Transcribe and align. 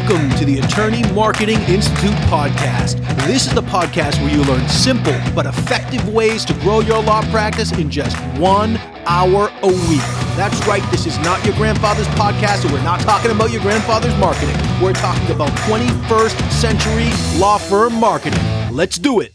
Welcome 0.00 0.30
to 0.38 0.46
the 0.46 0.60
Attorney 0.60 1.02
Marketing 1.12 1.60
Institute 1.68 2.16
podcast. 2.30 2.96
This 3.26 3.46
is 3.46 3.52
the 3.54 3.60
podcast 3.60 4.18
where 4.22 4.34
you 4.34 4.42
learn 4.44 4.66
simple 4.66 5.14
but 5.34 5.44
effective 5.44 6.08
ways 6.08 6.42
to 6.46 6.54
grow 6.54 6.80
your 6.80 7.02
law 7.02 7.20
practice 7.30 7.70
in 7.72 7.90
just 7.90 8.16
one 8.38 8.78
hour 9.04 9.52
a 9.62 9.66
week. 9.66 10.00
That's 10.36 10.66
right, 10.66 10.82
this 10.90 11.06
is 11.06 11.18
not 11.18 11.44
your 11.44 11.54
grandfather's 11.56 12.08
podcast, 12.08 12.64
and 12.64 12.72
we're 12.72 12.82
not 12.82 13.00
talking 13.00 13.30
about 13.30 13.50
your 13.50 13.60
grandfather's 13.60 14.16
marketing. 14.16 14.56
We're 14.82 14.94
talking 14.94 15.30
about 15.30 15.50
21st 15.68 16.50
century 16.50 17.10
law 17.38 17.58
firm 17.58 17.94
marketing. 17.94 18.42
Let's 18.72 18.96
do 18.98 19.20
it. 19.20 19.32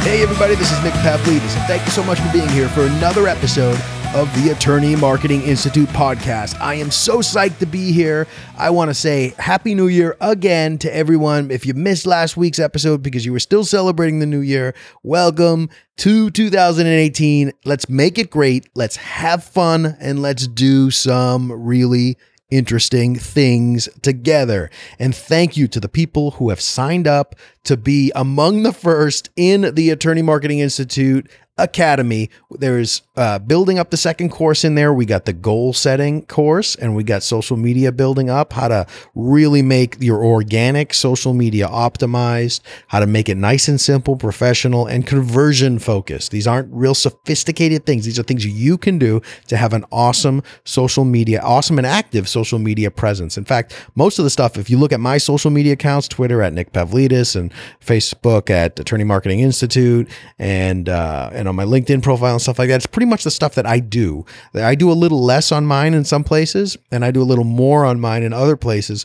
Hey, 0.00 0.22
everybody, 0.22 0.54
this 0.54 0.72
is 0.72 0.82
Nick 0.82 0.94
Pavlidis, 0.94 1.54
and 1.56 1.66
thank 1.66 1.84
you 1.84 1.90
so 1.90 2.02
much 2.02 2.18
for 2.20 2.32
being 2.32 2.48
here 2.48 2.70
for 2.70 2.86
another 2.86 3.28
episode 3.28 3.78
of 4.14 4.32
the 4.42 4.50
Attorney 4.50 4.96
Marketing 4.96 5.42
Institute 5.42 5.88
podcast. 5.90 6.58
I 6.60 6.74
am 6.74 6.90
so 6.90 7.18
psyched 7.18 7.58
to 7.58 7.66
be 7.66 7.92
here. 7.92 8.26
I 8.56 8.70
want 8.70 8.88
to 8.88 8.94
say 8.94 9.34
Happy 9.38 9.74
New 9.74 9.88
Year 9.88 10.16
again 10.20 10.78
to 10.78 10.94
everyone. 10.94 11.50
If 11.50 11.66
you 11.66 11.74
missed 11.74 12.06
last 12.06 12.36
week's 12.36 12.58
episode 12.58 13.02
because 13.02 13.26
you 13.26 13.32
were 13.32 13.38
still 13.38 13.64
celebrating 13.64 14.18
the 14.18 14.26
new 14.26 14.40
year, 14.40 14.74
welcome 15.02 15.68
to 15.98 16.30
2018. 16.30 17.52
Let's 17.66 17.88
make 17.90 18.18
it 18.18 18.30
great. 18.30 18.68
Let's 18.74 18.96
have 18.96 19.44
fun 19.44 19.96
and 20.00 20.22
let's 20.22 20.48
do 20.48 20.90
some 20.90 21.52
really 21.52 22.16
interesting 22.50 23.14
things 23.14 23.88
together. 24.00 24.70
And 24.98 25.14
thank 25.14 25.56
you 25.56 25.68
to 25.68 25.80
the 25.80 25.88
people 25.88 26.32
who 26.32 26.48
have 26.48 26.62
signed 26.62 27.06
up 27.06 27.34
to 27.64 27.76
be 27.76 28.10
among 28.14 28.62
the 28.62 28.72
first 28.72 29.28
in 29.36 29.74
the 29.74 29.90
Attorney 29.90 30.22
Marketing 30.22 30.60
Institute 30.60 31.30
Academy. 31.58 32.30
There's 32.50 33.02
uh, 33.16 33.38
building 33.40 33.78
up 33.78 33.90
the 33.90 33.96
second 33.96 34.30
course 34.30 34.64
in 34.64 34.74
there. 34.74 34.92
We 34.92 35.04
got 35.04 35.24
the 35.24 35.32
goal 35.32 35.72
setting 35.72 36.24
course 36.26 36.76
and 36.76 36.94
we 36.94 37.02
got 37.02 37.22
social 37.22 37.56
media 37.56 37.90
building 37.92 38.30
up, 38.30 38.52
how 38.52 38.68
to 38.68 38.86
really 39.14 39.62
make 39.62 39.96
your 40.00 40.24
organic 40.24 40.94
social 40.94 41.34
media 41.34 41.66
optimized, 41.66 42.60
how 42.86 43.00
to 43.00 43.06
make 43.06 43.28
it 43.28 43.36
nice 43.36 43.68
and 43.68 43.80
simple, 43.80 44.16
professional, 44.16 44.86
and 44.86 45.06
conversion 45.06 45.78
focused. 45.78 46.30
These 46.30 46.46
aren't 46.46 46.72
real 46.72 46.94
sophisticated 46.94 47.84
things. 47.86 48.04
These 48.04 48.18
are 48.18 48.22
things 48.22 48.46
you 48.46 48.78
can 48.78 48.98
do 48.98 49.20
to 49.48 49.56
have 49.56 49.72
an 49.72 49.84
awesome 49.90 50.42
social 50.64 51.04
media, 51.04 51.40
awesome 51.42 51.78
and 51.78 51.86
active 51.86 52.28
social 52.28 52.58
media 52.58 52.90
presence. 52.90 53.36
In 53.36 53.44
fact, 53.44 53.74
most 53.94 54.18
of 54.18 54.24
the 54.24 54.30
stuff, 54.30 54.56
if 54.56 54.70
you 54.70 54.78
look 54.78 54.92
at 54.92 55.00
my 55.00 55.18
social 55.18 55.50
media 55.50 55.72
accounts, 55.72 56.06
Twitter 56.06 56.42
at 56.42 56.52
Nick 56.52 56.72
Pavlidis 56.72 57.34
and 57.34 57.52
Facebook 57.84 58.50
at 58.50 58.78
Attorney 58.78 59.04
Marketing 59.04 59.40
Institute 59.40 60.08
and, 60.38 60.88
uh, 60.88 61.30
and 61.32 61.47
on 61.48 61.56
my 61.56 61.64
LinkedIn 61.64 62.02
profile 62.02 62.32
and 62.32 62.42
stuff 62.42 62.58
like 62.58 62.68
that. 62.68 62.76
It's 62.76 62.86
pretty 62.86 63.06
much 63.06 63.24
the 63.24 63.30
stuff 63.30 63.54
that 63.54 63.66
I 63.66 63.80
do. 63.80 64.24
I 64.54 64.74
do 64.74 64.90
a 64.90 64.94
little 64.94 65.22
less 65.22 65.50
on 65.50 65.66
mine 65.66 65.94
in 65.94 66.04
some 66.04 66.24
places, 66.24 66.76
and 66.90 67.04
I 67.04 67.10
do 67.10 67.22
a 67.22 67.24
little 67.24 67.44
more 67.44 67.84
on 67.84 68.00
mine 68.00 68.22
in 68.22 68.32
other 68.32 68.56
places. 68.56 69.04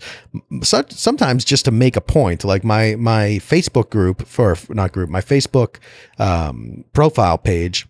Sometimes 0.61 1.45
just 1.45 1.65
to 1.65 1.71
make 1.71 1.95
a 1.95 2.01
point, 2.01 2.43
like 2.43 2.63
my 2.63 2.95
my 2.95 3.39
Facebook 3.41 3.89
group 3.89 4.27
for 4.27 4.57
not 4.69 4.91
group, 4.91 5.09
my 5.09 5.21
Facebook 5.21 5.77
um, 6.19 6.83
profile 6.93 7.37
page 7.37 7.87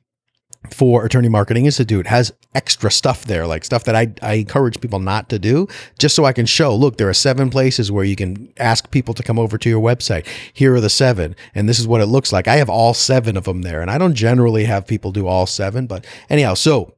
for 0.73 1.05
Attorney 1.05 1.29
Marketing 1.29 1.66
Institute 1.66 2.07
has 2.07 2.33
extra 2.55 2.91
stuff 2.91 3.25
there, 3.25 3.47
like 3.47 3.63
stuff 3.63 3.83
that 3.85 3.95
I, 3.95 4.13
I 4.21 4.33
encourage 4.33 4.81
people 4.81 4.99
not 4.99 5.29
to 5.29 5.39
do, 5.39 5.67
just 5.97 6.16
so 6.16 6.25
I 6.25 6.33
can 6.33 6.45
show 6.45 6.75
look, 6.75 6.97
there 6.97 7.09
are 7.09 7.13
seven 7.13 7.49
places 7.49 7.91
where 7.91 8.05
you 8.05 8.16
can 8.16 8.52
ask 8.57 8.91
people 8.91 9.13
to 9.13 9.23
come 9.23 9.39
over 9.39 9.57
to 9.57 9.69
your 9.69 9.81
website. 9.81 10.27
Here 10.53 10.73
are 10.75 10.81
the 10.81 10.89
seven, 10.89 11.35
and 11.55 11.67
this 11.69 11.79
is 11.79 11.88
what 11.88 12.01
it 12.01 12.07
looks 12.07 12.31
like. 12.31 12.47
I 12.47 12.55
have 12.57 12.69
all 12.69 12.94
seven 12.94 13.38
of 13.38 13.45
them 13.45 13.61
there, 13.61 13.81
and 13.81 13.89
I 13.89 13.97
don't 13.97 14.16
generally 14.16 14.66
have 14.66 14.88
people 14.88 15.11
do 15.11 15.27
all 15.27 15.45
seven, 15.45 15.88
but 15.88 16.05
anyhow, 16.29 16.53
so 16.53 16.95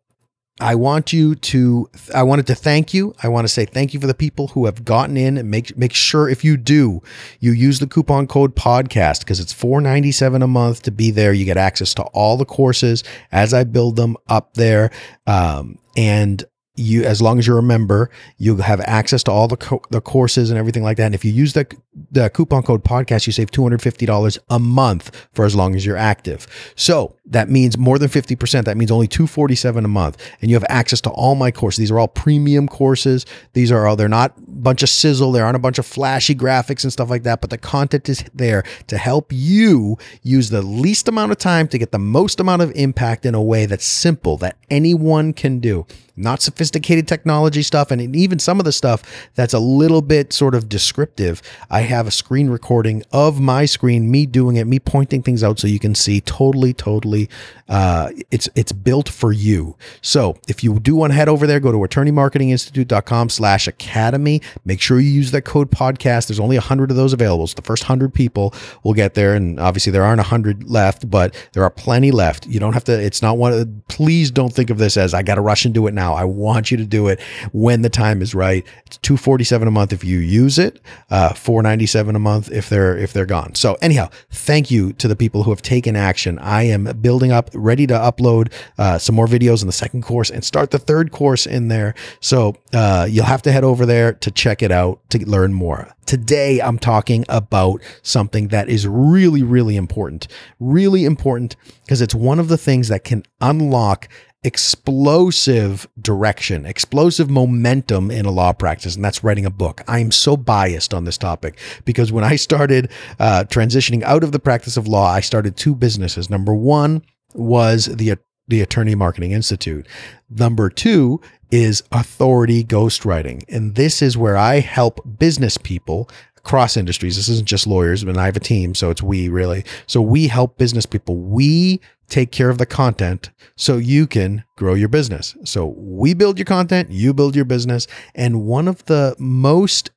I 0.61 0.75
want 0.75 1.11
you 1.11 1.35
to 1.35 1.89
I 2.13 2.23
wanted 2.23 2.47
to 2.47 2.55
thank 2.55 2.93
you. 2.93 3.13
I 3.21 3.27
want 3.27 3.45
to 3.45 3.53
say 3.53 3.65
thank 3.65 3.93
you 3.93 3.99
for 3.99 4.07
the 4.07 4.13
people 4.13 4.47
who 4.47 4.67
have 4.67 4.85
gotten 4.85 5.17
in 5.17 5.37
and 5.37 5.51
make 5.51 5.77
make 5.77 5.93
sure 5.93 6.29
if 6.29 6.45
you 6.45 6.55
do, 6.55 7.01
you 7.41 7.51
use 7.51 7.79
the 7.79 7.87
coupon 7.87 8.25
code 8.25 8.55
podcast 8.55 9.19
because 9.19 9.41
it's 9.41 9.51
497 9.51 10.41
a 10.41 10.47
month 10.47 10.83
to 10.83 10.91
be 10.91 11.11
there. 11.11 11.33
You 11.33 11.43
get 11.43 11.57
access 11.57 11.93
to 11.95 12.03
all 12.03 12.37
the 12.37 12.45
courses 12.45 13.03
as 13.33 13.53
I 13.53 13.65
build 13.65 13.97
them 13.97 14.15
up 14.29 14.53
there. 14.53 14.91
Um, 15.27 15.77
and 15.97 16.41
you 16.75 17.03
as 17.03 17.21
long 17.21 17.39
as 17.39 17.47
you're 17.47 17.57
a 17.57 17.63
member 17.63 18.09
you 18.37 18.57
have 18.57 18.81
access 18.81 19.23
to 19.23 19.31
all 19.31 19.47
the 19.47 19.57
co- 19.57 19.81
the 19.91 20.01
courses 20.01 20.49
and 20.49 20.59
everything 20.59 20.83
like 20.83 20.97
that. 20.97 21.05
And 21.05 21.15
if 21.15 21.23
you 21.23 21.31
use 21.31 21.53
the 21.53 21.67
the 22.11 22.29
coupon 22.29 22.63
code 22.63 22.83
podcast 22.83 23.25
you 23.25 23.33
save 23.33 23.51
$250 23.51 24.39
a 24.49 24.59
month 24.59 25.27
for 25.33 25.45
as 25.45 25.55
long 25.55 25.75
as 25.75 25.85
you're 25.85 25.97
active. 25.97 26.47
So 26.75 27.15
that 27.25 27.49
means 27.49 27.77
more 27.77 27.97
than 27.97 28.09
50% 28.09 28.65
that 28.65 28.77
means 28.77 28.91
only 28.91 29.07
247 29.07 29.85
a 29.85 29.87
month. 29.87 30.21
And 30.41 30.49
you 30.51 30.55
have 30.55 30.65
access 30.69 31.01
to 31.01 31.09
all 31.11 31.35
my 31.35 31.51
courses. 31.51 31.79
These 31.79 31.91
are 31.91 31.99
all 31.99 32.07
premium 32.07 32.67
courses. 32.67 33.25
These 33.53 33.71
are 33.71 33.87
all 33.87 33.95
they're 33.95 34.09
not 34.09 34.37
a 34.37 34.41
bunch 34.51 34.83
of 34.83 34.89
sizzle. 34.89 35.31
There 35.31 35.45
aren't 35.45 35.55
a 35.55 35.59
bunch 35.59 35.79
of 35.79 35.85
flashy 35.85 36.35
graphics 36.35 36.83
and 36.83 36.91
stuff 36.91 37.09
like 37.09 37.23
that 37.23 37.41
but 37.41 37.49
the 37.49 37.57
content 37.57 38.09
is 38.09 38.23
there 38.33 38.63
to 38.87 38.97
help 38.97 39.31
you 39.31 39.97
use 40.21 40.49
the 40.49 40.61
least 40.61 41.07
amount 41.07 41.31
of 41.31 41.37
time 41.37 41.67
to 41.69 41.77
get 41.77 41.91
the 41.91 41.99
most 41.99 42.39
amount 42.39 42.61
of 42.61 42.71
impact 42.75 43.25
in 43.25 43.33
a 43.33 43.41
way 43.41 43.65
that's 43.65 43.85
simple 43.85 44.37
that 44.37 44.57
anyone 44.69 45.33
can 45.33 45.59
do. 45.59 45.85
Not 46.17 46.41
sophisticated 46.41 46.64
technology 46.71 47.61
stuff, 47.61 47.91
and 47.91 48.15
even 48.15 48.39
some 48.39 48.59
of 48.59 48.65
the 48.65 48.71
stuff 48.71 49.03
that's 49.35 49.53
a 49.53 49.59
little 49.59 50.01
bit 50.01 50.33
sort 50.33 50.55
of 50.55 50.69
descriptive. 50.69 51.41
I 51.69 51.81
have 51.81 52.07
a 52.07 52.11
screen 52.11 52.49
recording 52.49 53.03
of 53.11 53.39
my 53.39 53.65
screen, 53.65 54.09
me 54.09 54.25
doing 54.25 54.55
it, 54.55 54.65
me 54.67 54.79
pointing 54.79 55.21
things 55.21 55.43
out 55.43 55.59
so 55.59 55.67
you 55.67 55.79
can 55.79 55.95
see 55.95 56.21
totally, 56.21 56.73
totally. 56.73 57.29
Uh, 57.67 58.09
it's 58.31 58.47
it's 58.55 58.71
built 58.71 59.09
for 59.09 59.31
you. 59.31 59.75
So 60.01 60.37
if 60.47 60.63
you 60.63 60.79
do 60.79 60.95
want 60.95 61.11
to 61.11 61.15
head 61.15 61.27
over 61.27 61.47
there, 61.47 61.59
go 61.59 61.71
to 61.71 61.77
attorneymarketinginstitute.com 61.79 63.29
slash 63.29 63.67
academy. 63.67 64.41
Make 64.63 64.81
sure 64.81 64.99
you 64.99 65.09
use 65.09 65.31
that 65.31 65.43
code 65.43 65.71
podcast. 65.71 66.27
There's 66.27 66.39
only 66.39 66.55
a 66.55 66.61
hundred 66.61 66.91
of 66.91 66.97
those 66.97 67.13
available. 67.13 67.47
So 67.47 67.55
the 67.55 67.61
first 67.61 67.83
hundred 67.83 68.13
people 68.13 68.53
will 68.83 68.93
get 68.93 69.15
there. 69.15 69.33
And 69.33 69.59
obviously 69.59 69.91
there 69.91 70.03
aren't 70.03 70.19
a 70.19 70.23
hundred 70.23 70.69
left, 70.69 71.09
but 71.09 71.35
there 71.53 71.63
are 71.63 71.69
plenty 71.69 72.11
left. 72.11 72.45
You 72.47 72.59
don't 72.59 72.73
have 72.73 72.83
to, 72.85 72.93
it's 72.93 73.21
not 73.21 73.37
one, 73.37 73.83
please 73.87 74.31
don't 74.31 74.53
think 74.53 74.69
of 74.69 74.77
this 74.77 74.95
as 74.95 75.13
I 75.13 75.23
got 75.23 75.35
to 75.35 75.41
rush 75.41 75.65
and 75.65 75.73
do 75.73 75.87
it 75.87 75.93
now. 75.93 76.13
I 76.13 76.23
want 76.23 76.54
you 76.71 76.77
to 76.77 76.85
do 76.85 77.07
it 77.07 77.19
when 77.51 77.81
the 77.81 77.89
time 77.89 78.21
is 78.21 78.33
right. 78.33 78.65
It's 78.85 78.97
247 78.97 79.67
a 79.67 79.71
month 79.71 79.93
if 79.93 80.03
you 80.03 80.19
use 80.19 80.57
it, 80.57 80.81
uh, 81.09 81.33
497 81.33 82.15
a 82.15 82.19
month 82.19 82.51
if 82.51 82.69
they're 82.69 82.97
if 82.97 83.13
they're 83.13 83.25
gone. 83.25 83.55
So 83.55 83.77
anyhow, 83.81 84.09
thank 84.31 84.71
you 84.71 84.93
to 84.93 85.07
the 85.07 85.15
people 85.15 85.43
who 85.43 85.51
have 85.51 85.61
taken 85.61 85.95
action. 85.95 86.39
I 86.39 86.63
am 86.63 86.85
building 87.01 87.31
up, 87.31 87.49
ready 87.53 87.87
to 87.87 87.93
upload 87.93 88.51
uh, 88.77 88.97
some 88.97 89.15
more 89.15 89.27
videos 89.27 89.61
in 89.61 89.67
the 89.67 89.73
second 89.73 90.03
course 90.03 90.29
and 90.29 90.43
start 90.43 90.71
the 90.71 90.79
third 90.79 91.11
course 91.11 91.45
in 91.45 91.67
there. 91.67 91.95
So 92.19 92.55
uh, 92.73 93.07
you'll 93.09 93.25
have 93.25 93.41
to 93.43 93.51
head 93.51 93.63
over 93.63 93.85
there 93.85 94.13
to 94.13 94.31
check 94.31 94.61
it 94.61 94.71
out 94.71 95.01
to 95.09 95.29
learn 95.29 95.53
more. 95.53 95.95
Today, 96.05 96.61
I'm 96.61 96.77
talking 96.77 97.25
about 97.29 97.81
something 98.03 98.49
that 98.49 98.69
is 98.69 98.87
really, 98.87 99.41
really 99.41 99.75
important. 99.75 100.27
Really 100.59 101.03
important 101.03 101.55
because 101.83 102.01
it's 102.01 102.13
one 102.13 102.39
of 102.39 102.47
the 102.47 102.57
things 102.57 102.89
that 102.89 103.03
can 103.03 103.23
unlock 103.41 104.07
explosive 104.45 105.87
direction, 105.99 106.65
explosive 106.67 107.29
momentum 107.31 108.11
in 108.11 108.25
a 108.25 108.31
law 108.31 108.53
practice, 108.53 108.95
and 108.95 109.03
that's 109.03 109.23
writing 109.23 109.45
a 109.45 109.49
book. 109.49 109.81
I'm 109.87 110.11
so 110.11 110.37
biased 110.37 110.93
on 110.93 111.03
this 111.03 111.17
topic 111.17 111.57
because 111.83 112.11
when 112.11 112.23
I 112.23 112.35
started 112.35 112.91
uh, 113.19 113.45
transitioning 113.47 114.03
out 114.03 114.23
of 114.23 114.31
the 114.31 114.39
practice 114.39 114.77
of 114.77 114.87
law, 114.87 115.09
I 115.09 115.21
started 115.21 115.57
two 115.57 115.73
businesses. 115.73 116.29
Number 116.29 116.53
one 116.53 117.01
was 117.33 117.85
the 117.87 118.17
the 118.47 118.61
Attorney 118.61 118.93
Marketing 118.93 119.31
Institute. 119.31 119.87
Number 120.29 120.69
two 120.69 121.19
is 121.49 121.81
authority 121.91 122.63
ghostwriting. 122.63 123.43
And 123.49 123.73
this 123.73 124.03
is 124.03 124.15
where 124.15 124.37
I 124.37 124.59
help 124.59 124.99
business 125.17 125.57
people 125.57 126.07
across 126.37 126.77
industries. 126.77 127.15
This 127.15 127.27
isn't 127.27 127.47
just 127.47 127.65
lawyers, 127.65 128.03
but 128.03 128.17
I 128.17 128.25
have 128.25 128.37
a 128.37 128.39
team, 128.41 128.75
so 128.75 128.91
it's 128.91 129.01
we 129.01 129.29
really. 129.29 129.65
So 129.87 129.99
we 129.99 130.27
help 130.27 130.59
business 130.59 130.85
people. 130.85 131.17
We 131.17 131.81
take 132.07 132.31
care 132.31 132.49
of 132.49 132.57
the 132.57 132.65
content 132.65 133.31
so 133.55 133.77
you 133.77 134.07
can 134.07 134.43
grow 134.57 134.73
your 134.73 134.89
business. 134.89 135.35
So 135.43 135.65
we 135.77 136.13
build 136.13 136.37
your 136.37 136.45
content, 136.45 136.89
you 136.91 137.13
build 137.13 137.35
your 137.35 137.45
business, 137.45 137.87
and 138.13 138.43
one 138.43 138.67
of 138.67 138.85
the 138.85 139.15
most 139.17 139.91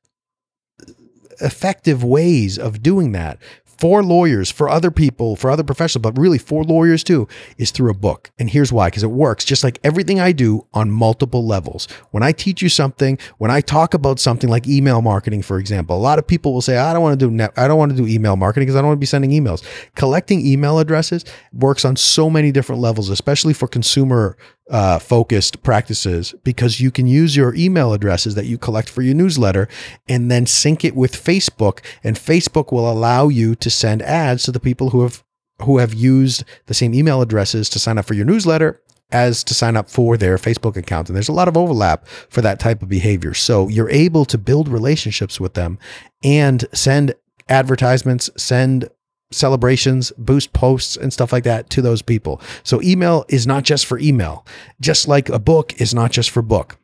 effective 1.41 2.03
ways 2.03 2.57
of 2.57 2.83
doing 2.83 3.11
that 3.13 3.39
for 3.79 4.03
lawyers, 4.03 4.51
for 4.51 4.67
other 4.67 4.91
people, 4.91 5.35
for 5.35 5.49
other 5.49 5.63
professionals, 5.63 6.03
but 6.03 6.17
really 6.17 6.37
for 6.37 6.63
lawyers 6.63 7.03
too, 7.03 7.27
is 7.57 7.71
through 7.71 7.89
a 7.89 7.93
book. 7.93 8.29
And 8.37 8.49
here's 8.49 8.73
why 8.73 8.89
because 8.89 9.03
it 9.03 9.11
works 9.11 9.45
just 9.45 9.63
like 9.63 9.79
everything 9.83 10.19
I 10.19 10.33
do 10.33 10.67
on 10.73 10.91
multiple 10.91 11.45
levels. 11.45 11.87
When 12.11 12.21
I 12.21 12.33
teach 12.33 12.61
you 12.61 12.69
something, 12.69 13.17
when 13.37 13.51
I 13.51 13.61
talk 13.61 13.93
about 13.93 14.19
something 14.19 14.49
like 14.49 14.67
email 14.67 15.01
marketing, 15.01 15.41
for 15.43 15.59
example, 15.59 15.95
a 15.95 15.99
lot 15.99 16.19
of 16.19 16.27
people 16.27 16.53
will 16.53 16.61
say, 16.61 16.77
I 16.77 16.91
don't 16.91 17.01
want 17.01 17.19
to 17.19 17.25
do 17.25 17.31
net, 17.31 17.53
I 17.55 17.67
don't 17.67 17.77
want 17.77 17.91
to 17.91 17.97
do 17.97 18.07
email 18.07 18.35
marketing 18.35 18.67
because 18.67 18.75
I 18.75 18.79
don't 18.79 18.89
want 18.89 18.97
to 18.97 19.01
be 19.01 19.05
sending 19.05 19.31
emails. 19.31 19.63
Collecting 19.95 20.45
email 20.45 20.79
addresses 20.79 21.23
works 21.53 21.85
on 21.85 21.95
so 21.95 22.29
many 22.29 22.51
different 22.51 22.81
levels, 22.81 23.09
especially 23.09 23.53
for 23.53 23.67
consumer 23.67 24.37
uh, 24.69 24.99
focused 24.99 25.63
practices 25.63 26.35
because 26.43 26.79
you 26.79 26.91
can 26.91 27.07
use 27.07 27.35
your 27.35 27.55
email 27.55 27.93
addresses 27.93 28.35
that 28.35 28.45
you 28.45 28.57
collect 28.57 28.89
for 28.89 29.01
your 29.01 29.15
newsletter 29.15 29.67
and 30.07 30.29
then 30.29 30.45
sync 30.45 30.85
it 30.85 30.95
with 30.95 31.13
Facebook 31.13 31.79
and 32.03 32.15
Facebook 32.15 32.71
will 32.71 32.89
allow 32.89 33.27
you 33.27 33.55
to 33.55 33.69
send 33.69 34.01
ads 34.03 34.43
to 34.43 34.51
the 34.51 34.59
people 34.59 34.91
who 34.91 35.01
have 35.01 35.23
who 35.63 35.79
have 35.79 35.93
used 35.93 36.43
the 36.67 36.73
same 36.73 36.93
email 36.93 37.21
addresses 37.21 37.69
to 37.69 37.79
sign 37.79 37.97
up 37.97 38.05
for 38.05 38.13
your 38.13 38.25
newsletter 38.25 38.81
as 39.11 39.43
to 39.43 39.53
sign 39.53 39.75
up 39.75 39.89
for 39.89 40.17
their 40.17 40.37
Facebook 40.37 40.77
account. 40.77 41.09
And 41.09 41.15
there's 41.15 41.29
a 41.29 41.33
lot 41.33 41.47
of 41.47 41.57
overlap 41.57 42.07
for 42.07 42.41
that 42.41 42.59
type 42.59 42.81
of 42.81 42.89
behavior. 42.89 43.33
So 43.33 43.67
you're 43.67 43.89
able 43.89 44.23
to 44.25 44.37
build 44.37 44.69
relationships 44.69 45.39
with 45.39 45.55
them 45.55 45.79
and 46.23 46.65
send 46.73 47.15
advertisements, 47.49 48.29
send 48.37 48.89
celebrations, 49.31 50.11
boost 50.17 50.53
posts, 50.53 50.97
and 50.97 51.13
stuff 51.13 51.31
like 51.31 51.43
that 51.43 51.69
to 51.71 51.81
those 51.81 52.01
people. 52.01 52.41
So 52.63 52.81
email 52.81 53.25
is 53.29 53.45
not 53.45 53.63
just 53.63 53.85
for 53.85 53.99
email, 53.99 54.45
just 54.79 55.07
like 55.07 55.29
a 55.29 55.39
book 55.39 55.79
is 55.79 55.93
not 55.93 56.11
just 56.11 56.29
for 56.29 56.41
book. 56.41 56.77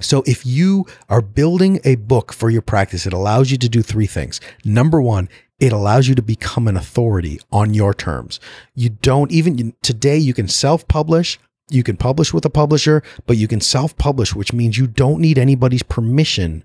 So 0.00 0.22
if 0.26 0.46
you 0.46 0.86
are 1.08 1.22
building 1.22 1.80
a 1.84 1.96
book 1.96 2.32
for 2.32 2.50
your 2.50 2.62
practice, 2.62 3.06
it 3.06 3.12
allows 3.12 3.50
you 3.50 3.58
to 3.58 3.68
do 3.68 3.82
three 3.82 4.06
things. 4.06 4.40
Number 4.64 5.00
one, 5.00 5.28
it 5.58 5.72
allows 5.72 6.06
you 6.06 6.14
to 6.14 6.22
become 6.22 6.68
an 6.68 6.76
authority 6.76 7.40
on 7.50 7.74
your 7.74 7.92
terms. 7.92 8.38
You 8.74 8.90
don't 8.90 9.32
even 9.32 9.74
today, 9.82 10.16
you 10.16 10.34
can 10.34 10.48
self 10.48 10.86
publish. 10.86 11.38
You 11.70 11.82
can 11.82 11.98
publish 11.98 12.32
with 12.32 12.46
a 12.46 12.50
publisher, 12.50 13.02
but 13.26 13.36
you 13.36 13.46
can 13.46 13.60
self 13.60 13.96
publish, 13.98 14.34
which 14.34 14.52
means 14.52 14.78
you 14.78 14.86
don't 14.86 15.20
need 15.20 15.36
anybody's 15.36 15.82
permission 15.82 16.64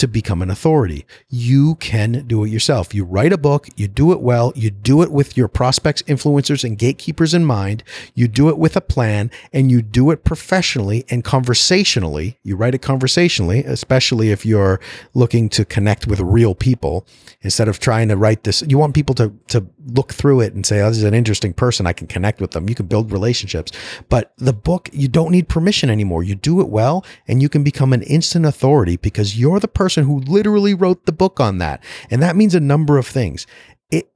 to 0.00 0.08
become 0.08 0.40
an 0.40 0.48
authority. 0.48 1.04
You 1.28 1.74
can 1.74 2.24
do 2.26 2.42
it 2.42 2.48
yourself. 2.48 2.94
You 2.94 3.04
write 3.04 3.34
a 3.34 3.38
book, 3.38 3.68
you 3.76 3.86
do 3.86 4.12
it 4.12 4.20
well, 4.22 4.50
you 4.56 4.70
do 4.70 5.02
it 5.02 5.12
with 5.12 5.36
your 5.36 5.46
prospects, 5.46 6.00
influencers, 6.04 6.64
and 6.64 6.78
gatekeepers 6.78 7.34
in 7.34 7.44
mind. 7.44 7.84
You 8.14 8.26
do 8.26 8.48
it 8.48 8.56
with 8.56 8.76
a 8.76 8.80
plan 8.80 9.30
and 9.52 9.70
you 9.70 9.82
do 9.82 10.10
it 10.10 10.24
professionally 10.24 11.04
and 11.10 11.22
conversationally. 11.22 12.38
You 12.42 12.56
write 12.56 12.74
it 12.74 12.80
conversationally, 12.80 13.62
especially 13.62 14.30
if 14.30 14.46
you're 14.46 14.80
looking 15.12 15.50
to 15.50 15.66
connect 15.66 16.06
with 16.06 16.18
real 16.18 16.54
people 16.54 17.06
instead 17.42 17.68
of 17.68 17.78
trying 17.78 18.08
to 18.08 18.16
write 18.16 18.44
this. 18.44 18.62
You 18.66 18.78
want 18.78 18.94
people 18.94 19.14
to, 19.16 19.34
to 19.48 19.66
look 19.84 20.14
through 20.14 20.40
it 20.40 20.54
and 20.54 20.64
say, 20.64 20.80
oh, 20.80 20.88
this 20.88 20.96
is 20.96 21.04
an 21.04 21.12
interesting 21.12 21.52
person. 21.52 21.86
I 21.86 21.92
can 21.92 22.06
connect 22.06 22.40
with 22.40 22.52
them. 22.52 22.70
You 22.70 22.74
can 22.74 22.86
build 22.86 23.12
relationships. 23.12 23.70
But 24.08 24.32
the 24.38 24.54
book, 24.54 24.88
you 24.94 25.08
don't 25.08 25.30
need 25.30 25.48
permission 25.48 25.90
anymore. 25.90 26.22
You 26.22 26.36
do 26.36 26.62
it 26.62 26.70
well 26.70 27.04
and 27.28 27.42
you 27.42 27.50
can 27.50 27.62
become 27.62 27.92
an 27.92 28.02
instant 28.04 28.46
authority 28.46 28.96
because 28.96 29.38
you're 29.38 29.60
the 29.60 29.68
person 29.68 29.89
person 29.90 30.04
who 30.04 30.20
literally 30.20 30.72
wrote 30.72 31.04
the 31.04 31.12
book 31.12 31.40
on 31.40 31.58
that. 31.58 31.82
And 32.10 32.22
that 32.22 32.36
means 32.36 32.54
a 32.54 32.60
number 32.60 32.96
of 32.96 33.08
things. 33.08 33.44
It, 33.90 34.08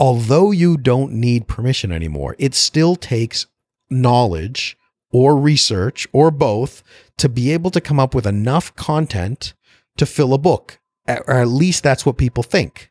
although 0.00 0.50
you 0.50 0.76
don't 0.76 1.12
need 1.12 1.46
permission 1.46 1.92
anymore, 1.92 2.34
it 2.36 2.52
still 2.52 2.96
takes 2.96 3.46
knowledge 3.88 4.76
or 5.12 5.36
research 5.36 6.08
or 6.12 6.32
both 6.32 6.82
to 7.18 7.28
be 7.28 7.52
able 7.52 7.70
to 7.70 7.80
come 7.80 8.00
up 8.00 8.12
with 8.12 8.26
enough 8.26 8.74
content 8.74 9.54
to 9.96 10.04
fill 10.04 10.34
a 10.34 10.38
book. 10.38 10.80
Or 11.06 11.34
at 11.34 11.48
least 11.48 11.84
that's 11.84 12.04
what 12.04 12.18
people 12.18 12.42
think. 12.42 12.90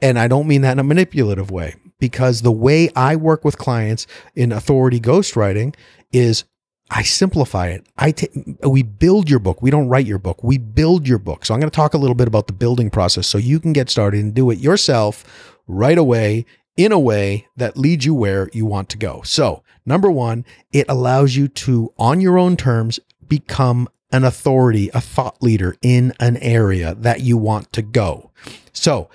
And 0.00 0.16
I 0.16 0.28
don't 0.28 0.46
mean 0.46 0.60
that 0.60 0.72
in 0.72 0.78
a 0.78 0.84
manipulative 0.84 1.50
way 1.50 1.74
because 1.98 2.42
the 2.42 2.52
way 2.52 2.88
I 2.94 3.16
work 3.16 3.44
with 3.44 3.58
clients 3.58 4.06
in 4.36 4.52
authority 4.52 5.00
ghostwriting 5.00 5.74
is 6.12 6.44
I 6.90 7.02
simplify 7.02 7.68
it. 7.68 7.86
I 7.96 8.12
t- 8.12 8.28
we 8.62 8.82
build 8.82 9.30
your 9.30 9.38
book. 9.38 9.62
We 9.62 9.70
don't 9.70 9.88
write 9.88 10.06
your 10.06 10.18
book. 10.18 10.44
We 10.44 10.58
build 10.58 11.08
your 11.08 11.18
book. 11.18 11.44
So 11.44 11.54
I'm 11.54 11.60
going 11.60 11.70
to 11.70 11.74
talk 11.74 11.94
a 11.94 11.98
little 11.98 12.14
bit 12.14 12.28
about 12.28 12.46
the 12.46 12.52
building 12.52 12.90
process 12.90 13.26
so 13.26 13.38
you 13.38 13.58
can 13.58 13.72
get 13.72 13.90
started 13.90 14.22
and 14.22 14.34
do 14.34 14.50
it 14.50 14.58
yourself 14.58 15.24
right 15.66 15.96
away 15.96 16.44
in 16.76 16.92
a 16.92 16.98
way 16.98 17.46
that 17.56 17.76
leads 17.76 18.04
you 18.04 18.14
where 18.14 18.50
you 18.52 18.66
want 18.66 18.88
to 18.90 18.98
go. 18.98 19.22
So, 19.24 19.62
number 19.86 20.10
1, 20.10 20.44
it 20.72 20.86
allows 20.88 21.36
you 21.36 21.48
to 21.48 21.92
on 21.98 22.20
your 22.20 22.38
own 22.38 22.56
terms 22.56 23.00
become 23.26 23.88
an 24.12 24.24
authority, 24.24 24.90
a 24.92 25.00
thought 25.00 25.42
leader 25.42 25.76
in 25.82 26.12
an 26.20 26.36
area 26.38 26.94
that 26.94 27.20
you 27.20 27.36
want 27.36 27.72
to 27.72 27.82
go. 27.82 28.30
So, 28.72 29.08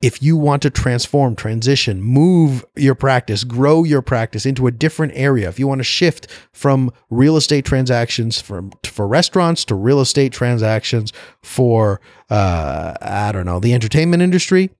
if 0.00 0.22
you 0.22 0.36
want 0.36 0.62
to 0.62 0.70
transform, 0.70 1.36
transition, 1.36 2.02
move 2.02 2.64
your 2.74 2.94
practice, 2.94 3.44
grow 3.44 3.84
your 3.84 4.00
practice 4.00 4.46
into 4.46 4.66
a 4.66 4.70
different 4.70 5.12
area, 5.14 5.48
if 5.48 5.58
you 5.58 5.66
want 5.68 5.80
to 5.80 5.84
shift 5.84 6.26
from 6.52 6.90
real 7.10 7.36
estate 7.36 7.64
transactions 7.64 8.40
from 8.40 8.72
for 8.84 9.06
restaurants 9.06 9.64
to 9.64 9.74
real 9.74 10.00
estate 10.00 10.32
transactions 10.32 11.12
for 11.42 12.00
uh, 12.30 12.94
I 13.00 13.32
don't 13.32 13.46
know 13.46 13.60
the 13.60 13.74
entertainment 13.74 14.22
industry, 14.22 14.70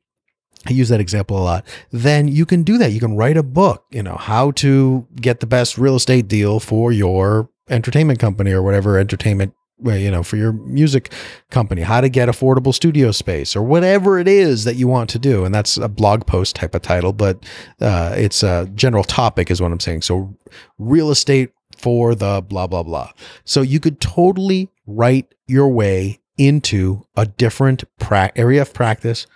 I 0.67 0.73
use 0.73 0.89
that 0.89 1.01
example 1.01 1.39
a 1.39 1.45
lot. 1.45 1.67
Then 1.91 2.29
you 2.29 2.47
can 2.47 2.63
do 2.63 2.79
that. 2.79 2.93
You 2.93 3.01
can 3.01 3.17
write 3.17 3.37
a 3.37 3.43
book, 3.43 3.85
you 3.91 4.03
know, 4.03 4.17
how 4.17 4.51
to 4.53 5.07
get 5.17 5.41
the 5.41 5.47
best 5.47 5.79
real 5.79 5.97
estate 5.97 6.29
deal 6.29 6.61
for 6.61 6.93
your 6.93 7.49
entertainment 7.69 8.19
company 8.19 8.53
or 8.53 8.63
whatever 8.63 8.99
entertainment 8.99 9.55
you 9.85 10.11
know, 10.11 10.23
for 10.23 10.37
your 10.37 10.53
music 10.53 11.13
company, 11.51 11.83
how 11.83 12.01
to 12.01 12.09
get 12.09 12.29
affordable 12.29 12.75
studio 12.75 13.11
space 13.11 13.57
or 13.57 13.63
whatever 13.63 14.19
it 14.19 14.29
is 14.29 14.65
that 14.65 14.77
you 14.77 14.89
want 14.89 15.11
to 15.11 15.19
do. 15.19 15.45
And 15.45 15.55
that's 15.55 15.77
a 15.77 15.89
blog 15.89 16.27
post 16.27 16.57
type 16.57 16.75
of 16.75 16.83
title, 16.83 17.13
but 17.13 17.45
uh, 17.81 18.15
it's 18.17 18.43
a 18.43 18.71
general 18.75 19.05
topic, 19.05 19.51
is 19.51 19.61
what 19.61 19.73
I'm 19.73 19.81
saying. 19.81 20.03
So, 20.03 20.37
real 20.79 21.11
estate 21.11 21.53
for 21.77 22.15
the 22.15 22.43
blah, 22.43 22.67
blah, 22.67 22.83
blah. 22.83 23.11
So, 23.45 23.63
you 23.63 23.81
could 23.81 24.01
totally 24.01 24.69
write 24.87 25.35
your 25.47 25.69
way 25.69 26.21
into 26.37 27.07
a 27.17 27.27
different 27.27 27.85
pra- 27.99 28.33
area 28.35 28.63
of 28.63 28.73
practice 28.73 29.27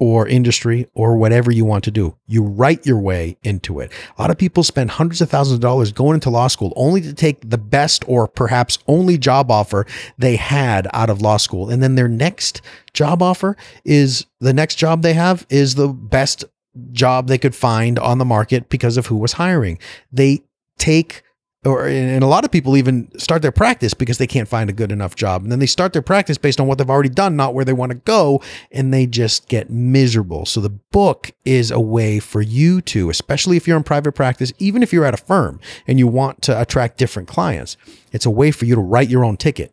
or 0.00 0.26
industry 0.26 0.88
or 0.94 1.16
whatever 1.16 1.52
you 1.52 1.64
want 1.64 1.84
to 1.84 1.90
do. 1.90 2.16
You 2.26 2.42
write 2.42 2.86
your 2.86 2.98
way 2.98 3.36
into 3.42 3.78
it. 3.80 3.92
A 4.16 4.20
lot 4.20 4.30
of 4.30 4.38
people 4.38 4.62
spend 4.62 4.90
hundreds 4.90 5.20
of 5.20 5.28
thousands 5.28 5.56
of 5.56 5.60
dollars 5.60 5.92
going 5.92 6.14
into 6.14 6.30
law 6.30 6.48
school 6.48 6.72
only 6.74 7.02
to 7.02 7.12
take 7.12 7.48
the 7.48 7.58
best 7.58 8.02
or 8.08 8.26
perhaps 8.26 8.78
only 8.88 9.18
job 9.18 9.50
offer 9.50 9.86
they 10.16 10.36
had 10.36 10.88
out 10.94 11.10
of 11.10 11.20
law 11.20 11.36
school. 11.36 11.68
And 11.68 11.82
then 11.82 11.94
their 11.94 12.08
next 12.08 12.62
job 12.94 13.22
offer 13.22 13.56
is 13.84 14.26
the 14.40 14.54
next 14.54 14.76
job 14.76 15.02
they 15.02 15.12
have 15.12 15.46
is 15.50 15.74
the 15.74 15.88
best 15.88 16.46
job 16.92 17.28
they 17.28 17.38
could 17.38 17.54
find 17.54 17.98
on 17.98 18.16
the 18.16 18.24
market 18.24 18.70
because 18.70 18.96
of 18.96 19.06
who 19.06 19.16
was 19.16 19.34
hiring. 19.34 19.78
They 20.10 20.40
take 20.78 21.22
or 21.64 21.86
and 21.86 22.24
a 22.24 22.26
lot 22.26 22.44
of 22.44 22.50
people 22.50 22.76
even 22.76 23.10
start 23.18 23.42
their 23.42 23.52
practice 23.52 23.92
because 23.92 24.18
they 24.18 24.26
can't 24.26 24.48
find 24.48 24.70
a 24.70 24.72
good 24.72 24.90
enough 24.90 25.14
job. 25.14 25.42
And 25.42 25.52
then 25.52 25.58
they 25.58 25.66
start 25.66 25.92
their 25.92 26.02
practice 26.02 26.38
based 26.38 26.58
on 26.60 26.66
what 26.66 26.78
they've 26.78 26.88
already 26.88 27.10
done 27.10 27.36
not 27.36 27.54
where 27.54 27.64
they 27.64 27.72
want 27.72 27.90
to 27.90 27.98
go 27.98 28.42
and 28.72 28.92
they 28.94 29.06
just 29.06 29.48
get 29.48 29.68
miserable. 29.68 30.46
So 30.46 30.60
the 30.60 30.70
book 30.70 31.32
is 31.44 31.70
a 31.70 31.80
way 31.80 32.18
for 32.18 32.40
you 32.40 32.80
to 32.82 33.10
especially 33.10 33.56
if 33.56 33.68
you're 33.68 33.76
in 33.76 33.82
private 33.82 34.12
practice 34.12 34.52
even 34.58 34.82
if 34.82 34.92
you're 34.92 35.04
at 35.04 35.14
a 35.14 35.18
firm 35.18 35.60
and 35.86 35.98
you 35.98 36.06
want 36.06 36.42
to 36.42 36.60
attract 36.60 36.96
different 36.96 37.28
clients 37.28 37.76
it's 38.12 38.26
a 38.26 38.30
way 38.30 38.50
for 38.50 38.64
you 38.64 38.74
to 38.74 38.80
write 38.80 39.08
your 39.08 39.24
own 39.24 39.36
ticket. 39.36 39.72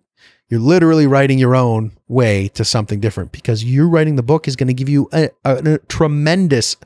You're 0.50 0.62
literally 0.62 1.08
writing 1.08 1.40
your 1.40 1.56
own 1.56 1.92
way 2.08 2.48
to 2.50 2.64
something 2.64 3.02
different 3.02 3.34
because 3.34 3.66
you 3.66 3.90
writing 3.90 4.16
the 4.16 4.24
book 4.24 4.48
is 4.48 4.56
going 4.56 4.68
to 4.68 4.74
give 4.74 4.88
you 4.88 5.10
a, 5.12 5.30
a, 5.44 5.74
a 5.74 5.78
tremendous 5.90 6.78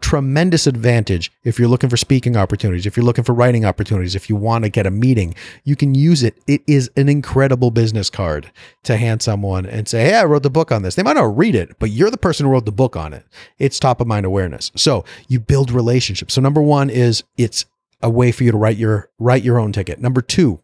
tremendous 0.00 0.66
advantage 0.66 1.30
if 1.44 1.58
you're 1.58 1.68
looking 1.68 1.88
for 1.88 1.96
speaking 1.96 2.36
opportunities, 2.36 2.84
if 2.84 2.96
you're 2.96 3.06
looking 3.06 3.22
for 3.22 3.32
writing 3.32 3.64
opportunities, 3.64 4.16
if 4.16 4.28
you 4.28 4.34
want 4.34 4.64
to 4.64 4.70
get 4.70 4.86
a 4.86 4.90
meeting, 4.90 5.34
you 5.64 5.76
can 5.76 5.94
use 5.94 6.22
it. 6.22 6.36
It 6.46 6.62
is 6.66 6.90
an 6.96 7.08
incredible 7.08 7.70
business 7.70 8.10
card 8.10 8.50
to 8.82 8.96
hand 8.96 9.22
someone 9.22 9.66
and 9.66 9.86
say, 9.86 10.04
Hey, 10.04 10.14
I 10.14 10.24
wrote 10.24 10.42
the 10.42 10.50
book 10.50 10.72
on 10.72 10.82
this. 10.82 10.96
They 10.96 11.04
might 11.04 11.14
not 11.14 11.36
read 11.36 11.54
it, 11.54 11.78
but 11.78 11.90
you're 11.90 12.10
the 12.10 12.18
person 12.18 12.44
who 12.44 12.52
wrote 12.52 12.64
the 12.64 12.72
book 12.72 12.96
on 12.96 13.12
it. 13.12 13.24
It's 13.58 13.78
top 13.78 14.00
of 14.00 14.06
mind 14.06 14.26
awareness. 14.26 14.72
So 14.74 15.04
you 15.28 15.38
build 15.38 15.70
relationships. 15.70 16.34
So 16.34 16.40
number 16.40 16.60
one 16.62 16.90
is 16.90 17.22
it's 17.36 17.64
a 18.02 18.10
way 18.10 18.32
for 18.32 18.44
you 18.44 18.50
to 18.50 18.58
write 18.58 18.76
your 18.76 19.10
write 19.18 19.44
your 19.44 19.60
own 19.60 19.72
ticket. 19.72 20.00
Number 20.00 20.22
two 20.22 20.60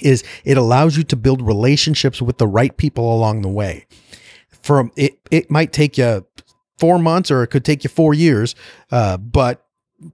is 0.00 0.24
it 0.44 0.56
allows 0.56 0.96
you 0.96 1.04
to 1.04 1.16
build 1.16 1.42
relationships 1.42 2.20
with 2.20 2.38
the 2.38 2.46
right 2.46 2.76
people 2.76 3.14
along 3.14 3.42
the 3.42 3.48
way. 3.48 3.86
From 4.62 4.92
it, 4.96 5.18
it 5.30 5.50
might 5.50 5.72
take 5.72 5.98
you 5.98 6.26
four 6.80 6.98
months 6.98 7.30
or 7.30 7.42
it 7.42 7.48
could 7.48 7.64
take 7.64 7.84
you 7.84 7.90
four 7.90 8.14
years, 8.14 8.54
uh, 8.90 9.18
but 9.18 9.66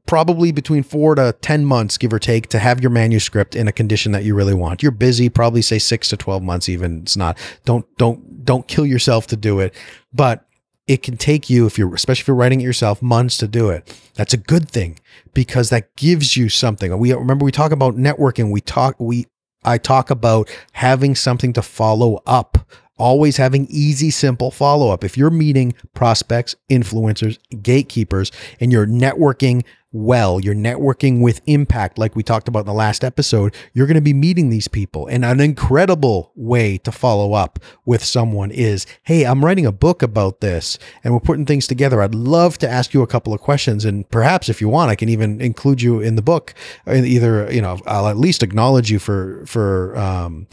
probably 0.07 0.51
between 0.51 0.83
four 0.83 1.15
to 1.15 1.35
10 1.41 1.65
months, 1.65 1.97
give 1.97 2.13
or 2.13 2.19
take, 2.19 2.49
to 2.49 2.59
have 2.59 2.81
your 2.81 2.91
manuscript 2.91 3.55
in 3.55 3.69
a 3.69 3.73
condition 3.73 4.13
that 4.13 4.25
you 4.25 4.35
really 4.35 4.55
want. 4.55 4.83
You're 4.83 4.93
busy, 4.93 5.29
probably 5.29 5.63
say 5.63 5.79
six 5.79 6.09
to 6.09 6.17
12 6.17 6.43
months, 6.43 6.69
even. 6.69 7.03
It's 7.03 7.17
not, 7.17 7.39
don't, 7.65 7.87
don't, 7.97 8.45
don't 8.45 8.67
kill 8.67 8.85
yourself 8.85 9.29
to 9.29 9.37
do 9.37 9.61
it. 9.61 9.73
But 10.13 10.47
it 10.89 11.03
can 11.03 11.17
take 11.17 11.49
you, 11.49 11.67
if 11.67 11.79
you're, 11.79 11.95
especially 11.95 12.23
if 12.23 12.29
you're 12.29 12.37
writing 12.37 12.61
it 12.61 12.65
yourself, 12.65 13.01
months 13.01 13.37
to 13.39 13.49
do 13.49 13.71
it. 13.71 13.97
That's 14.15 14.35
a 14.35 14.39
good 14.39 14.69
thing 14.69 14.99
because 15.35 15.71
that 15.71 15.95
gives 15.97 16.37
you 16.37 16.49
something. 16.49 16.97
We 16.99 17.13
remember 17.13 17.45
we 17.45 17.53
talk 17.53 17.73
about 17.73 17.97
networking. 17.97 18.51
We 18.51 18.61
talk, 18.61 18.97
we, 18.99 19.27
I 19.65 19.79
talk 19.79 20.11
about 20.11 20.49
having 20.73 21.15
something 21.15 21.53
to 21.55 21.63
follow 21.63 22.23
up 22.27 22.59
always 22.99 23.37
having 23.37 23.67
easy, 23.69 24.11
simple 24.11 24.51
follow 24.51 24.91
up. 24.91 25.05
If 25.05 25.17
you're 25.17 25.31
meeting 25.31 25.75
prospects, 25.95 26.57
influencers, 26.71 27.39
gatekeepers, 27.63 28.33
and 28.61 28.73
you're 28.73 28.87
networking 28.87 29.65
well, 29.97 30.39
you're 30.41 30.55
networking 30.55 31.23
with 31.23 31.41
impact, 31.47 31.97
like 31.97 32.15
we 32.15 32.23
talked 32.23 32.49
about 32.49 32.61
in 32.61 32.67
the 32.67 32.75
last 32.75 33.03
episode, 33.03 33.55
you're 33.73 33.87
going 33.87 33.95
to 33.95 34.03
be 34.03 34.13
meeting 34.13 34.51
these 34.51 34.69
people. 34.69 35.07
And 35.07 35.25
an 35.25 35.41
incredible 35.41 36.33
way 36.35 36.77
to 36.79 36.93
follow 36.93 37.33
up 37.33 37.59
with 37.85 38.05
someone 38.05 38.51
is 38.51 38.87
Hey, 39.05 39.25
I'm 39.25 39.45
writing 39.45 39.65
a 39.65 39.73
book 39.73 40.03
about 40.03 40.41
this 40.41 40.79
and 41.03 41.15
we're 41.15 41.21
putting 41.21 41.47
things 41.47 41.67
together. 41.67 42.03
I'd 42.03 42.15
love 42.15 42.59
to 42.59 42.69
ask 42.69 42.93
you 42.93 43.03
a 43.03 43.07
couple 43.07 43.33
of 43.33 43.41
questions. 43.41 43.85
And 43.85 44.09
perhaps 44.11 44.49
if 44.49 44.61
you 44.61 44.69
want, 44.69 44.91
I 44.91 44.97
can 44.97 45.09
even 45.09 45.41
include 45.41 45.81
you 45.81 46.01
in 46.01 46.17
the 46.17 46.23
book. 46.23 46.53
Either, 46.87 47.51
you 47.51 47.63
know, 47.63 47.79
I'll 47.87 48.09
at 48.09 48.19
least 48.19 48.43
acknowledge 48.43 48.91
you 48.91 48.99
for, 48.99 49.47
for, 49.47 49.97
um, 49.97 50.47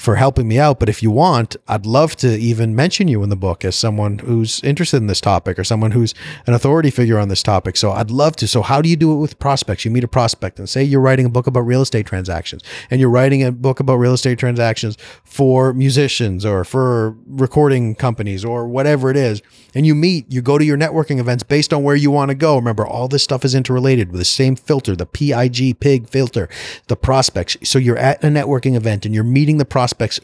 for 0.00 0.16
helping 0.16 0.48
me 0.48 0.58
out. 0.58 0.80
But 0.80 0.88
if 0.88 1.02
you 1.02 1.10
want, 1.10 1.56
I'd 1.68 1.84
love 1.84 2.16
to 2.16 2.38
even 2.38 2.74
mention 2.74 3.06
you 3.06 3.22
in 3.22 3.28
the 3.28 3.36
book 3.36 3.66
as 3.66 3.76
someone 3.76 4.18
who's 4.18 4.62
interested 4.64 4.96
in 4.96 5.08
this 5.08 5.20
topic 5.20 5.58
or 5.58 5.64
someone 5.64 5.90
who's 5.90 6.14
an 6.46 6.54
authority 6.54 6.90
figure 6.90 7.18
on 7.18 7.28
this 7.28 7.42
topic. 7.42 7.76
So 7.76 7.90
I'd 7.92 8.10
love 8.10 8.34
to. 8.36 8.48
So 8.48 8.62
how 8.62 8.80
do 8.80 8.88
you 8.88 8.96
do 8.96 9.12
it 9.12 9.16
with 9.16 9.38
prospects? 9.38 9.84
You 9.84 9.90
meet 9.90 10.04
a 10.04 10.08
prospect 10.08 10.58
and 10.58 10.68
say 10.68 10.82
you're 10.82 11.02
writing 11.02 11.26
a 11.26 11.28
book 11.28 11.46
about 11.46 11.60
real 11.60 11.82
estate 11.82 12.06
transactions 12.06 12.62
and 12.90 12.98
you're 12.98 13.10
writing 13.10 13.42
a 13.42 13.52
book 13.52 13.78
about 13.78 13.96
real 13.96 14.14
estate 14.14 14.38
transactions 14.38 14.96
for 15.22 15.74
musicians 15.74 16.46
or 16.46 16.64
for 16.64 17.14
recording 17.26 17.94
companies 17.94 18.42
or 18.42 18.66
whatever 18.66 19.10
it 19.10 19.18
is. 19.18 19.42
And 19.74 19.86
you 19.86 19.94
meet, 19.94 20.24
you 20.32 20.40
go 20.40 20.56
to 20.56 20.64
your 20.64 20.78
networking 20.78 21.18
events 21.20 21.42
based 21.42 21.74
on 21.74 21.82
where 21.82 21.94
you 21.94 22.10
want 22.10 22.30
to 22.30 22.34
go. 22.34 22.56
Remember, 22.56 22.86
all 22.86 23.06
this 23.06 23.22
stuff 23.22 23.44
is 23.44 23.54
interrelated 23.54 24.10
with 24.10 24.20
the 24.20 24.24
same 24.24 24.56
filter, 24.56 24.96
the 24.96 25.06
PIG 25.06 25.78
pig 25.78 26.08
filter, 26.08 26.48
the 26.86 26.96
prospects. 26.96 27.58
So 27.64 27.78
you're 27.78 27.98
at 27.98 28.24
a 28.24 28.28
networking 28.28 28.76
event 28.76 29.04
and 29.04 29.14
you're 29.14 29.24
meeting 29.24 29.58
the 29.58 29.64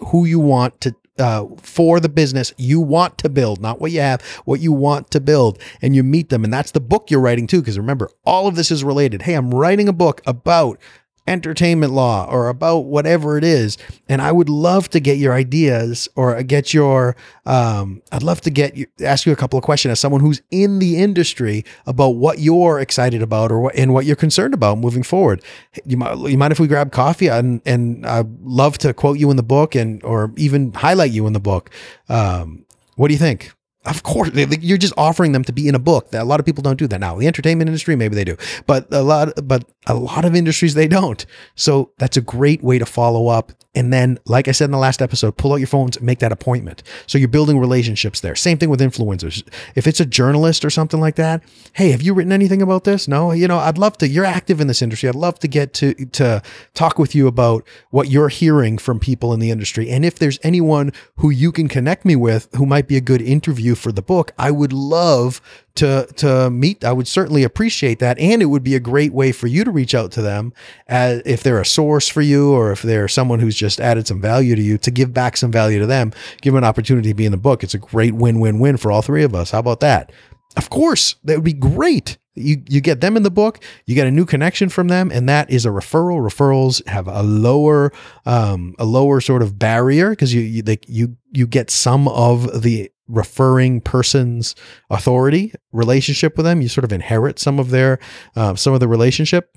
who 0.09 0.25
you 0.25 0.39
want 0.39 0.81
to 0.83 0.95
uh, 1.19 1.47
for 1.63 1.99
the 1.99 2.09
business 2.09 2.53
you 2.59 2.81
want 2.81 3.19
to 3.19 3.29
build, 3.29 3.61
not 3.61 3.81
what 3.81 3.91
you 3.91 4.01
have, 4.01 4.23
what 4.45 4.61
you 4.61 4.73
want 4.73 5.11
to 5.11 5.21
build, 5.21 5.59
and 5.81 5.97
you 5.97 6.03
meet 6.03 6.29
them. 6.29 6.45
And 6.45 6.53
that's 6.53 6.73
the 6.73 6.81
book 6.81 7.11
you're 7.11 7.21
writing 7.21 7.47
too. 7.47 7.61
Because 7.61 7.79
remember, 7.79 8.11
all 8.25 8.47
of 8.47 8.57
this 8.57 8.71
is 8.71 8.85
related. 8.85 9.23
Hey, 9.23 9.35
I'm 9.35 9.53
writing 9.53 9.89
a 9.89 9.93
book 9.93 10.21
about 10.27 10.79
entertainment 11.27 11.93
law 11.93 12.27
or 12.31 12.49
about 12.49 12.81
whatever 12.87 13.37
it 13.37 13.45
is. 13.45 13.79
And 14.09 14.23
I 14.23 14.33
would 14.33 14.49
love 14.49 14.89
to 14.91 15.01
get 15.01 15.19
your 15.19 15.33
ideas 15.33 16.09
or 16.15 16.41
get 16.43 16.73
your, 16.73 17.17
um, 17.45 18.03
I'd 18.13 18.23
love 18.23 18.41
to 18.43 18.51
get 18.51 18.77
you, 18.77 18.87
ask 19.01 19.27
you 19.27 19.33
a 19.33 19.37
couple 19.37 19.59
of 19.59 19.65
questions 19.65 19.93
as 19.93 20.01
someone 20.01 20.21
who's 20.21 20.41
in 20.51 20.79
the 20.79 20.97
industry 20.97 21.65
about 21.87 22.11
what 22.11 22.39
you're 22.39 22.79
excited 22.79 23.23
about 23.23 23.51
or 23.51 23.61
what, 23.61 23.75
and 23.75 23.93
what 23.93 24.05
you're 24.05 24.17
concerned 24.17 24.55
about 24.55 24.79
moving 24.79 25.03
forward. 25.03 25.43
You 25.85 25.97
might, 25.97 26.17
you 26.19 26.39
mind 26.39 26.53
if 26.53 26.61
we 26.61 26.69
grab 26.69 26.93
coffee 26.93 27.29
and, 27.29 27.61
and 27.67 28.07
I'd 28.07 28.31
love 28.43 28.79
to 28.79 28.95
quote 28.95 29.19
you 29.19 29.31
in 29.31 29.37
the 29.37 29.43
book 29.43 29.75
and, 29.75 30.03
or 30.05 30.33
even 30.37 30.73
highlight 30.73 31.11
you 31.11 31.27
in 31.27 31.33
the 31.33 31.41
book. 31.41 31.71
Um, 32.09 32.65
what 32.95 33.09
do 33.09 33.15
you 33.15 33.19
think? 33.19 33.56
Of 33.87 34.03
course, 34.03 34.31
you're 34.35 34.79
just 34.79 34.95
offering 34.97 35.33
them 35.33 35.45
to 35.45 35.53
be 35.53 35.69
in 35.69 35.75
a 35.75 35.79
book. 35.79 36.11
That 36.11 36.23
a 36.23 36.25
lot 36.25 36.41
of 36.41 36.47
people 36.47 36.63
don't 36.63 36.79
do 36.79 36.87
that 36.89 37.01
now. 37.01 37.17
The 37.17 37.27
entertainment 37.27 37.69
industry, 37.69 37.97
maybe 37.97 38.15
they 38.15 38.25
do, 38.25 38.37
but 38.67 38.93
a 38.93 39.03
lot, 39.03 39.33
but 39.45 39.65
a 39.87 39.95
lot 39.95 40.25
of 40.25 40.35
industries 40.35 40.75
they 40.75 40.89
don't. 40.89 41.25
So 41.55 41.93
that's 41.99 42.17
a 42.17 42.21
great 42.21 42.63
way 42.63 42.79
to 42.79 42.87
follow 42.87 43.29
up. 43.29 43.53
And 43.75 43.93
then, 43.93 44.19
like 44.25 44.49
I 44.49 44.53
said 44.53 44.65
in 44.65 44.71
the 44.71 44.79
last 44.79 45.03
episode, 45.03 45.37
pull 45.37 45.53
out 45.53 45.57
your 45.57 45.67
phones, 45.67 46.01
make 46.01 46.21
that 46.21 46.33
appointment. 46.33 46.83
So 47.07 47.19
you're 47.19 47.29
building 47.29 47.59
relationships 47.59 48.21
there. 48.21 48.35
Same 48.35 48.57
thing 48.57 48.71
with 48.71 48.81
influencers. 48.81 49.47
If 49.75 49.87
it's 49.87 50.01
a 50.01 50.07
journalist 50.07 50.65
or 50.65 50.71
something 50.71 50.99
like 50.99 51.17
that, 51.17 51.43
hey, 51.75 51.91
have 51.91 52.01
you 52.01 52.15
written 52.15 52.33
anything 52.33 52.63
about 52.63 52.85
this? 52.85 53.07
No, 53.07 53.33
you 53.33 53.47
know, 53.47 53.59
I'd 53.59 53.77
love 53.77 53.99
to. 53.99 54.09
You're 54.09 54.25
active 54.25 54.63
in 54.63 54.67
this 54.67 54.81
industry. 54.81 55.11
I'd 55.11 55.15
love 55.15 55.39
to 55.41 55.49
get 55.49 55.75
to 55.75 55.95
to 56.07 56.43
talk 56.73 56.99
with 56.99 57.15
you 57.15 57.27
about 57.27 57.69
what 57.91 58.09
you're 58.09 58.31
hearing 58.31 58.79
from 58.79 58.99
people 58.99 59.35
in 59.35 59.41
the 59.41 59.51
industry. 59.51 59.91
And 59.91 60.07
if 60.07 60.19
there's 60.19 60.39
anyone 60.43 60.91
who 61.17 61.29
you 61.29 61.53
can 61.53 61.69
connect 61.69 62.07
me 62.07 62.17
with 62.17 62.49
who 62.57 62.65
might 62.65 62.89
be 62.89 62.97
a 62.97 63.03
good 63.03 63.21
interview 63.21 63.75
for 63.77 63.93
the 63.93 64.03
book, 64.03 64.33
I 64.39 64.51
would 64.51 64.73
love 64.73 65.41
to 65.77 66.07
to 66.17 66.51
meet. 66.51 66.85
I 66.85 66.93
would 66.93 67.07
certainly 67.07 67.45
appreciate 67.45 67.99
that, 68.01 68.19
and 68.19 68.43
it 68.43 68.47
would 68.47 68.63
be 68.63 68.75
a 68.75 68.81
great 68.81 69.13
way 69.13 69.33
for 69.33 69.47
you 69.47 69.65
to 69.65 69.71
reach 69.71 69.95
out 69.95 70.13
to 70.13 70.23
them 70.23 70.53
as 70.87 71.23
if 71.25 71.43
they're 71.43 71.61
a 71.61 71.67
source 71.67 72.09
for 72.09 72.23
you, 72.23 72.53
or 72.53 72.73
if 72.73 72.83
they're 72.83 73.09
someone 73.09 73.41
who's 73.41 73.57
just 73.57 73.81
added 73.81 74.07
some 74.07 74.21
value 74.21 74.57
to 74.57 74.63
you, 74.63 74.79
to 74.79 74.91
give 74.91 75.13
back 75.15 75.37
some 75.37 75.53
value 75.53 75.79
to 75.79 75.87
them, 75.87 76.13
give 76.41 76.53
them 76.53 76.63
an 76.63 76.69
opportunity 76.69 77.11
to 77.11 77.15
be 77.15 77.27
in 77.27 77.33
the 77.33 77.39
book. 77.39 77.63
It's 77.63 77.75
a 77.75 77.79
great 77.79 78.15
win 78.15 78.41
win 78.41 78.59
win 78.59 78.77
for 78.77 78.91
all 78.91 79.03
three 79.03 79.23
of 79.23 79.35
us. 79.35 79.51
How 79.51 79.59
about 79.59 79.81
that? 79.81 80.13
Of 80.57 80.71
course, 80.71 81.17
that 81.25 81.37
would 81.37 81.45
be 81.45 81.53
great. 81.53 82.17
You 82.35 82.63
you 82.69 82.81
get 82.81 83.01
them 83.01 83.17
in 83.17 83.23
the 83.23 83.31
book, 83.31 83.61
you 83.87 83.95
get 83.95 84.07
a 84.07 84.11
new 84.11 84.27
connection 84.27 84.69
from 84.69 84.89
them, 84.89 85.11
and 85.11 85.29
that 85.29 85.51
is 85.51 85.65
a 85.65 85.71
referral. 85.71 86.21
Referrals 86.21 86.87
have 86.87 87.09
a 87.09 87.23
lower 87.23 87.93
um, 88.27 88.75
a 88.79 88.85
lower 88.85 89.21
sort 89.21 89.43
of 89.43 89.59
barrier 89.59 90.11
because 90.11 90.35
you 90.35 90.43
you, 90.43 90.63
they, 90.63 90.79
you 90.87 91.17
you 91.33 91.47
get 91.47 91.71
some 91.71 92.09
of 92.09 92.63
the 92.63 92.91
referring 93.09 93.81
person's 93.81 94.55
authority 94.91 95.53
relationship 95.73 96.37
with 96.37 96.45
them. 96.45 96.61
You 96.61 96.69
sort 96.69 96.85
of 96.85 96.93
inherit 96.93 97.39
some 97.39 97.59
of 97.59 97.71
their 97.71 97.99
uh, 98.35 98.55
some 98.55 98.75
of 98.75 98.81
the 98.81 98.89
relationship 98.89 99.57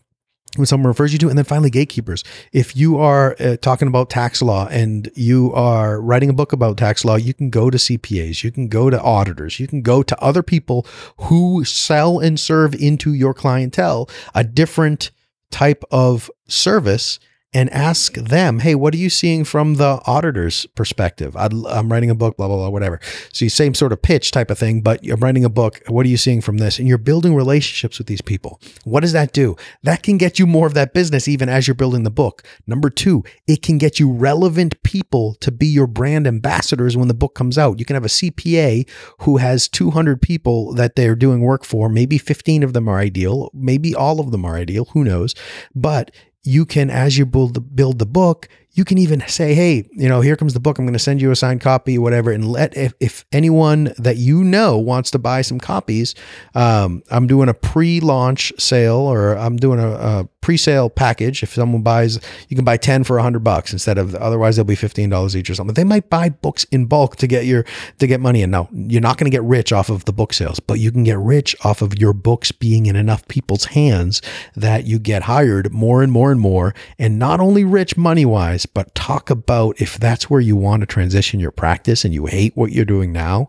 when 0.55 0.65
someone 0.65 0.87
refers 0.87 1.13
you 1.13 1.19
to, 1.19 1.29
and 1.29 1.37
then 1.37 1.45
finally 1.45 1.69
gatekeepers. 1.69 2.23
If 2.51 2.75
you 2.75 2.97
are 2.97 3.35
uh, 3.39 3.57
talking 3.57 3.87
about 3.87 4.09
tax 4.09 4.41
law 4.41 4.67
and 4.67 5.09
you 5.15 5.53
are 5.53 6.01
writing 6.01 6.29
a 6.29 6.33
book 6.33 6.53
about 6.53 6.77
tax 6.77 7.05
law, 7.05 7.15
you 7.15 7.33
can 7.33 7.49
go 7.49 7.69
to 7.69 7.77
CPAs, 7.77 8.43
you 8.43 8.51
can 8.51 8.67
go 8.67 8.89
to 8.89 8.99
auditors, 9.01 9.59
you 9.59 9.67
can 9.67 9.81
go 9.81 10.01
to 10.01 10.19
other 10.23 10.41
people 10.41 10.87
who 11.17 11.63
sell 11.63 12.19
and 12.19 12.39
serve 12.39 12.73
into 12.73 13.13
your 13.13 13.33
clientele 13.33 14.09
a 14.33 14.43
different 14.43 15.11
type 15.51 15.83
of 15.91 16.31
service 16.47 17.19
and 17.51 17.69
ask 17.71 18.13
them, 18.13 18.59
hey, 18.59 18.75
what 18.75 18.93
are 18.93 18.97
you 18.97 19.09
seeing 19.09 19.43
from 19.43 19.75
the 19.75 19.99
auditor's 20.05 20.67
perspective? 20.75 21.35
i 21.35 21.45
am 21.45 21.91
writing 21.91 22.11
a 22.11 22.15
book, 22.15 22.37
blah, 22.37 22.47
blah, 22.47 22.57
blah, 22.57 22.69
whatever. 22.69 22.99
So 23.33 23.45
you 23.45 23.49
same 23.49 23.73
sort 23.73 23.91
of 23.91 24.01
pitch 24.01 24.31
type 24.31 24.51
of 24.51 24.59
thing, 24.59 24.81
but 24.81 25.03
you're 25.03 25.17
writing 25.17 25.43
a 25.43 25.49
book. 25.49 25.81
What 25.87 26.05
are 26.05 26.09
you 26.09 26.17
seeing 26.17 26.41
from 26.41 26.59
this? 26.59 26.77
And 26.77 26.87
you're 26.87 26.99
building 26.99 27.33
relationships 27.33 27.97
with 27.97 28.07
these 28.07 28.21
people. 28.21 28.61
What 28.83 28.99
does 28.99 29.13
that 29.13 29.33
do? 29.33 29.55
That 29.81 30.03
can 30.03 30.17
get 30.17 30.37
you 30.37 30.45
more 30.45 30.67
of 30.67 30.75
that 30.75 30.93
business 30.93 31.27
even 31.27 31.49
as 31.49 31.67
you're 31.67 31.75
building 31.75 32.03
the 32.03 32.11
book. 32.11 32.43
Number 32.67 32.89
two, 32.91 33.23
it 33.47 33.63
can 33.63 33.79
get 33.79 33.99
you 33.99 34.11
relevant 34.11 34.81
people 34.83 35.35
to 35.35 35.51
be 35.51 35.67
your 35.67 35.87
brand 35.87 36.27
ambassadors 36.27 36.95
when 36.95 37.07
the 37.07 37.13
book 37.15 37.33
comes 37.33 37.57
out. 37.57 37.79
You 37.79 37.85
can 37.85 37.95
have 37.95 38.05
a 38.05 38.09
CPA 38.09 38.87
who 39.21 39.37
has 39.37 39.67
200 39.67 40.21
people 40.21 40.73
that 40.75 40.95
they're 40.95 41.15
doing 41.15 41.41
work 41.41 41.65
for. 41.65 41.89
Maybe 41.89 42.19
15 42.19 42.61
of 42.61 42.73
them 42.73 42.87
are 42.87 42.99
ideal. 42.99 43.49
Maybe 43.55 43.95
all 43.95 44.19
of 44.19 44.29
them 44.29 44.45
are 44.45 44.55
ideal. 44.55 44.85
Who 44.93 45.03
knows? 45.03 45.33
But 45.73 46.11
you 46.43 46.65
can, 46.65 46.89
as 46.89 47.17
you 47.17 47.25
build 47.25 47.53
the, 47.53 47.61
build 47.61 47.99
the 47.99 48.05
book, 48.05 48.47
you 48.79 48.85
can 48.85 48.97
even 48.97 49.19
say, 49.27 49.53
hey, 49.53 49.89
you 49.91 50.07
know, 50.07 50.21
here 50.21 50.37
comes 50.37 50.53
the 50.53 50.59
book. 50.61 50.79
I'm 50.79 50.85
going 50.85 50.93
to 50.93 50.99
send 50.99 51.21
you 51.21 51.31
a 51.31 51.35
signed 51.35 51.59
copy, 51.59 51.97
whatever. 51.97 52.31
And 52.31 52.49
let, 52.49 52.77
if, 52.77 52.93
if 53.01 53.25
anyone 53.33 53.93
that 53.97 54.15
you 54.15 54.41
know 54.41 54.77
wants 54.77 55.11
to 55.11 55.19
buy 55.19 55.41
some 55.41 55.59
copies, 55.59 56.15
um, 56.55 57.03
I'm 57.11 57.27
doing 57.27 57.49
a 57.49 57.53
pre 57.53 57.99
launch 57.99 58.53
sale 58.57 58.99
or 58.99 59.37
I'm 59.37 59.57
doing 59.57 59.81
a, 59.81 59.89
a 59.89 60.29
pre 60.39 60.55
sale 60.55 60.89
package. 60.89 61.43
If 61.43 61.55
someone 61.55 61.81
buys, 61.81 62.21
you 62.47 62.55
can 62.55 62.63
buy 62.63 62.77
10 62.77 63.03
for 63.03 63.17
100 63.17 63.43
bucks 63.43 63.73
instead 63.73 63.97
of, 63.97 64.15
otherwise, 64.15 64.55
they'll 64.55 64.63
be 64.63 64.77
$15 64.77 65.35
each 65.35 65.49
or 65.49 65.55
something. 65.55 65.73
They 65.73 65.83
might 65.83 66.09
buy 66.09 66.29
books 66.29 66.63
in 66.71 66.85
bulk 66.85 67.17
to 67.17 67.27
get 67.27 67.45
your, 67.45 67.65
to 67.97 68.07
get 68.07 68.21
money 68.21 68.43
in. 68.43 68.49
Now, 68.49 68.69
you're 68.71 69.01
not 69.01 69.17
going 69.17 69.29
to 69.29 69.35
get 69.35 69.43
rich 69.43 69.73
off 69.73 69.89
of 69.89 70.05
the 70.05 70.13
book 70.13 70.31
sales, 70.31 70.61
but 70.61 70.79
you 70.79 70.89
can 70.89 71.03
get 71.03 71.17
rich 71.17 71.53
off 71.65 71.81
of 71.81 71.97
your 71.99 72.13
books 72.13 72.53
being 72.53 72.85
in 72.85 72.95
enough 72.95 73.27
people's 73.27 73.65
hands 73.65 74.21
that 74.55 74.87
you 74.87 74.99
get 74.99 75.23
hired 75.23 75.73
more 75.73 76.01
and 76.01 76.13
more 76.13 76.31
and 76.31 76.39
more. 76.39 76.73
And 76.97 77.19
not 77.19 77.41
only 77.41 77.65
rich 77.65 77.97
money 77.97 78.25
wise, 78.25 78.65
but 78.73 78.93
talk 78.95 79.29
about 79.29 79.79
if 79.81 79.97
that's 79.97 80.29
where 80.29 80.41
you 80.41 80.55
want 80.55 80.81
to 80.81 80.85
transition 80.85 81.39
your 81.39 81.51
practice 81.51 82.05
and 82.05 82.13
you 82.13 82.25
hate 82.27 82.55
what 82.55 82.71
you're 82.71 82.85
doing 82.85 83.11
now, 83.11 83.47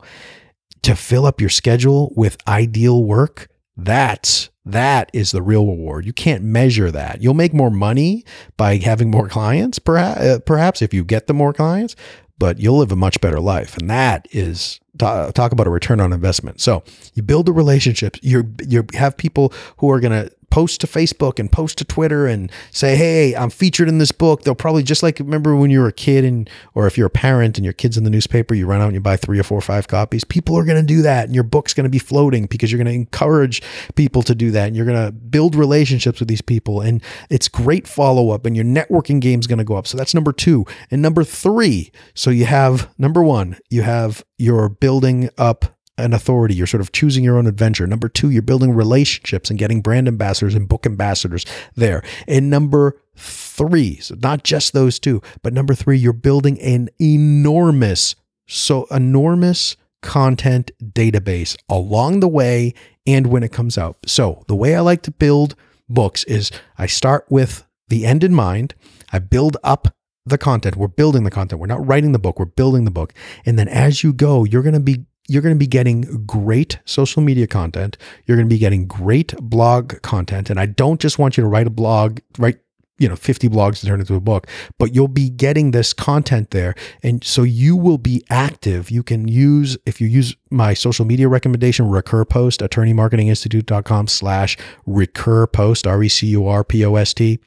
to 0.83 0.97
fill 0.97 1.27
up 1.27 1.41
your 1.41 1.51
schedule 1.51 2.13
with 2.17 2.37
ideal 2.49 3.05
work, 3.05 3.49
that's 3.77 4.51
that 4.65 5.11
is 5.13 5.33
the 5.33 5.43
real 5.43 5.67
reward. 5.67 6.07
You 6.07 6.13
can't 6.13 6.45
measure 6.45 6.91
that. 6.91 7.23
You'll 7.23 7.35
make 7.35 7.55
more 7.55 7.71
money 7.71 8.25
by 8.57 8.77
having 8.77 9.11
more 9.11 9.29
clients, 9.29 9.79
perhaps, 9.79 10.21
uh, 10.21 10.39
perhaps 10.45 10.83
if 10.83 10.93
you 10.95 11.05
get 11.05 11.27
the 11.27 11.35
more 11.35 11.53
clients, 11.53 11.97
but 12.39 12.59
you'll 12.59 12.79
live 12.79 12.93
a 12.93 12.97
much 12.97 13.21
better 13.21 13.41
life. 13.41 13.77
And 13.77 13.89
that 13.91 14.29
is 14.31 14.81
talk 14.99 15.53
about 15.53 15.67
a 15.67 15.71
return 15.71 16.01
on 16.01 16.13
investment. 16.13 16.61
So 16.61 16.83
you 17.15 17.23
build 17.23 17.49
a 17.49 17.53
relationship. 17.53 18.17
You 18.23 18.53
you 18.67 18.87
have 18.95 19.17
people 19.17 19.53
who 19.79 19.91
are 19.91 20.01
going 20.01 20.13
to 20.13 20.33
post 20.51 20.81
to 20.83 20.87
Facebook 20.87 21.39
and 21.39 21.51
post 21.51 21.79
to 21.79 21.85
Twitter 21.85 22.27
and 22.27 22.51
say, 22.71 22.97
"Hey, 22.97 23.35
I'm 23.35 23.51
featured 23.51 23.89
in 23.89 23.99
this 23.99 24.13
book." 24.13 24.43
They'll 24.43 24.55
probably 24.55 24.83
just 24.83 25.03
like 25.03 25.19
remember 25.19 25.57
when 25.57 25.71
you 25.71 25.81
were 25.81 25.89
a 25.89 25.93
kid 25.93 26.25
and 26.25 26.49
or 26.75 26.87
if 26.87 26.99
you're 26.99 27.07
a 27.07 27.11
parent 27.11 27.59
and 27.59 27.65
your 27.65 27.73
kids 27.73 27.97
in 27.97 28.05
the 28.05 28.11
newspaper, 28.11 28.55
you 28.55 28.67
run 28.67 28.81
out 28.81 28.87
and 28.87 28.95
you 28.95 29.01
buy 29.01 29.17
3 29.17 29.39
or 29.39 29.43
4 29.43 29.59
or 29.59 29.61
5 29.61 29.89
copies. 29.89 30.25
People 30.25 30.57
are 30.57 30.65
going 30.65 30.81
to 30.81 30.87
do 30.87 31.03
that 31.03 31.27
and 31.27 31.35
your 31.35 31.45
book's 31.45 31.75
going 31.75 31.85
to 31.85 31.91
be 31.91 31.99
floating 31.99 32.47
because 32.47 32.71
you're 32.71 32.83
going 32.83 32.87
to 32.87 32.93
encourage 32.93 33.63
people 33.95 34.23
to 34.23 34.35
do 34.35 34.51
that 34.51 34.69
and 34.69 34.77
you're 34.77 34.87
going 34.87 35.07
to 35.07 35.13
build 35.13 35.55
relationships 35.55 36.21
with 36.21 36.29
these 36.29 36.43
people 36.43 36.81
and 36.81 37.03
it's 37.29 37.49
great 37.49 37.87
follow-up 37.87 38.47
and 38.47 38.57
your 38.57 38.65
networking 38.65 39.21
game 39.21 39.41
is 39.41 39.47
going 39.47 39.59
to 39.59 39.65
go 39.65 39.77
up. 39.77 39.87
So 39.87 39.97
that's 39.97 40.15
number 40.15 40.33
2. 40.33 40.65
And 40.91 41.03
number 41.03 41.25
3, 41.25 41.93
so 42.15 42.31
you 42.31 42.47
have 42.47 42.89
number 42.99 43.23
1, 43.23 43.59
you 43.71 43.83
have 43.83 44.25
your 44.39 44.69
building 44.69 45.31
up 45.39 45.77
an 46.03 46.13
authority. 46.13 46.55
You're 46.55 46.67
sort 46.67 46.81
of 46.81 46.93
choosing 46.93 47.25
your 47.25 47.37
own 47.37 47.47
adventure. 47.47 47.87
Number 47.87 48.09
two, 48.09 48.31
you're 48.31 48.43
building 48.43 48.73
relationships 48.73 49.51
and 49.51 49.59
getting 49.59 49.81
brand 49.81 50.09
ambassadors 50.09 50.55
and 50.55 50.69
book 50.69 50.87
ambassadors 50.87 51.45
there. 51.75 52.03
And 52.27 52.51
number 52.51 53.01
three, 53.17 53.97
so 53.97 54.17
not 54.23 54.45
just 54.45 54.73
those 54.73 54.99
two, 54.99 55.23
but 55.43 55.53
number 55.53 55.75
three, 55.75 55.99
you're 55.99 56.13
building 56.13 56.61
an 56.61 56.89
enormous, 57.01 58.15
so 58.47 58.87
enormous 58.91 59.77
content 60.03 60.71
database 60.83 61.57
along 61.69 62.21
the 62.21 62.29
way 62.29 62.75
and 63.07 63.27
when 63.27 63.43
it 63.43 63.53
comes 63.53 63.77
out. 63.77 63.99
So 64.07 64.45
the 64.49 64.57
way 64.57 64.75
I 64.75 64.81
like 64.81 65.03
to 65.03 65.11
build 65.11 65.55
books 65.89 66.25
is 66.25 66.51
I 66.79 66.87
start 66.87 67.27
with 67.29 67.67
the 67.89 68.07
end 68.07 68.25
in 68.25 68.35
mind. 68.35 68.75
I 69.13 69.19
build 69.19 69.57
up 69.63 69.89
the 70.25 70.39
content. 70.39 70.77
We're 70.77 70.89
building 70.89 71.25
the 71.25 71.31
content. 71.31 71.61
We're 71.61 71.67
not 71.67 71.87
writing 71.87 72.13
the 72.13 72.19
book. 72.19 72.39
We're 72.39 72.45
building 72.47 72.85
the 72.85 72.91
book. 72.91 73.13
And 73.45 73.59
then 73.59 73.69
as 73.69 74.03
you 74.03 74.13
go, 74.13 74.45
you're 74.45 74.63
going 74.63 74.75
to 74.75 74.81
be 74.81 75.07
you're 75.31 75.43
going 75.43 75.55
to 75.55 75.59
be 75.59 75.67
getting 75.69 76.01
great 76.27 76.81
social 76.87 77.23
media 77.23 77.47
content. 77.47 77.97
You're 78.27 78.37
going 78.37 78.49
to 78.49 78.53
be 78.53 78.59
getting 78.59 78.89
great 78.89 79.33
blog 79.37 80.03
content. 80.03 80.51
And 80.51 80.59
I 80.59 80.67
don't 80.67 81.01
just 81.01 81.21
want 81.21 81.37
you 81.37 81.43
to 81.43 81.49
write 81.49 81.69
a 81.69 81.71
blog, 81.71 82.19
write 82.37 82.59
you 82.99 83.09
know 83.09 83.15
50 83.15 83.49
blogs 83.49 83.79
to 83.81 83.87
turn 83.87 84.01
into 84.01 84.15
a 84.15 84.21
book 84.21 84.47
but 84.79 84.95
you'll 84.95 85.09
be 85.09 85.31
getting 85.31 85.71
this 85.71 85.95
content 85.95 86.51
there 86.51 86.75
and 87.03 87.25
so 87.25 87.43
you 87.43 87.75
will 87.75 87.97
be 87.97 88.23
active 88.29 88.91
you 88.91 89.03
can 89.03 89.27
use 89.27 89.79
if 89.87 90.03
you 90.03 90.07
use 90.07 90.37
my 90.51 90.75
social 90.75 91.07
media 91.07 91.27
recommendation 91.27 91.87
RecurPost 91.87 92.61
attorneymarketinginstitute.com 92.61 94.07
slash 94.07 94.59
recur 94.85 95.47
post 95.47 95.87
r-e-c-u-r-p-o-s-t 95.87 97.41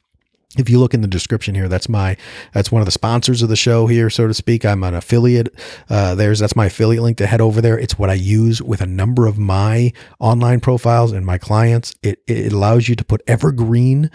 if 0.58 0.68
you 0.68 0.78
look 0.78 0.94
in 0.94 1.00
the 1.00 1.08
description 1.08 1.54
here 1.54 1.68
that's 1.68 1.88
my 1.88 2.16
that's 2.52 2.70
one 2.70 2.80
of 2.80 2.86
the 2.86 2.92
sponsors 2.92 3.42
of 3.42 3.48
the 3.48 3.56
show 3.56 3.86
here 3.86 4.10
so 4.10 4.26
to 4.26 4.34
speak. 4.34 4.64
I'm 4.64 4.82
an 4.82 4.94
affiliate 4.94 5.54
uh, 5.88 6.14
there's 6.14 6.38
that's 6.38 6.56
my 6.56 6.66
affiliate 6.66 7.02
link 7.02 7.18
to 7.18 7.26
head 7.26 7.40
over 7.40 7.60
there. 7.60 7.78
It's 7.78 7.98
what 7.98 8.10
i 8.10 8.14
use 8.14 8.62
with 8.62 8.80
a 8.80 8.86
number 8.86 9.26
of 9.26 9.38
my 9.38 9.92
online 10.18 10.60
profiles 10.60 11.12
and 11.12 11.24
my 11.26 11.38
clients. 11.38 11.94
It, 12.02 12.22
it 12.26 12.52
allows 12.52 12.88
you 12.88 12.94
to 12.96 13.04
put 13.04 13.22
evergreen 13.26 14.10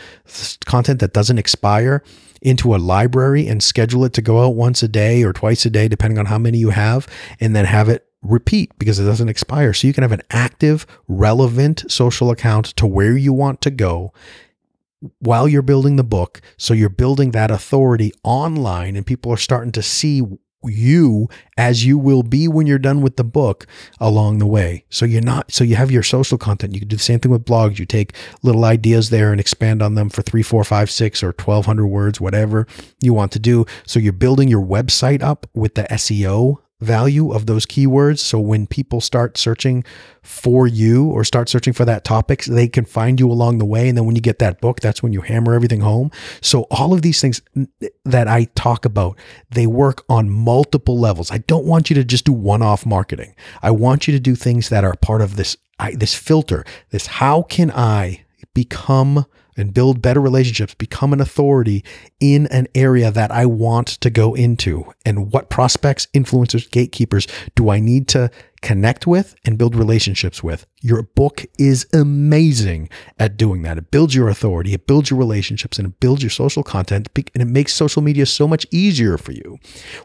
content 0.66 1.00
that 1.00 1.14
doesn't 1.14 1.38
expire 1.38 2.04
into 2.42 2.74
a 2.74 2.78
library 2.78 3.48
and 3.48 3.62
schedule 3.62 4.06
it 4.06 4.14
to 4.14 4.22
go 4.22 4.46
out 4.46 4.56
once 4.56 4.82
a 4.82 4.88
day 4.88 5.24
or 5.24 5.34
twice 5.34 5.66
a 5.66 5.70
day 5.70 5.88
depending 5.88 6.18
on 6.18 6.28
how 6.28 6.38
many 6.38 6.58
you 6.58 6.70
have 6.70 7.08
and 7.40 7.56
then 7.56 7.66
have 7.66 7.90
it 7.90 8.06
repeat 8.22 8.78
because 8.78 9.00
it 9.00 9.06
doesn't 9.06 9.30
expire. 9.30 9.74
So 9.74 9.88
you 9.88 9.94
can 9.94 10.04
have 10.04 10.12
an 10.12 10.22
active 10.30 10.86
relevant 11.08 11.90
social 11.92 12.32
account 12.32 12.66
to 12.78 12.86
where 12.86 13.18
you 13.18 13.34
want 13.34 13.62
to 13.62 13.72
go 13.72 14.14
while 15.20 15.48
you're 15.48 15.62
building 15.62 15.96
the 15.96 16.04
book. 16.04 16.42
So 16.58 16.74
you're 16.74 16.90
building 16.90 17.32
that 17.32 17.52
authority 17.52 18.12
online, 18.24 18.96
and 18.96 19.06
people 19.06 19.32
are 19.32 19.38
starting 19.38 19.72
to 19.74 19.84
see 19.84 20.24
you 20.64 21.30
as 21.58 21.86
you 21.86 21.98
will 21.98 22.24
be 22.24 22.48
when 22.48 22.68
you're 22.68 22.78
done 22.78 23.02
with 23.02 23.16
the 23.16 23.24
book 23.24 23.66
along 24.00 24.40
the 24.40 24.46
way. 24.46 24.84
So 24.90 25.06
you're 25.06 25.22
not, 25.22 25.52
so 25.52 25.64
you 25.64 25.76
have 25.76 25.92
your 25.92 26.04
social 26.04 26.38
content. 26.38 26.74
You 26.74 26.80
can 26.80 26.90
do 26.90 26.98
the 26.98 27.02
same 27.02 27.20
thing 27.20 27.32
with 27.32 27.46
blogs. 27.46 27.80
You 27.80 27.86
take 27.86 28.14
little 28.44 28.66
ideas 28.66 29.10
there 29.10 29.32
and 29.32 29.40
expand 29.40 29.82
on 29.82 29.96
them 29.96 30.10
for 30.10 30.22
three, 30.22 30.44
four, 30.44 30.64
five, 30.64 30.92
six, 30.92 31.24
or 31.24 31.28
1200 31.28 31.88
words, 31.88 32.20
whatever 32.20 32.68
you 33.02 33.14
want 33.14 33.32
to 33.34 33.40
do. 33.40 33.66
So 33.86 34.00
you're 34.00 34.14
building 34.14 34.50
your 34.50 34.66
website 34.66 35.22
up 35.24 35.48
with 35.54 35.76
the 35.76 35.84
SEO 35.84 36.58
value 36.82 37.32
of 37.32 37.46
those 37.46 37.66
keywords. 37.66 38.20
So 38.20 38.40
when 38.40 38.66
people 38.66 39.02
start 39.02 39.38
searching 39.38 39.84
for 40.22 40.68
you 40.68 41.10
or 41.10 41.24
start 41.24 41.50
searching 41.50 41.74
for 41.74 41.86
that 41.86 42.04
topic, 42.04 42.46
they 42.46 42.68
can 42.68 42.86
find 42.86 43.20
you 43.20 43.30
along 43.30 43.58
the 43.58 43.66
way. 43.66 43.90
And 43.90 43.98
then 43.98 44.06
when 44.06 44.16
you 44.16 44.22
get 44.22 44.40
that 44.40 44.62
book, 44.62 44.80
that's 44.80 45.04
when 45.04 45.12
you 45.12 45.22
hammer 45.22 45.54
everything 45.54 45.82
home. 45.82 46.12
So 46.42 46.64
all 46.72 46.94
of 46.94 47.02
these 47.02 47.20
things 47.20 47.42
that 48.06 48.28
I 48.28 48.46
talk 48.56 48.86
about, 48.86 49.18
they 49.50 49.68
work 49.68 50.06
on 50.10 50.30
multiple 50.30 50.98
levels. 50.98 51.32
I 51.32 51.40
don't 51.40 51.66
want 51.66 51.90
you 51.90 51.96
to 51.96 52.04
just 52.04 52.26
do 52.26 52.34
one-off 52.34 52.86
marketing. 52.86 53.36
I 53.62 53.72
want 53.72 54.08
you 54.08 54.14
to 54.14 54.20
do 54.20 54.36
things 54.36 54.70
that 54.70 54.84
are 54.84 54.96
part 55.02 55.22
of 55.22 55.36
this 55.36 55.58
this 55.94 56.14
filter. 56.14 56.66
This 56.90 57.08
how 57.08 57.44
can 57.44 57.72
I 57.72 58.26
become 58.54 59.26
and 59.60 59.74
build 59.74 60.02
better 60.02 60.22
relationships, 60.22 60.74
become 60.74 61.14
an 61.14 61.22
authority 61.22 61.84
in 62.20 62.48
an 62.48 62.68
area 62.74 63.12
that 63.12 63.32
I 63.32 63.46
want 63.46 63.88
to 63.88 64.10
go 64.10 64.34
into. 64.34 64.92
And 65.06 65.32
what 65.32 65.50
prospects, 65.50 66.08
influencers, 66.14 66.70
gatekeepers 66.70 67.28
do 67.56 67.70
I 67.70 67.80
need 67.80 68.08
to 68.10 68.32
connect 68.62 69.08
with 69.08 69.36
and 69.46 69.58
build 69.58 69.76
relationships 69.76 70.44
with? 70.44 70.66
Your 70.82 71.04
book 71.04 71.46
is 71.58 71.88
amazing 71.94 72.90
at 73.18 73.38
doing 73.38 73.62
that. 73.64 73.78
It 73.78 73.92
builds 73.92 74.16
your 74.16 74.30
authority, 74.30 74.74
it 74.74 74.88
builds 74.88 75.10
your 75.10 75.20
relationships, 75.20 75.78
and 75.78 75.88
it 75.88 76.00
builds 76.00 76.24
your 76.24 76.30
social 76.30 76.64
content, 76.64 77.10
and 77.16 77.42
it 77.42 77.48
makes 77.48 77.74
social 77.74 78.02
media 78.02 78.26
so 78.26 78.48
much 78.48 78.66
easier 78.72 79.18
for 79.18 79.32
you. 79.32 79.58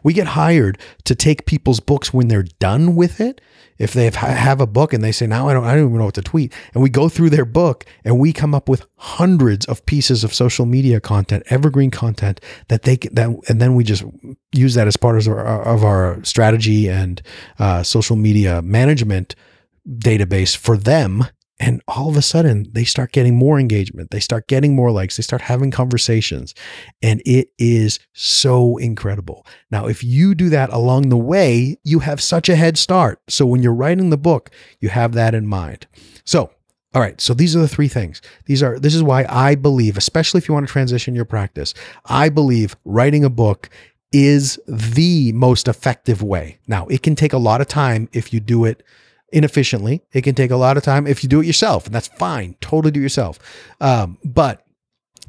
We 0.03 0.13
get 0.13 0.27
hired 0.27 0.77
to 1.05 1.15
take 1.15 1.45
people's 1.45 1.79
books 1.79 2.13
when 2.13 2.27
they're 2.27 2.43
done 2.43 2.95
with 2.95 3.19
it 3.21 3.41
if 3.77 3.93
they 3.93 4.05
have, 4.05 4.15
have 4.15 4.61
a 4.61 4.67
book 4.67 4.93
and 4.93 5.03
they 5.03 5.11
say 5.11 5.27
now 5.27 5.49
I 5.49 5.53
don't 5.53 5.65
I 5.65 5.75
don't 5.75 5.85
even 5.85 5.97
know 5.97 6.05
what 6.05 6.13
to 6.15 6.21
tweet 6.21 6.53
and 6.73 6.81
we 6.81 6.89
go 6.89 7.09
through 7.09 7.29
their 7.29 7.45
book 7.45 7.85
and 8.03 8.19
we 8.19 8.31
come 8.31 8.55
up 8.55 8.69
with 8.69 8.85
hundreds 8.95 9.65
of 9.65 9.85
pieces 9.85 10.23
of 10.23 10.33
social 10.33 10.65
media 10.65 10.99
content 10.99 11.43
evergreen 11.49 11.91
content 11.91 12.39
that 12.69 12.83
they 12.83 12.97
that 13.11 13.29
and 13.49 13.61
then 13.61 13.75
we 13.75 13.83
just 13.83 14.03
use 14.57 14.73
that 14.75 14.87
as 14.87 14.97
part 14.97 15.17
of 15.17 15.27
our, 15.27 15.63
of 15.63 15.83
our 15.83 16.23
strategy 16.23 16.89
and 16.89 17.21
uh, 17.59 17.83
social 17.83 18.15
media 18.15 18.61
management 18.61 19.35
database 19.87 20.55
for 20.55 20.77
them 20.77 21.25
and 21.59 21.81
all 21.87 22.09
of 22.09 22.17
a 22.17 22.21
sudden, 22.21 22.67
they 22.71 22.83
start 22.83 23.13
getting 23.13 23.35
more 23.35 23.59
engagement. 23.59 24.11
They 24.11 24.19
start 24.19 24.47
getting 24.47 24.75
more 24.75 24.91
likes. 24.91 25.15
They 25.15 25.23
start 25.23 25.41
having 25.41 25.71
conversations. 25.71 26.53
And 27.01 27.21
it 27.25 27.49
is 27.57 27.99
so 28.13 28.75
incredible. 28.77 29.47
Now, 29.71 29.87
if 29.87 30.03
you 30.03 30.35
do 30.35 30.49
that 30.49 30.69
along 30.71 31.09
the 31.09 31.17
way, 31.17 31.77
you 31.83 31.99
have 31.99 32.21
such 32.21 32.49
a 32.49 32.57
head 32.57 32.77
start. 32.77 33.21
So 33.29 33.45
when 33.45 33.63
you're 33.63 33.73
writing 33.73 34.09
the 34.09 34.17
book, 34.17 34.51
you 34.81 34.89
have 34.89 35.13
that 35.13 35.33
in 35.33 35.47
mind. 35.47 35.87
So, 36.25 36.51
all 36.93 37.01
right, 37.01 37.19
so 37.21 37.33
these 37.33 37.55
are 37.55 37.59
the 37.59 37.67
three 37.67 37.89
things. 37.89 38.21
These 38.45 38.63
are 38.63 38.79
this 38.79 38.95
is 38.95 39.03
why 39.03 39.25
I 39.27 39.55
believe, 39.55 39.97
especially 39.97 40.37
if 40.39 40.47
you 40.47 40.53
want 40.53 40.65
to 40.65 40.71
transition 40.71 41.13
your 41.13 41.25
practice, 41.25 41.73
I 42.05 42.29
believe 42.29 42.77
writing 42.85 43.25
a 43.25 43.29
book 43.29 43.69
is 44.17 44.57
the 44.65 45.33
most 45.33 45.67
effective 45.67 46.23
way. 46.23 46.57
Now, 46.67 46.87
it 46.87 47.03
can 47.03 47.15
take 47.15 47.33
a 47.33 47.37
lot 47.37 47.59
of 47.59 47.67
time 47.67 48.07
if 48.13 48.31
you 48.31 48.39
do 48.39 48.63
it 48.63 48.81
inefficiently. 49.33 50.03
It 50.13 50.21
can 50.21 50.35
take 50.35 50.51
a 50.51 50.55
lot 50.55 50.77
of 50.77 50.83
time 50.83 51.05
if 51.05 51.21
you 51.21 51.27
do 51.27 51.41
it 51.41 51.45
yourself, 51.45 51.85
and 51.85 51.93
that's 51.93 52.07
fine. 52.07 52.55
Totally 52.61 52.91
do 52.91 53.01
it 53.01 53.03
yourself. 53.03 53.39
Um, 53.81 54.17
but 54.23 54.65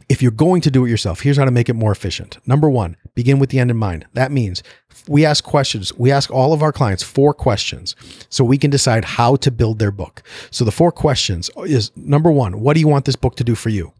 if 0.09 0.23
you're 0.23 0.31
going 0.31 0.61
to 0.61 0.71
do 0.71 0.85
it 0.85 0.89
yourself, 0.89 1.23
here's 1.23 1.37
how 1.37 1.45
to 1.45 1.51
make 1.51 1.69
it 1.69 1.75
more 1.75 1.91
efficient. 1.91 2.39
Number 2.47 2.71
one, 2.71 2.97
begin 3.17 3.41
with 3.41 3.51
the 3.51 3.59
end 3.59 3.73
in 3.73 3.77
mind. 3.77 4.07
That 4.13 4.31
means 4.31 4.63
we 5.09 5.27
ask 5.27 5.43
questions. 5.43 5.93
We 5.99 6.13
ask 6.13 6.31
all 6.31 6.53
of 6.53 6.63
our 6.63 6.73
clients 6.73 7.03
four 7.03 7.35
questions 7.35 7.97
so 8.29 8.45
we 8.45 8.57
can 8.57 8.71
decide 8.71 9.05
how 9.05 9.35
to 9.35 9.51
build 9.51 9.81
their 9.81 9.91
book. 9.91 10.23
So 10.53 10.65
the 10.65 10.71
four 10.71 10.93
questions 10.93 11.51
is 11.65 11.91
number 11.97 12.31
one, 12.31 12.61
what 12.61 12.75
do 12.75 12.81
you 12.81 12.87
want 12.87 13.05
this 13.05 13.17
book 13.17 13.35
to 13.35 13.45
do 13.45 13.57
for 13.57 13.71
you? 13.71 13.93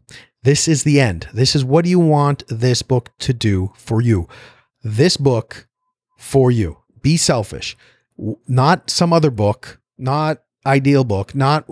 This 0.43 0.69
is 0.69 0.83
the 0.83 1.01
end. 1.01 1.27
This 1.33 1.57
is 1.57 1.65
what 1.65 1.83
do 1.83 1.89
you 1.89 1.99
want 1.99 2.43
this 2.47 2.81
book 2.83 3.11
to 3.19 3.33
do 3.33 3.73
for 3.75 3.99
you? 3.99 4.29
This 4.83 5.17
book 5.17 5.67
for 6.17 6.51
you. 6.51 6.77
Be 7.01 7.17
selfish, 7.17 7.77
not 8.47 8.89
some 8.89 9.13
other 9.13 9.31
book 9.31 9.79
not 9.97 10.41
ideal 10.65 11.03
book, 11.03 11.33
not 11.33 11.67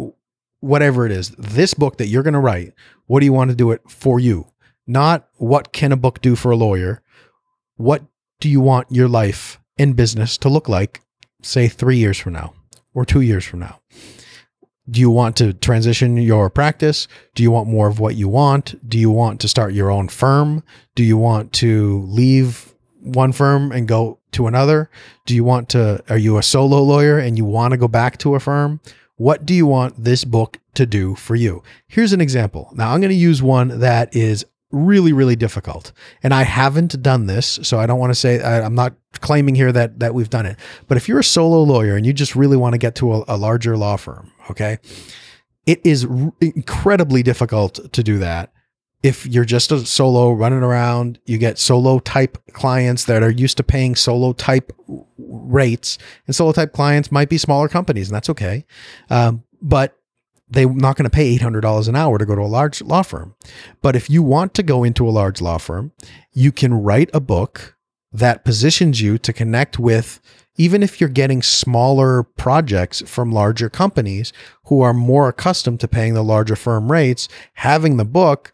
whatever 0.60 1.06
it 1.06 1.12
is. 1.12 1.30
This 1.32 1.74
book 1.74 1.98
that 1.98 2.08
you're 2.08 2.24
going 2.24 2.34
to 2.34 2.40
write, 2.40 2.74
what 3.06 3.20
do 3.20 3.26
you 3.26 3.34
want 3.34 3.52
to 3.52 3.56
do 3.56 3.72
it 3.72 3.82
for 3.88 4.20
you? 4.20 4.48
Not 4.88 5.28
what 5.36 5.72
can 5.72 5.92
a 5.92 5.98
book 5.98 6.22
do 6.22 6.36
for 6.36 6.52
a 6.52 6.56
lawyer? 6.56 7.02
What 7.76 8.04
do 8.40 8.50
you 8.50 8.62
want 8.62 8.92
your 8.92 9.08
life 9.08 9.60
in 9.78 9.94
business 9.94 10.38
to 10.40 10.50
look 10.50 10.70
like, 10.70 11.02
say, 11.42 11.68
three 11.68 11.98
years 11.98 12.18
from 12.18 12.34
now 12.34 12.54
or 12.94 13.06
two 13.06 13.22
years 13.22 13.46
from 13.46 13.60
now? 13.60 13.80
Do 14.88 15.00
you 15.00 15.10
want 15.10 15.36
to 15.38 15.54
transition 15.54 16.18
your 16.18 16.50
practice? 16.52 17.08
Do 17.34 17.42
you 17.42 17.50
want 17.50 17.68
more 17.68 17.88
of 17.88 18.00
what 18.00 18.16
you 18.16 18.30
want? 18.30 18.88
Do 18.88 19.00
you 19.00 19.10
want 19.10 19.42
to 19.42 19.48
start 19.48 19.74
your 19.74 19.90
own 19.90 20.10
firm? 20.10 20.64
Do 20.94 21.04
you 21.04 21.18
want 21.18 21.54
to 21.54 22.04
leave 22.08 22.75
one 23.06 23.32
firm 23.32 23.72
and 23.72 23.88
go 23.88 24.20
to 24.32 24.48
another? 24.48 24.90
Do 25.26 25.36
you 25.36 25.44
want 25.44 25.70
to, 25.70 26.04
are 26.10 26.18
you 26.18 26.38
a 26.38 26.44
solo 26.44 26.82
lawyer 26.82 27.18
and 27.18 27.38
you 27.38 27.46
want 27.46 27.72
to 27.72 27.78
go 27.78 27.88
back 27.88 28.18
to 28.20 28.36
a 28.36 28.40
firm? 28.40 28.82
What 29.16 29.46
do 29.46 29.54
you 29.54 29.66
want 29.66 30.04
this 30.04 30.26
book 30.26 30.60
to 30.74 30.86
do 30.86 31.16
for 31.16 31.36
you? 31.36 31.64
Here's 31.88 32.12
an 32.12 32.22
example. 32.22 32.70
Now, 32.76 32.94
I'm 32.94 33.00
going 33.00 33.10
to 33.10 33.16
use 33.16 33.42
one 33.42 33.80
that 33.80 34.14
is 34.16 34.46
really, 34.72 35.14
really 35.14 35.38
difficult. 35.38 35.94
And 36.22 36.34
I 36.34 36.44
haven't 36.44 37.02
done 37.02 37.28
this, 37.28 37.60
so 37.64 37.80
I 37.80 37.86
don't 37.86 38.00
want 38.00 38.12
to 38.12 38.20
say, 38.20 38.42
I, 38.42 38.66
am 38.66 38.76
not 38.76 38.94
claiming 39.22 39.56
here 39.56 39.72
that, 39.72 40.00
that 40.00 40.14
we've 40.14 40.30
done 40.30 40.46
it. 40.46 40.58
But 40.88 40.98
if 40.98 41.08
you're 41.08 41.20
a 41.20 41.24
solo 41.24 41.64
lawyer 41.64 41.96
and 41.96 42.06
you 42.06 42.12
just 42.12 42.36
really 42.36 42.58
want 42.58 42.74
to 42.74 42.78
get 42.78 42.96
to 42.96 43.14
a, 43.14 43.24
a 43.30 43.38
larger 43.38 43.78
law 43.78 43.96
firm, 43.96 44.32
okay, 44.52 44.80
it 45.66 45.80
is 45.86 46.06
r- 46.06 46.34
incredibly 46.42 47.24
difficult 47.24 47.92
to 47.94 48.04
do 48.04 48.20
that 48.20 48.52
if 49.06 49.28
you're 49.28 49.46
just 49.46 49.72
a 49.72 49.86
solo 49.86 50.32
running 50.32 50.64
around, 50.64 51.20
you 51.26 51.38
get 51.38 51.60
solo 51.60 52.00
type 52.00 52.40
clients 52.54 53.06
that 53.06 53.22
are 53.22 53.30
used 53.30 53.56
to 53.58 53.64
paying 53.64 53.94
solo 53.94 54.34
type 54.34 54.74
rates, 55.20 56.00
and 56.26 56.36
solo 56.36 56.52
type 56.52 56.74
clients 56.74 57.12
might 57.12 57.30
be 57.30 57.38
smaller 57.38 57.68
companies, 57.68 58.10
and 58.10 58.16
that's 58.16 58.32
okay. 58.32 58.66
Um, 59.12 59.44
but 59.62 59.96
they're 60.50 60.74
not 60.74 60.96
going 60.96 61.04
to 61.04 61.12
pay 61.12 61.38
$800 61.38 61.88
an 61.88 61.96
hour 61.96 62.18
to 62.18 62.26
go 62.26 62.34
to 62.34 62.42
a 62.42 62.48
large 62.48 62.82
law 62.82 63.04
firm. 63.04 63.36
But 63.84 63.96
if 63.96 64.10
you 64.10 64.24
want 64.24 64.56
to 64.56 64.64
go 64.64 64.84
into 64.84 65.08
a 65.08 65.12
large 65.12 65.40
law 65.40 65.60
firm, 65.60 65.92
you 66.34 66.52
can 66.52 66.74
write 66.74 67.12
a 67.14 67.20
book 67.20 67.78
that 68.12 68.44
positions 68.44 69.02
you 69.02 69.20
to 69.20 69.32
connect 69.32 69.78
with 69.78 70.20
even 70.58 70.82
if 70.82 71.00
you're 71.00 71.10
getting 71.10 71.42
smaller 71.42 72.24
projects 72.24 73.02
from 73.06 73.32
larger 73.32 73.70
companies 73.70 74.32
who 74.66 74.82
are 74.82 74.94
more 74.94 75.28
accustomed 75.28 75.80
to 75.82 75.88
paying 75.88 76.14
the 76.14 76.24
larger 76.24 76.56
firm 76.56 76.92
rates, 76.92 77.28
having 77.56 77.98
the 77.98 78.06
book 78.06 78.54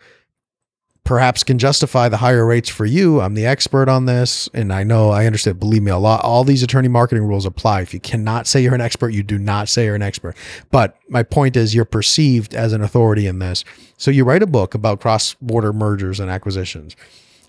perhaps 1.03 1.43
can 1.43 1.57
justify 1.57 2.07
the 2.09 2.17
higher 2.17 2.45
rates 2.45 2.69
for 2.69 2.85
you. 2.85 3.21
I'm 3.21 3.33
the 3.33 3.45
expert 3.45 3.89
on 3.89 4.05
this. 4.05 4.49
And 4.53 4.71
I 4.71 4.83
know, 4.83 5.09
I 5.09 5.25
understand, 5.25 5.59
believe 5.59 5.83
me, 5.83 5.91
a 5.91 5.97
lot, 5.97 6.23
all 6.23 6.43
these 6.43 6.63
attorney 6.63 6.87
marketing 6.87 7.25
rules 7.25 7.45
apply. 7.45 7.81
If 7.81 7.93
you 7.93 7.99
cannot 7.99 8.47
say 8.47 8.61
you're 8.61 8.75
an 8.75 8.81
expert, 8.81 9.09
you 9.09 9.23
do 9.23 9.37
not 9.37 9.67
say 9.67 9.85
you're 9.85 9.95
an 9.95 10.01
expert. 10.01 10.35
But 10.69 10.97
my 11.09 11.23
point 11.23 11.55
is, 11.57 11.73
you're 11.73 11.85
perceived 11.85 12.53
as 12.53 12.71
an 12.73 12.81
authority 12.81 13.27
in 13.27 13.39
this. 13.39 13.63
So 13.97 14.11
you 14.11 14.23
write 14.23 14.43
a 14.43 14.47
book 14.47 14.73
about 14.73 15.01
cross 15.01 15.35
border 15.41 15.73
mergers 15.73 16.19
and 16.19 16.29
acquisitions. 16.29 16.95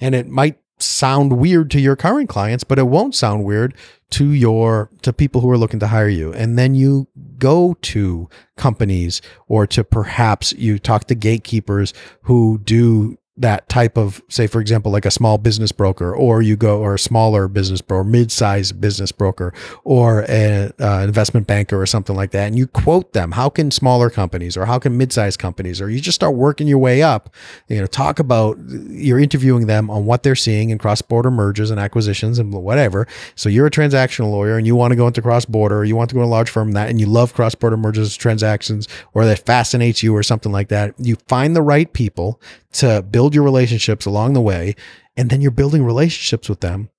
And 0.01 0.15
it 0.15 0.29
might 0.29 0.59
sound 0.79 1.39
weird 1.39 1.71
to 1.71 1.81
your 1.81 1.97
current 1.97 2.29
clients, 2.29 2.65
but 2.65 2.79
it 2.79 2.89
won't 2.89 3.15
sound 3.15 3.45
weird 3.45 3.75
to 4.11 4.31
your 4.31 4.91
to 5.03 5.13
people 5.13 5.41
who 5.41 5.51
are 5.51 5.57
looking 5.57 5.81
to 5.81 5.87
hire 5.87 6.09
you. 6.09 6.33
And 6.33 6.59
then 6.59 6.75
you 6.75 7.09
go 7.39 7.77
to 7.83 8.29
companies 8.57 9.23
or 9.47 9.67
to 9.69 9.85
perhaps 9.85 10.53
you 10.53 10.79
talk 10.79 11.05
to 11.05 11.15
gatekeepers 11.15 11.95
who 12.23 12.61
do 12.65 13.17
that 13.37 13.69
type 13.69 13.97
of 13.97 14.23
say 14.29 14.47
for 14.47 14.61
example 14.61 14.93
like 14.93 15.07
a 15.07 15.11
small 15.11 15.39
business 15.39 15.73
broker 15.73 16.15
or 16.15 16.43
you 16.43 16.55
go 16.55 16.81
or 16.81 16.95
a 16.95 16.99
smaller 16.99 17.49
business 17.49 17.81
broker 17.81 18.05
mid-sized 18.05 18.79
business 18.81 19.11
broker 19.11 19.55
or 19.85 20.31
an 20.31 20.73
uh, 20.79 20.99
investment 20.99 21.47
banker 21.47 21.81
or 21.81 21.87
something 21.87 22.15
like 22.15 22.31
that 22.31 22.47
and 22.47 22.59
you 22.59 22.67
quote 22.67 23.15
them 23.15 23.33
how 23.33 23.49
can 23.49 23.71
smaller 23.71 24.11
companies 24.11 24.57
or 24.57 24.67
how 24.67 24.79
can 24.79 24.97
mid-sized 24.99 25.39
companies 25.39 25.81
or 25.81 25.89
you 25.89 25.99
just 25.99 26.15
start 26.15 26.35
working 26.35 26.69
your 26.69 26.79
way 26.79 27.03
up 27.03 27.35
you 27.69 27.81
know 27.81 27.87
talk 27.87 28.19
about 28.19 28.59
you're 28.69 29.19
interviewing 29.19 29.67
them 29.67 29.91
on 29.91 30.05
what 30.05 30.23
they're 30.23 30.35
seeing 30.35 30.71
in 30.71 30.79
cross-border 30.79 31.31
mergers 31.31 31.71
and 31.71 31.81
acquisitions 31.81 32.39
and 32.39 32.53
whatever. 32.53 33.07
So 33.35 33.49
you're 33.49 33.67
a 33.67 33.71
transactional 33.71 34.31
lawyer 34.31 34.57
and 34.57 34.67
you 34.67 34.77
want 34.77 34.93
to 34.93 34.97
go 34.97 35.07
into 35.07 35.23
cross-border 35.23 35.79
or 35.79 35.85
you 35.85 35.97
want 35.97 36.11
to 36.11 36.15
go 36.15 36.21
to 36.21 36.27
a 36.27 36.29
large 36.29 36.51
firm 36.51 36.73
that 36.73 36.89
and 36.89 37.01
you 37.01 37.07
love 37.07 37.35
cross-border 37.35 37.77
mergers 37.77 38.17
transactions 38.17 38.89
or 39.15 39.25
that 39.25 39.41
fascinates 39.41 40.03
you 40.03 40.15
or 40.15 40.23
something 40.23 40.53
like 40.53 40.69
that 40.69 40.95
you 40.99 41.17
find 41.29 41.57
the 41.57 41.63
right 41.63 41.93
people 41.93 42.41
to 42.73 43.03
build 43.23 43.37
your 43.37 43.45
relationships 43.45 44.05
along 44.05 44.33
the 44.33 44.41
way. 44.41 44.75
And 45.17 45.31
then 45.31 45.41
you're 45.41 45.53
building 45.53 45.85
relationships 45.85 46.49
with 46.49 46.59
them. 46.59 46.91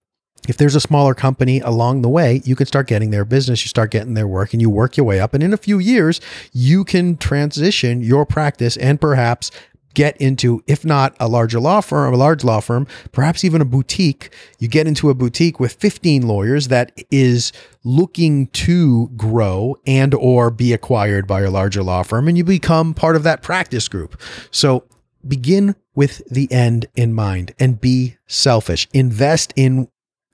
If 0.48 0.56
there's 0.56 0.74
a 0.74 0.80
smaller 0.80 1.14
company 1.14 1.60
along 1.60 2.02
the 2.02 2.08
way, 2.08 2.42
you 2.46 2.56
can 2.56 2.66
start 2.66 2.88
getting 2.88 3.10
their 3.10 3.26
business, 3.26 3.62
you 3.66 3.68
start 3.68 3.92
getting 3.92 4.14
their 4.14 4.28
work, 4.28 4.54
and 4.54 4.62
you 4.62 4.70
work 4.70 4.96
your 4.96 5.06
way 5.06 5.20
up. 5.20 5.34
And 5.34 5.44
in 5.44 5.54
a 5.54 5.58
few 5.58 5.80
years, 5.80 6.22
you 6.54 6.86
can 6.86 7.18
transition 7.18 8.02
your 8.02 8.26
practice 8.26 8.78
and 8.78 9.02
perhaps 9.02 9.52
get 9.96 10.16
into, 10.16 10.64
if 10.66 10.86
not 10.86 11.14
a 11.20 11.28
larger 11.28 11.60
law 11.60 11.82
firm, 11.82 12.14
a 12.14 12.18
large 12.18 12.46
law 12.46 12.62
firm, 12.62 12.88
perhaps 13.12 13.44
even 13.44 13.60
a 13.60 13.66
boutique. 13.66 14.34
You 14.60 14.70
get 14.70 14.88
into 14.88 15.10
a 15.10 15.14
boutique 15.14 15.60
with 15.60 15.74
15 15.74 16.26
lawyers 16.26 16.70
that 16.70 16.98
is 17.12 17.52
looking 17.84 18.48
to 18.48 19.10
grow 19.18 19.76
and 19.86 20.14
or 20.14 20.50
be 20.52 20.72
acquired 20.72 21.28
by 21.28 21.42
a 21.42 21.52
larger 21.52 21.84
law 21.84 22.02
firm 22.02 22.30
and 22.30 22.38
you 22.38 22.46
become 22.46 22.94
part 22.94 23.18
of 23.18 23.24
that 23.24 23.42
practice 23.42 23.90
group. 23.90 24.20
So 24.52 24.86
begin 25.28 25.76
with 25.96 26.22
the 26.30 26.52
end 26.52 26.88
in 26.96 27.14
mind 27.14 27.54
and 27.60 27.80
be 27.80 28.18
selfish. 28.28 28.88
Invest 28.94 29.54
in 29.56 29.88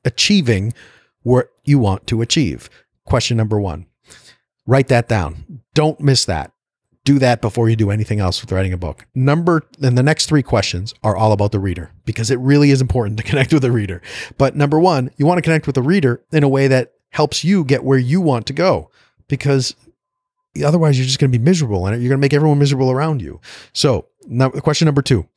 achieving 0.05 0.73
what 1.23 1.49
you 1.63 1.79
want 1.79 2.07
to 2.07 2.21
achieve. 2.21 2.69
Question 3.05 3.37
number 3.37 3.59
one. 3.59 3.85
Write 4.65 4.87
that 4.87 5.07
down. 5.07 5.61
Don't 5.73 5.99
miss 5.99 6.25
that. 6.25 6.51
Do 7.03 7.17
that 7.19 7.41
before 7.41 7.69
you 7.69 7.75
do 7.75 7.91
anything 7.91 8.19
else 8.19 8.41
with 8.41 8.51
writing 8.51 8.73
a 8.73 8.77
book. 8.77 9.07
Number, 9.15 9.63
and 9.81 9.97
the 9.97 10.03
next 10.03 10.27
three 10.27 10.43
questions 10.43 10.93
are 11.03 11.15
all 11.15 11.31
about 11.31 11.51
the 11.51 11.59
reader 11.59 11.91
because 12.05 12.29
it 12.29 12.39
really 12.39 12.69
is 12.69 12.81
important 12.81 13.17
to 13.17 13.23
connect 13.29 13.51
with 13.51 13.63
the 13.63 13.71
reader. 13.71 14.01
But 14.37 14.55
number 14.55 14.79
one, 14.79 15.11
you 15.17 15.25
want 15.25 15.39
to 15.39 15.41
connect 15.41 15.65
with 15.65 15.75
the 15.75 15.81
reader 15.81 16.23
in 16.31 16.43
a 16.43 16.49
way 16.49 16.67
that 16.67 16.93
helps 17.09 17.43
you 17.43 17.63
get 17.63 17.83
where 17.83 17.97
you 17.97 18.21
want 18.21 18.45
to 18.47 18.53
go 18.53 18.91
because 19.27 19.75
otherwise 20.63 20.97
you're 20.97 21.05
just 21.05 21.19
going 21.19 21.31
to 21.31 21.37
be 21.37 21.43
miserable 21.43 21.85
and 21.85 22.01
you're 22.01 22.09
going 22.09 22.19
to 22.19 22.21
make 22.21 22.33
everyone 22.33 22.59
miserable 22.59 22.91
around 22.91 23.21
you. 23.21 23.39
So, 23.73 24.07
now, 24.27 24.49
question 24.49 24.85
number 24.85 25.01
two 25.01 25.27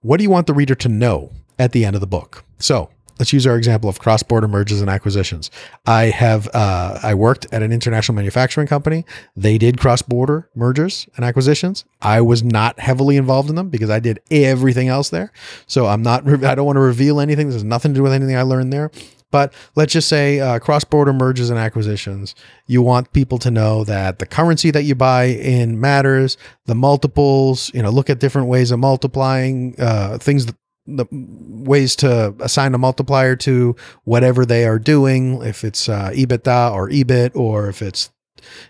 What 0.00 0.18
do 0.18 0.24
you 0.24 0.30
want 0.30 0.46
the 0.46 0.54
reader 0.54 0.74
to 0.76 0.88
know 0.88 1.32
at 1.58 1.72
the 1.72 1.84
end 1.84 1.94
of 1.94 2.00
the 2.00 2.06
book? 2.06 2.44
So, 2.58 2.90
let's 3.18 3.32
use 3.32 3.46
our 3.46 3.56
example 3.56 3.88
of 3.88 3.98
cross-border 3.98 4.48
mergers 4.48 4.80
and 4.80 4.90
acquisitions. 4.90 5.50
I 5.86 6.04
have 6.06 6.48
uh, 6.52 6.98
I 7.02 7.14
worked 7.14 7.46
at 7.52 7.62
an 7.62 7.72
international 7.72 8.16
manufacturing 8.16 8.66
company. 8.66 9.04
They 9.36 9.58
did 9.58 9.78
cross-border 9.78 10.48
mergers 10.54 11.08
and 11.16 11.24
acquisitions. 11.24 11.84
I 12.00 12.20
was 12.20 12.42
not 12.42 12.80
heavily 12.80 13.16
involved 13.16 13.48
in 13.48 13.56
them 13.56 13.68
because 13.68 13.90
I 13.90 14.00
did 14.00 14.20
everything 14.30 14.88
else 14.88 15.10
there. 15.10 15.32
So 15.66 15.86
I'm 15.86 16.02
not. 16.02 16.26
I 16.44 16.54
don't 16.54 16.66
want 16.66 16.76
to 16.76 16.80
reveal 16.80 17.20
anything. 17.20 17.46
This 17.46 17.54
has 17.54 17.64
nothing 17.64 17.92
to 17.92 17.98
do 17.98 18.02
with 18.02 18.12
anything 18.12 18.36
I 18.36 18.42
learned 18.42 18.72
there. 18.72 18.90
But 19.32 19.52
let's 19.74 19.92
just 19.92 20.08
say 20.08 20.38
uh, 20.38 20.60
cross 20.60 20.84
border 20.84 21.12
mergers 21.12 21.50
and 21.50 21.58
acquisitions. 21.58 22.36
You 22.68 22.82
want 22.82 23.12
people 23.12 23.38
to 23.38 23.50
know 23.50 23.82
that 23.82 24.20
the 24.20 24.26
currency 24.26 24.70
that 24.70 24.84
you 24.84 24.94
buy 24.94 25.24
in 25.24 25.80
matters, 25.80 26.36
the 26.66 26.76
multiples, 26.76 27.72
you 27.74 27.82
know, 27.82 27.90
look 27.90 28.08
at 28.08 28.20
different 28.20 28.46
ways 28.46 28.70
of 28.70 28.78
multiplying 28.78 29.74
uh, 29.80 30.18
things, 30.18 30.46
the 30.86 31.06
ways 31.10 31.96
to 31.96 32.34
assign 32.40 32.74
a 32.74 32.78
multiplier 32.78 33.34
to 33.36 33.74
whatever 34.04 34.44
they 34.44 34.66
are 34.66 34.78
doing, 34.78 35.42
if 35.42 35.64
it's 35.64 35.88
uh, 35.88 36.10
EBITDA 36.10 36.72
or 36.72 36.88
EBIT, 36.90 37.34
or 37.34 37.68
if 37.68 37.82
it's 37.82 38.10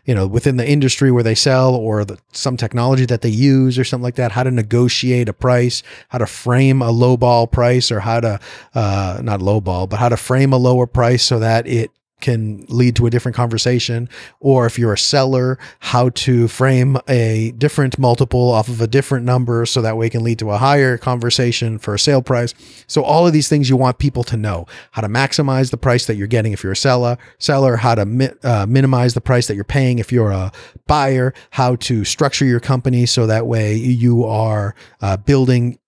you 0.04 0.14
know, 0.14 0.26
within 0.26 0.56
the 0.56 0.68
industry 0.68 1.10
where 1.10 1.22
they 1.22 1.34
sell 1.34 1.74
or 1.74 2.04
the, 2.04 2.18
some 2.32 2.56
technology 2.56 3.06
that 3.06 3.22
they 3.22 3.28
use 3.28 3.78
or 3.78 3.84
something 3.84 4.02
like 4.02 4.16
that, 4.16 4.32
how 4.32 4.42
to 4.42 4.50
negotiate 4.50 5.28
a 5.28 5.32
price, 5.32 5.82
how 6.08 6.18
to 6.18 6.26
frame 6.26 6.82
a 6.82 6.90
low 6.90 7.16
ball 7.16 7.46
price 7.46 7.90
or 7.90 8.00
how 8.00 8.20
to, 8.20 8.40
uh, 8.74 9.20
not 9.22 9.42
low 9.42 9.60
ball, 9.60 9.86
but 9.86 9.98
how 9.98 10.08
to 10.08 10.16
frame 10.16 10.52
a 10.52 10.58
lower 10.58 10.86
price 10.86 11.22
so 11.22 11.38
that 11.38 11.66
it 11.66 11.90
can 12.22 12.64
lead 12.68 12.96
to 12.96 13.06
a 13.06 13.10
different 13.10 13.36
conversation. 13.36 14.08
Or 14.40 14.64
if 14.64 14.78
you're 14.78 14.94
a 14.94 14.98
seller, 14.98 15.58
how 15.80 16.08
to 16.10 16.48
frame 16.48 16.96
a 17.08 17.52
different 17.58 17.98
multiple 17.98 18.50
off 18.50 18.68
of 18.68 18.80
a 18.80 18.86
different 18.86 19.26
number 19.26 19.66
so 19.66 19.82
that 19.82 19.96
way 19.96 20.06
it 20.06 20.10
can 20.10 20.24
lead 20.24 20.38
to 20.38 20.50
a 20.50 20.58
higher 20.58 20.96
conversation 20.96 21.78
for 21.78 21.94
a 21.94 21.98
sale 21.98 22.22
price. 22.22 22.54
So 22.86 23.02
all 23.02 23.26
of 23.26 23.32
these 23.32 23.48
things 23.48 23.68
you 23.68 23.76
want 23.76 23.98
people 23.98 24.24
to 24.24 24.36
know 24.36 24.66
how 24.92 25.02
to 25.02 25.08
maximize 25.08 25.70
the 25.70 25.76
price 25.76 26.06
that 26.06 26.16
you're 26.16 26.26
getting 26.26 26.52
if 26.52 26.62
you're 26.62 26.72
a 26.72 26.76
seller, 26.76 27.18
seller, 27.38 27.76
how 27.76 27.94
to 27.94 28.06
mi- 28.06 28.30
uh, 28.42 28.66
minimize 28.66 29.14
the 29.14 29.20
price 29.20 29.46
that 29.48 29.54
you're 29.54 29.64
paying 29.64 29.98
if 29.98 30.12
you're 30.12 30.30
a 30.30 30.52
buyer, 30.86 31.34
how 31.50 31.76
to 31.76 32.04
structure 32.04 32.44
your 32.44 32.60
company 32.60 33.04
so 33.06 33.26
that 33.26 33.46
way 33.46 33.74
you 33.74 34.24
are 34.24 34.74
uh, 35.00 35.16
building 35.16 35.78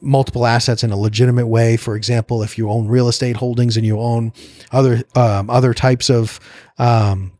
multiple 0.00 0.46
assets 0.46 0.82
in 0.84 0.90
a 0.90 0.96
legitimate 0.96 1.46
way. 1.46 1.76
For 1.76 1.96
example, 1.96 2.42
if 2.42 2.58
you 2.58 2.70
own 2.70 2.88
real 2.88 3.08
estate 3.08 3.36
holdings 3.36 3.76
and 3.76 3.86
you 3.86 3.98
own 3.98 4.32
other 4.70 5.02
um, 5.14 5.50
other 5.50 5.74
types 5.74 6.10
of 6.10 6.40
um, 6.78 7.32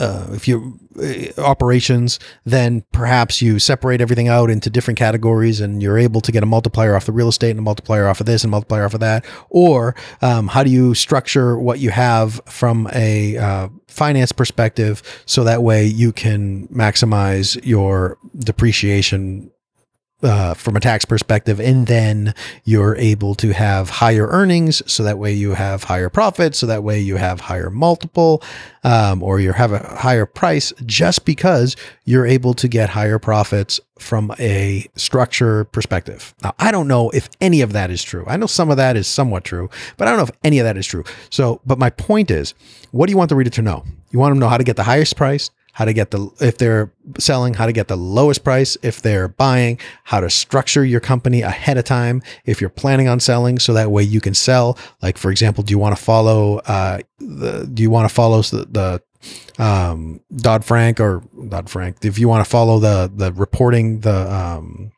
uh, 0.00 0.28
if 0.30 0.46
you 0.46 0.78
uh, 1.00 1.40
operations, 1.40 2.20
then 2.44 2.84
perhaps 2.92 3.42
you 3.42 3.58
separate 3.58 4.00
everything 4.00 4.28
out 4.28 4.50
into 4.50 4.70
different 4.70 4.98
categories, 4.98 5.60
and 5.60 5.82
you're 5.82 5.98
able 5.98 6.20
to 6.20 6.30
get 6.30 6.42
a 6.42 6.46
multiplier 6.46 6.94
off 6.94 7.06
the 7.06 7.12
real 7.12 7.28
estate 7.28 7.50
and 7.50 7.58
a 7.58 7.62
multiplier 7.62 8.06
off 8.06 8.20
of 8.20 8.26
this 8.26 8.44
and 8.44 8.50
multiplier 8.50 8.84
off 8.84 8.94
of 8.94 9.00
that. 9.00 9.24
Or 9.50 9.94
um, 10.22 10.48
how 10.48 10.62
do 10.62 10.70
you 10.70 10.94
structure 10.94 11.58
what 11.58 11.80
you 11.80 11.90
have 11.90 12.40
from 12.46 12.88
a 12.92 13.36
uh, 13.36 13.68
finance 13.88 14.32
perspective, 14.32 15.02
so 15.26 15.44
that 15.44 15.62
way 15.62 15.84
you 15.84 16.12
can 16.12 16.68
maximize 16.68 17.58
your 17.64 18.18
depreciation 18.38 19.50
uh, 20.22 20.54
from 20.54 20.76
a 20.76 20.80
tax 20.80 21.04
perspective, 21.04 21.60
and 21.60 21.86
then 21.86 22.34
you're 22.64 22.96
able 22.96 23.34
to 23.36 23.52
have 23.52 23.88
higher 23.88 24.26
earnings. 24.28 24.82
So 24.90 25.02
that 25.04 25.18
way 25.18 25.32
you 25.32 25.54
have 25.54 25.84
higher 25.84 26.08
profits. 26.08 26.58
So 26.58 26.66
that 26.66 26.82
way 26.82 27.00
you 27.00 27.16
have 27.16 27.40
higher 27.40 27.70
multiple, 27.70 28.42
um, 28.84 29.22
or 29.22 29.40
you 29.40 29.52
have 29.52 29.72
a 29.72 29.78
higher 29.96 30.26
price 30.26 30.72
just 30.84 31.24
because 31.24 31.76
you're 32.04 32.26
able 32.26 32.54
to 32.54 32.68
get 32.68 32.90
higher 32.90 33.18
profits 33.18 33.80
from 33.98 34.32
a 34.38 34.86
structure 34.96 35.64
perspective. 35.64 36.34
Now, 36.42 36.54
I 36.58 36.70
don't 36.70 36.88
know 36.88 37.10
if 37.10 37.28
any 37.40 37.60
of 37.60 37.72
that 37.72 37.90
is 37.90 38.02
true. 38.02 38.24
I 38.26 38.36
know 38.36 38.46
some 38.46 38.70
of 38.70 38.76
that 38.76 38.96
is 38.96 39.06
somewhat 39.06 39.44
true, 39.44 39.68
but 39.96 40.08
I 40.08 40.10
don't 40.12 40.18
know 40.18 40.24
if 40.24 40.30
any 40.44 40.58
of 40.58 40.64
that 40.64 40.76
is 40.76 40.86
true. 40.86 41.04
So, 41.30 41.60
but 41.66 41.78
my 41.78 41.90
point 41.90 42.30
is, 42.30 42.54
what 42.90 43.06
do 43.06 43.12
you 43.12 43.16
want 43.16 43.28
the 43.28 43.36
reader 43.36 43.50
to 43.50 43.62
know? 43.62 43.84
You 44.10 44.18
want 44.18 44.32
them 44.32 44.38
to 44.38 44.40
know 44.40 44.48
how 44.48 44.56
to 44.56 44.64
get 44.64 44.76
the 44.76 44.84
highest 44.84 45.16
price, 45.16 45.50
how 45.78 45.84
to 45.84 45.92
get 45.92 46.10
the 46.10 46.28
if 46.40 46.58
they're 46.58 46.92
selling 47.20 47.54
how 47.54 47.64
to 47.64 47.72
get 47.72 47.86
the 47.86 47.96
lowest 47.96 48.42
price. 48.42 48.76
If 48.82 49.00
they're 49.00 49.28
buying 49.28 49.78
how 50.02 50.18
to 50.18 50.28
structure 50.28 50.84
your 50.84 50.98
company 50.98 51.42
ahead 51.42 51.78
of 51.78 51.84
time. 51.84 52.20
If 52.44 52.60
you're 52.60 52.68
planning 52.68 53.06
on 53.06 53.20
selling 53.20 53.60
so 53.60 53.72
that 53.74 53.92
way 53.92 54.02
you 54.02 54.20
can 54.20 54.34
sell. 54.34 54.76
Like 55.02 55.16
for 55.16 55.30
example 55.30 55.62
do 55.62 55.70
you 55.70 55.78
want 55.78 55.96
to 55.96 56.02
follow 56.02 56.58
uh 56.66 56.98
the 57.20 57.70
do 57.72 57.80
you 57.84 57.90
want 57.90 58.08
to 58.08 58.14
follow 58.14 58.42
the, 58.42 59.00
the 59.56 59.62
um 59.62 60.20
Dodd 60.34 60.64
Frank 60.64 60.98
or 60.98 61.22
Dodd 61.48 61.70
Frank 61.70 62.04
if 62.04 62.18
you 62.18 62.26
want 62.26 62.44
to 62.44 62.50
follow 62.50 62.80
the 62.80 63.08
the 63.14 63.32
reporting 63.32 64.00
the 64.00 64.34
um 64.34 64.90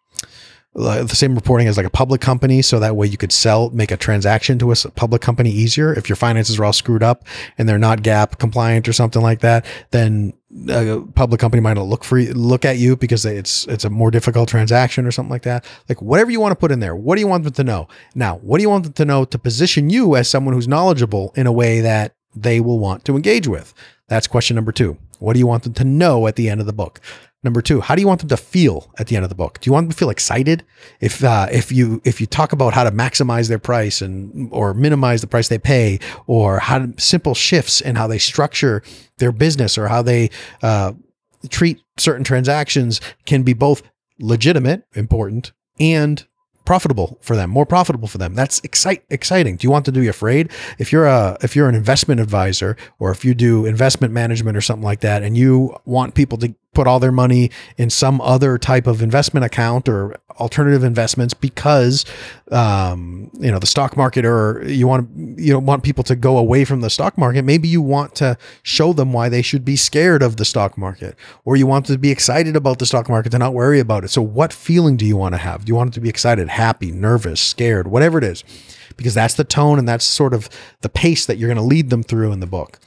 the 0.72 1.08
same 1.08 1.34
reporting 1.34 1.66
as 1.66 1.76
like 1.76 1.84
a 1.84 1.90
public 1.90 2.22
company 2.22 2.62
so 2.62 2.78
that 2.78 2.96
way 2.96 3.06
you 3.06 3.18
could 3.18 3.32
sell 3.32 3.68
make 3.68 3.90
a 3.90 3.98
transaction 3.98 4.58
to 4.60 4.72
a 4.72 4.76
public 4.94 5.20
company 5.20 5.50
easier. 5.50 5.92
If 5.92 6.08
your 6.08 6.16
finances 6.16 6.58
are 6.58 6.64
all 6.64 6.72
screwed 6.72 7.02
up 7.02 7.26
and 7.58 7.68
they're 7.68 7.76
not 7.76 8.02
GAAP 8.02 8.38
compliant 8.38 8.88
or 8.88 8.94
something 8.94 9.20
like 9.20 9.40
that 9.40 9.66
then 9.90 10.32
a 10.68 11.04
public 11.14 11.40
company 11.40 11.60
might 11.60 11.76
look 11.76 12.02
for 12.02 12.18
you, 12.18 12.32
look 12.34 12.64
at 12.64 12.78
you 12.78 12.96
because 12.96 13.24
it's 13.24 13.66
it's 13.68 13.84
a 13.84 13.90
more 13.90 14.10
difficult 14.10 14.48
transaction 14.48 15.06
or 15.06 15.12
something 15.12 15.30
like 15.30 15.42
that. 15.42 15.64
Like 15.88 16.02
whatever 16.02 16.30
you 16.30 16.40
want 16.40 16.52
to 16.52 16.56
put 16.56 16.72
in 16.72 16.80
there 16.80 16.94
what 16.96 17.14
do 17.14 17.20
you 17.20 17.28
want 17.28 17.44
them 17.44 17.52
to 17.52 17.64
know? 17.64 17.88
Now 18.14 18.36
what 18.38 18.58
do 18.58 18.62
you 18.62 18.70
want 18.70 18.84
them 18.84 18.92
to 18.94 19.04
know 19.04 19.24
to 19.24 19.38
position 19.38 19.90
you 19.90 20.16
as 20.16 20.28
someone 20.28 20.54
who's 20.54 20.68
knowledgeable 20.68 21.32
in 21.36 21.46
a 21.46 21.52
way 21.52 21.80
that 21.80 22.14
they 22.34 22.60
will 22.60 22.78
want 22.78 23.04
to 23.04 23.16
engage 23.16 23.46
with? 23.46 23.74
That's 24.08 24.26
question 24.26 24.56
number 24.56 24.72
2 24.72 24.96
what 25.20 25.34
do 25.34 25.38
you 25.38 25.46
want 25.46 25.62
them 25.62 25.74
to 25.74 25.84
know 25.84 26.26
at 26.26 26.36
the 26.36 26.48
end 26.48 26.60
of 26.60 26.66
the 26.66 26.72
book 26.72 27.00
Number 27.42 27.62
two, 27.62 27.80
how 27.80 27.94
do 27.94 28.02
you 28.02 28.06
want 28.06 28.20
them 28.20 28.28
to 28.28 28.36
feel 28.36 28.92
at 28.98 29.06
the 29.06 29.16
end 29.16 29.24
of 29.24 29.30
the 29.30 29.34
book? 29.34 29.60
Do 29.60 29.68
you 29.68 29.72
want 29.72 29.84
them 29.84 29.92
to 29.92 29.96
feel 29.96 30.10
excited? 30.10 30.62
If 31.00 31.24
uh, 31.24 31.46
if 31.50 31.72
you 31.72 32.02
if 32.04 32.20
you 32.20 32.26
talk 32.26 32.52
about 32.52 32.74
how 32.74 32.84
to 32.84 32.90
maximize 32.90 33.48
their 33.48 33.58
price 33.58 34.02
and 34.02 34.50
or 34.52 34.74
minimize 34.74 35.22
the 35.22 35.26
price 35.26 35.48
they 35.48 35.58
pay, 35.58 36.00
or 36.26 36.58
how 36.58 36.80
to, 36.80 36.94
simple 36.98 37.34
shifts 37.34 37.80
in 37.80 37.96
how 37.96 38.06
they 38.06 38.18
structure 38.18 38.82
their 39.16 39.32
business 39.32 39.78
or 39.78 39.88
how 39.88 40.02
they 40.02 40.30
uh, 40.62 40.92
treat 41.48 41.80
certain 41.96 42.24
transactions 42.24 43.00
can 43.24 43.42
be 43.42 43.54
both 43.54 43.82
legitimate, 44.18 44.84
important, 44.94 45.52
and 45.78 46.26
profitable 46.66 47.18
for 47.20 47.34
them, 47.34 47.50
more 47.50 47.66
profitable 47.66 48.06
for 48.06 48.18
them. 48.18 48.34
That's 48.34 48.60
excite, 48.60 49.02
exciting. 49.10 49.56
Do 49.56 49.66
you 49.66 49.70
want 49.70 49.86
them 49.86 49.94
to 49.94 50.00
be 50.00 50.08
afraid? 50.08 50.52
If 50.78 50.92
you're 50.92 51.06
a 51.06 51.36
if 51.42 51.56
you're 51.56 51.68
an 51.68 51.74
investment 51.74 52.20
advisor 52.20 52.76
or 52.98 53.10
if 53.10 53.24
you 53.24 53.34
do 53.34 53.66
investment 53.66 54.12
management 54.12 54.56
or 54.56 54.60
something 54.60 54.84
like 54.84 55.00
that, 55.00 55.22
and 55.22 55.36
you 55.36 55.74
want 55.84 56.14
people 56.14 56.38
to 56.38 56.54
put 56.72 56.86
all 56.86 57.00
their 57.00 57.12
money 57.12 57.50
in 57.76 57.90
some 57.90 58.20
other 58.20 58.56
type 58.56 58.86
of 58.86 59.02
investment 59.02 59.44
account 59.44 59.88
or 59.88 60.16
alternative 60.38 60.84
investments 60.84 61.34
because 61.34 62.04
um, 62.52 63.30
you 63.40 63.50
know 63.50 63.58
the 63.58 63.66
stock 63.66 63.96
market 63.96 64.24
or 64.24 64.62
you 64.66 64.86
want 64.86 65.10
you 65.38 65.52
don't 65.52 65.66
want 65.66 65.82
people 65.82 66.04
to 66.04 66.14
go 66.14 66.38
away 66.38 66.64
from 66.64 66.80
the 66.80 66.90
stock 66.90 67.18
market. 67.18 67.44
Maybe 67.44 67.68
you 67.68 67.82
want 67.82 68.14
to 68.16 68.38
show 68.62 68.92
them 68.92 69.12
why 69.12 69.28
they 69.28 69.42
should 69.42 69.64
be 69.64 69.76
scared 69.76 70.22
of 70.22 70.36
the 70.36 70.44
stock 70.44 70.78
market 70.78 71.16
or 71.44 71.56
you 71.56 71.66
want 71.66 71.86
to 71.86 71.98
be 71.98 72.10
excited 72.10 72.54
about 72.54 72.78
the 72.78 72.86
stock 72.86 73.08
market 73.08 73.30
to 73.30 73.38
not 73.38 73.52
worry 73.52 73.80
about 73.80 74.04
it. 74.04 74.08
So 74.08 74.22
what 74.22 74.52
feeling 74.52 74.96
do 74.96 75.04
you 75.04 75.16
want 75.16 75.34
to 75.34 75.38
have? 75.38 75.64
Do 75.64 75.70
you 75.70 75.76
want 75.76 75.90
it 75.90 75.94
to 75.94 76.00
be 76.00 76.08
excited 76.08 76.48
happy 76.48 76.92
nervous 76.92 77.40
scared 77.40 77.88
whatever 77.88 78.18
it 78.18 78.24
is? 78.24 78.44
Because 78.96 79.14
that's 79.14 79.34
the 79.34 79.44
tone 79.44 79.78
and 79.78 79.88
that's 79.88 80.04
sort 80.04 80.34
of 80.34 80.48
the 80.82 80.88
pace 80.88 81.26
that 81.26 81.36
you're 81.36 81.48
going 81.48 81.56
to 81.56 81.62
lead 81.62 81.90
them 81.90 82.02
through 82.02 82.32
in 82.32 82.40
the 82.40 82.46
book. 82.46 82.78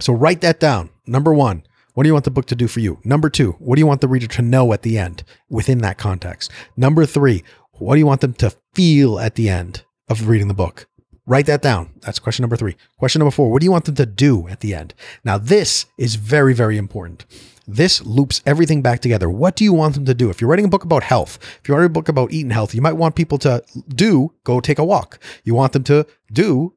So 0.00 0.12
write 0.12 0.42
that 0.42 0.60
down. 0.60 0.90
Number 1.06 1.32
1 1.32 1.62
what 1.96 2.02
do 2.02 2.10
you 2.10 2.12
want 2.12 2.26
the 2.26 2.30
book 2.30 2.44
to 2.44 2.54
do 2.54 2.68
for 2.68 2.80
you? 2.80 3.00
Number 3.04 3.30
two, 3.30 3.52
what 3.52 3.76
do 3.76 3.80
you 3.80 3.86
want 3.86 4.02
the 4.02 4.08
reader 4.08 4.26
to 4.26 4.42
know 4.42 4.74
at 4.74 4.82
the 4.82 4.98
end 4.98 5.24
within 5.48 5.78
that 5.78 5.96
context? 5.96 6.50
Number 6.76 7.06
three, 7.06 7.42
what 7.72 7.94
do 7.94 8.00
you 8.00 8.06
want 8.06 8.20
them 8.20 8.34
to 8.34 8.54
feel 8.74 9.18
at 9.18 9.34
the 9.34 9.48
end 9.48 9.82
of 10.06 10.28
reading 10.28 10.48
the 10.48 10.52
book? 10.52 10.88
Write 11.24 11.46
that 11.46 11.62
down. 11.62 11.94
That's 12.02 12.18
question 12.18 12.42
number 12.42 12.56
three. 12.56 12.76
Question 12.98 13.20
number 13.20 13.30
four, 13.30 13.50
what 13.50 13.62
do 13.62 13.64
you 13.64 13.70
want 13.70 13.86
them 13.86 13.94
to 13.94 14.04
do 14.04 14.46
at 14.48 14.60
the 14.60 14.74
end? 14.74 14.92
Now, 15.24 15.38
this 15.38 15.86
is 15.96 16.16
very, 16.16 16.52
very 16.52 16.76
important. 16.76 17.24
This 17.66 18.04
loops 18.04 18.42
everything 18.44 18.82
back 18.82 19.00
together. 19.00 19.30
What 19.30 19.56
do 19.56 19.64
you 19.64 19.72
want 19.72 19.94
them 19.94 20.04
to 20.04 20.12
do? 20.12 20.28
If 20.28 20.42
you're 20.42 20.50
writing 20.50 20.66
a 20.66 20.68
book 20.68 20.84
about 20.84 21.02
health, 21.02 21.38
if 21.62 21.66
you're 21.66 21.78
writing 21.78 21.90
a 21.90 21.94
book 21.94 22.10
about 22.10 22.30
eating 22.30 22.50
health, 22.50 22.74
you 22.74 22.82
might 22.82 22.92
want 22.92 23.14
people 23.14 23.38
to 23.38 23.64
do 23.88 24.34
go 24.44 24.60
take 24.60 24.78
a 24.78 24.84
walk. 24.84 25.18
You 25.44 25.54
want 25.54 25.72
them 25.72 25.84
to 25.84 26.06
do 26.30 26.74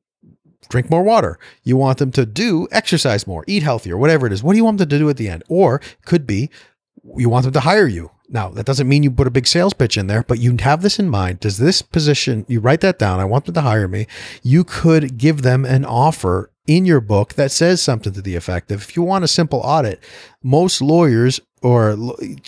drink 0.68 0.90
more 0.90 1.04
water. 1.04 1.40
You 1.64 1.78
want 1.78 1.98
them 2.00 2.12
to 2.12 2.26
do 2.26 2.68
exercise 2.72 3.26
more, 3.26 3.44
eat 3.48 3.64
healthier, 3.64 3.98
whatever 3.98 4.28
it 4.28 4.34
is. 4.34 4.44
What 4.44 4.54
do 4.54 4.58
you 4.58 4.66
want 4.66 4.78
them 4.78 4.90
to 4.90 5.00
do 5.00 5.10
at 5.10 5.18
the 5.18 5.30
end? 5.30 5.44
Or 5.48 5.82
could 6.06 6.28
be 6.28 6.50
you 7.16 7.30
want 7.30 7.46
them 7.46 7.54
to 7.54 7.62
hire 7.62 7.88
you. 7.88 8.12
Now, 8.32 8.50
that 8.50 8.66
doesn't 8.66 8.88
mean 8.88 9.02
you 9.02 9.10
put 9.10 9.26
a 9.26 9.32
big 9.32 9.48
sales 9.48 9.74
pitch 9.74 9.98
in 9.98 10.08
there, 10.08 10.24
but 10.24 10.38
you 10.38 10.56
have 10.60 10.84
this 10.84 11.00
in 11.00 11.10
mind. 11.10 11.40
Does 11.40 11.58
this 11.58 11.82
position, 11.82 12.46
you 12.48 12.60
write 12.60 12.82
that 12.82 13.00
down, 13.00 13.20
I 13.20 13.26
want 13.26 13.46
them 13.46 13.56
to 13.56 13.62
hire 13.62 13.88
me. 13.88 14.06
You 14.44 14.64
could 14.64 15.18
give 15.18 15.42
them 15.42 15.66
an 15.66 15.84
offer 15.84 16.52
in 16.70 16.86
your 16.86 17.02
book 17.02 17.34
that 17.34 17.52
says 17.52 17.82
something 17.82 18.14
to 18.14 18.22
the 18.22 18.36
effect 18.36 18.72
of 18.72 18.84
if 18.84 18.96
you 18.96 19.02
want 19.02 19.24
a 19.24 19.28
simple 19.28 19.60
audit, 19.62 20.00
most 20.44 20.84
lawyers 20.84 21.42
or 21.64 21.98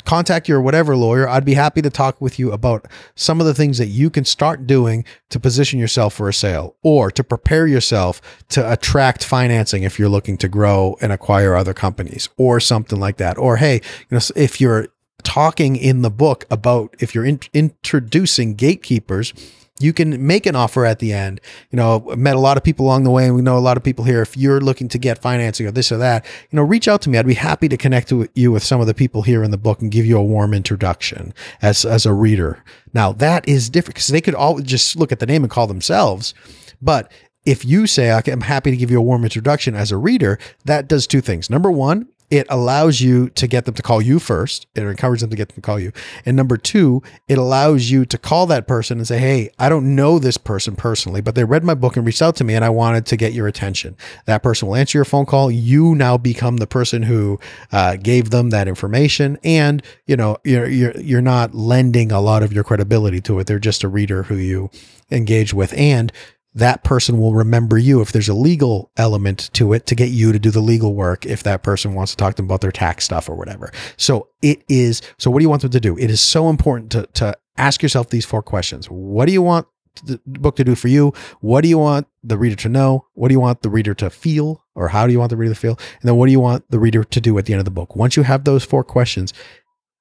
contact 0.06 0.48
your 0.48 0.62
whatever 0.62 0.96
lawyer, 0.96 1.28
I'd 1.28 1.44
be 1.44 1.56
happy 1.56 1.82
to 1.82 1.90
talk 1.90 2.22
with 2.22 2.38
you 2.38 2.52
about 2.52 2.88
some 3.16 3.42
of 3.42 3.48
the 3.48 3.56
things 3.56 3.80
that 3.80 3.88
you 3.88 4.12
can 4.12 4.24
start 4.24 4.68
doing 4.68 5.06
to 5.32 5.40
position 5.40 5.80
yourself 5.80 6.14
for 6.14 6.30
a 6.30 6.34
sale 6.34 6.76
or 6.84 7.10
to 7.10 7.24
prepare 7.24 7.66
yourself 7.66 8.22
to 8.50 8.72
attract 8.72 9.24
financing 9.24 9.82
if 9.82 9.98
you're 9.98 10.08
looking 10.08 10.38
to 10.38 10.48
grow 10.48 10.96
and 11.02 11.12
acquire 11.12 11.56
other 11.56 11.74
companies 11.74 12.30
or 12.38 12.60
something 12.60 13.00
like 13.00 13.18
that. 13.18 13.40
Or 13.40 13.58
hey, 13.58 13.82
you 14.10 14.18
know, 14.18 14.22
if 14.36 14.62
you're 14.62 14.90
talking 15.24 15.76
in 15.76 16.04
the 16.04 16.12
book 16.12 16.46
about 16.52 16.96
if 17.00 17.16
you're 17.16 17.26
in, 17.26 17.40
introducing 17.54 18.54
gatekeepers, 18.54 19.34
you 19.80 19.94
can 19.94 20.26
make 20.26 20.46
an 20.46 20.56
offer 20.56 20.86
at 20.86 21.00
the 21.00 21.14
end. 21.14 21.42
You 21.72 21.78
know, 21.78 22.00
met 22.16 22.36
a 22.36 22.40
lot 22.40 22.58
of 22.58 22.64
people 22.64 22.86
along 22.86 23.04
the 23.04 23.12
way, 23.12 23.26
and 23.26 23.36
we 23.36 23.42
know 23.42 23.58
a 23.58 23.60
lot 23.60 23.78
of 23.78 23.84
people 23.84 24.06
here. 24.06 24.22
If 24.22 24.38
you're 24.38 24.62
looking 24.62 24.88
to 24.90 24.98
get 24.98 25.22
financing 25.22 25.66
or 25.66 25.72
this 25.72 25.92
or 25.92 25.98
that, 25.98 26.26
you 26.50 26.58
know, 26.58 26.64
reach 26.64 26.88
out 26.88 27.02
to 27.04 27.10
me. 27.10 27.18
I'd 27.18 27.26
be 27.26 27.34
happy 27.34 27.68
to 27.70 27.78
connect 27.78 28.12
you 28.36 28.52
with 28.52 28.64
some 28.64 28.82
of 28.82 28.88
the 28.88 28.94
people 28.94 29.24
here 29.24 29.44
in 29.44 29.52
the 29.52 29.58
book 29.58 29.82
and 29.82 29.92
give 29.92 30.06
you 30.06 30.18
a 30.18 30.24
warm 30.24 30.54
introduction 30.54 31.34
as 31.62 31.86
as 31.86 32.06
a 32.06 32.14
reader. 32.14 32.64
Now 32.94 33.12
that 33.14 33.48
is 33.48 33.70
different 33.70 33.96
because 33.96 34.08
they 34.08 34.22
could 34.22 34.36
all 34.36 34.60
just 34.60 34.96
look 34.96 35.12
at 35.12 35.20
the 35.20 35.26
name 35.26 35.44
and 35.44 35.52
call 35.52 35.68
themselves, 35.68 36.34
but 36.82 37.12
if 37.44 37.66
you 37.66 37.88
say 37.88 38.12
I'm 38.12 38.42
happy 38.42 38.70
to 38.70 38.78
give 38.78 38.92
you 38.92 39.00
a 39.00 39.04
warm 39.04 39.24
introduction 39.24 39.74
as 39.76 39.92
a 39.92 39.98
reader, 39.98 40.38
that 40.66 40.88
does 40.88 41.08
two 41.08 41.22
things. 41.22 41.50
Number 41.50 41.72
one, 41.72 42.08
it 42.32 42.48
allows 42.50 43.02
you 43.02 43.30
to 43.32 43.46
get 43.46 43.66
them 43.66 43.76
to 43.76 43.82
call 43.82 44.02
you 44.02 44.18
first. 44.18 44.66
It 44.74 44.84
encourages 44.84 45.22
them 45.22 45.30
to 45.32 45.36
get 45.36 45.50
them 45.50 45.56
to 45.56 45.62
call 45.62 45.78
you. 45.78 45.92
And 46.26 46.38
number 46.38 46.56
two, 46.56 47.04
it 47.28 47.38
allows 47.38 47.92
you 47.92 48.06
to 48.06 48.18
call 48.18 48.48
that 48.48 48.68
person 48.68 48.98
and 48.98 49.08
say, 49.08 49.20
Hey, 49.20 49.52
I 49.60 49.68
don't 49.68 49.96
know 49.96 50.18
this 50.18 50.38
person 50.38 50.78
personally, 50.78 51.20
but 51.20 51.36
they 51.36 51.44
read 51.44 51.66
my 51.66 51.76
book 51.76 51.98
and 51.98 52.06
reached 52.06 52.22
out 52.22 52.38
to 52.38 52.46
me 52.46 52.56
and 52.56 52.64
I 52.64 52.70
wanted 52.70 53.06
to 53.08 53.18
get 53.18 53.34
your 53.34 53.48
attention. 53.48 53.98
That 54.26 54.42
person 54.42 54.70
will 54.70 54.78
answer 54.78 54.98
your 54.98 55.06
phone 55.06 55.26
call. 55.26 55.52
You 55.52 55.94
now 55.94 56.18
become 56.18 56.58
the 56.58 56.68
person 56.68 57.04
who 57.04 57.38
uh, 57.74 57.98
gave 57.98 58.30
them 58.30 58.50
that 58.52 58.70
information. 58.70 59.38
And, 59.44 59.84
you 60.08 60.16
know, 60.16 60.38
you're, 60.46 60.70
you're, 60.70 60.98
you're 60.98 61.22
not 61.22 61.54
lending 61.54 62.14
a 62.14 62.22
lot 62.22 62.44
of 62.44 62.54
your 62.54 62.64
credibility 62.64 63.20
to 63.22 63.40
it. 63.40 63.48
They're 63.48 63.60
just 63.60 63.84
a 63.84 63.90
reader 63.90 64.24
who 64.24 64.36
you 64.36 64.70
engage 65.12 65.54
with. 65.54 65.74
And 65.74 66.14
that 66.54 66.84
person 66.84 67.20
will 67.20 67.34
remember 67.34 67.78
you 67.78 68.02
if 68.02 68.12
there's 68.12 68.30
a 68.30 68.34
legal 68.34 68.92
element 68.98 69.50
to 69.54 69.74
it 69.74 69.86
to 69.86 69.96
get 69.96 70.10
you 70.10 70.32
to 70.32 70.40
do 70.40 70.52
the 70.52 70.60
legal 70.60 70.94
work 70.94 71.26
if 71.26 71.44
that 71.44 71.64
person 71.64 71.94
wants 71.94 72.12
to 72.12 72.18
talk 72.18 72.34
to 72.34 72.38
them 72.38 72.46
about 72.46 72.62
their 72.62 72.72
tax 72.72 73.06
stuff 73.06 73.30
or 73.30 73.36
whatever. 73.36 73.72
So 73.98 74.28
it 74.42 74.64
is 74.68 75.02
so 75.18 75.32
what 75.32 75.40
do 75.40 75.44
you 75.44 75.50
want 75.50 75.62
them 75.62 75.72
to 75.72 75.80
do? 75.80 75.98
It 75.98 76.10
is 76.10 76.20
so 76.20 76.50
important 76.50 76.92
to 76.92 77.08
to 77.14 77.38
ask 77.58 77.82
yourself 77.82 78.10
these 78.10 78.26
four 78.26 78.42
questions. 78.42 78.88
What 78.88 79.28
do 79.28 79.32
you 79.32 79.42
want 79.42 79.68
the 80.04 80.20
book 80.26 80.56
to 80.58 80.64
do 80.64 80.76
for 80.76 80.88
you? 80.88 81.14
What 81.40 81.62
do 81.62 81.68
you 81.68 81.78
want 81.78 82.08
the 82.24 82.38
reader 82.38 82.56
to 82.58 82.70
know? 82.70 83.06
What 83.14 83.30
do 83.30 83.34
you 83.34 83.40
want 83.40 83.62
the 83.62 83.70
reader 83.70 83.94
to 83.96 84.10
feel 84.10 84.66
or 84.76 84.90
how 84.90 85.06
do 85.06 85.14
you 85.14 85.20
want 85.20 85.30
the 85.30 85.38
reader 85.38 85.54
to 85.54 85.60
feel? 85.60 85.80
And 86.02 86.10
then 86.10 86.16
what 86.16 86.26
do 86.26 86.32
you 86.32 86.40
want 86.40 86.70
the 86.70 86.80
reader 86.80 87.04
to 87.04 87.22
do 87.22 87.38
at 87.38 87.46
the 87.46 87.54
end 87.54 87.60
of 87.60 87.66
the 87.66 87.72
book? 87.72 87.96
Once 87.96 88.16
you 88.16 88.24
have 88.24 88.44
those 88.44 88.64
four 88.64 88.84
questions, 88.84 89.34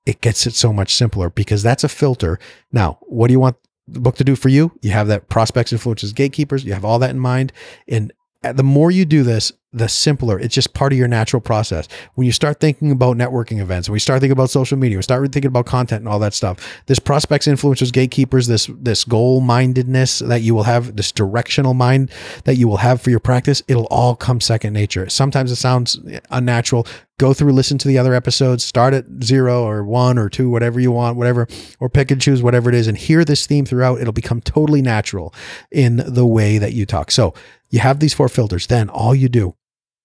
it 0.07 0.21
gets 0.21 0.47
it 0.47 0.55
so 0.55 0.73
much 0.73 0.95
simpler 0.95 1.31
because 1.31 1.63
that's 1.63 1.85
a 1.85 1.89
filter. 1.89 2.39
Now, 2.73 2.99
what 3.03 3.29
do 3.29 3.33
you 3.33 3.41
want 3.41 3.57
book 3.93 4.17
to 4.17 4.25
do 4.25 4.37
for 4.37 4.49
you. 4.49 4.73
You 4.83 4.91
have 4.91 5.09
that 5.09 5.29
prospects, 5.29 5.73
influencers, 5.73 6.15
gatekeepers. 6.15 6.65
You 6.65 6.73
have 6.73 6.85
all 6.85 6.99
that 6.99 7.11
in 7.11 7.19
mind. 7.19 7.53
And 7.89 8.13
Uh, 8.43 8.53
the 8.53 8.63
more 8.63 8.91
you 8.91 9.05
do 9.05 9.23
this, 9.23 9.53
the 9.73 9.89
simpler. 9.89 10.39
It's 10.39 10.55
just 10.55 10.75
part 10.75 10.93
of 10.93 10.99
your 10.99 11.07
natural 11.07 11.41
process. 11.41 11.87
When 12.15 12.27
you 12.27 12.33
start 12.33 12.59
thinking 12.59 12.91
about 12.91 13.17
networking 13.17 13.61
events, 13.61 13.89
when 13.89 13.93
we 13.93 14.01
start 14.01 14.21
thinking 14.21 14.33
about 14.33 14.51
social 14.51 14.77
media, 14.77 14.99
we 14.99 15.03
start 15.03 15.31
thinking 15.31 15.49
about 15.49 15.67
content 15.67 16.01
and 16.01 16.09
all 16.09 16.19
that 16.21 16.35
stuff. 16.35 16.59
This 16.87 16.99
prospects, 16.99 17.47
influencers, 17.47 17.93
gatekeepers, 17.93 18.47
this 18.49 18.69
this 18.79 19.05
goal 19.05 19.41
mindedness 19.41 20.21
that 20.21 20.41
you 20.41 20.55
will 20.55 20.65
have, 20.65 20.97
this 20.97 21.13
directional 21.13 21.75
mind 21.75 22.11
that 22.45 22.57
you 22.57 22.67
will 22.67 22.79
have 22.79 23.01
for 23.01 23.11
your 23.11 23.21
practice, 23.21 23.63
it'll 23.69 23.87
all 23.87 24.17
come 24.17 24.41
second 24.41 24.73
nature. 24.73 25.09
Sometimes 25.09 25.53
it 25.53 25.57
sounds 25.57 26.01
unnatural. 26.31 26.87
Go 27.19 27.35
through, 27.35 27.53
listen 27.53 27.77
to 27.77 27.87
the 27.87 27.99
other 27.99 28.15
episodes, 28.15 28.65
start 28.65 28.95
at 28.95 29.05
zero 29.23 29.63
or 29.63 29.85
one 29.85 30.17
or 30.17 30.31
two, 30.31 30.49
whatever 30.49 30.81
you 30.81 30.91
want, 30.91 31.19
whatever, 31.19 31.47
or 31.79 31.91
pick 31.91 32.11
and 32.11 32.19
choose 32.19 32.43
whatever 32.43 32.71
it 32.71 32.75
is, 32.75 32.87
and 32.87 32.97
hear 32.97 33.27
this 33.27 33.47
theme 33.47 33.67
throughout. 33.67 34.01
It'll 34.01 34.13
become 34.15 34.41
totally 34.41 34.81
natural 34.81 35.35
in 35.71 36.03
the 36.07 36.27
way 36.27 36.57
that 36.57 36.73
you 36.73 36.87
talk. 36.87 37.11
So 37.11 37.35
you 37.71 37.81
have 37.81 38.01
these 38.01 38.15
four 38.15 38.29
filters. 38.29 38.67
Then 38.67 38.89
all 38.89 39.15
you 39.15 39.29
do 39.29 39.57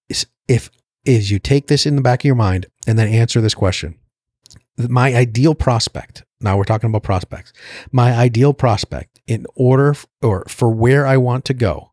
is 0.10 0.28
if 0.48 0.70
is 1.04 1.30
you 1.30 1.40
take 1.40 1.68
this 1.68 1.86
in 1.86 1.96
the 1.96 2.02
back 2.02 2.22
of 2.22 2.26
your 2.26 2.36
mind 2.36 2.66
and 2.88 2.98
then 2.98 3.08
answer 3.08 3.42
this 3.42 3.54
question. 3.54 3.96
My 4.78 5.16
ideal 5.16 5.56
prospect, 5.56 6.24
now 6.42 6.58
we're 6.58 6.64
talking 6.64 6.90
about 6.90 7.04
prospects. 7.04 7.54
My 7.92 8.14
ideal 8.14 8.54
prospect 8.54 9.20
in 9.28 9.46
order 9.56 9.96
or 10.22 10.46
for 10.48 10.70
where 10.70 11.06
I 11.06 11.18
want 11.18 11.46
to 11.46 11.54
go, 11.54 11.92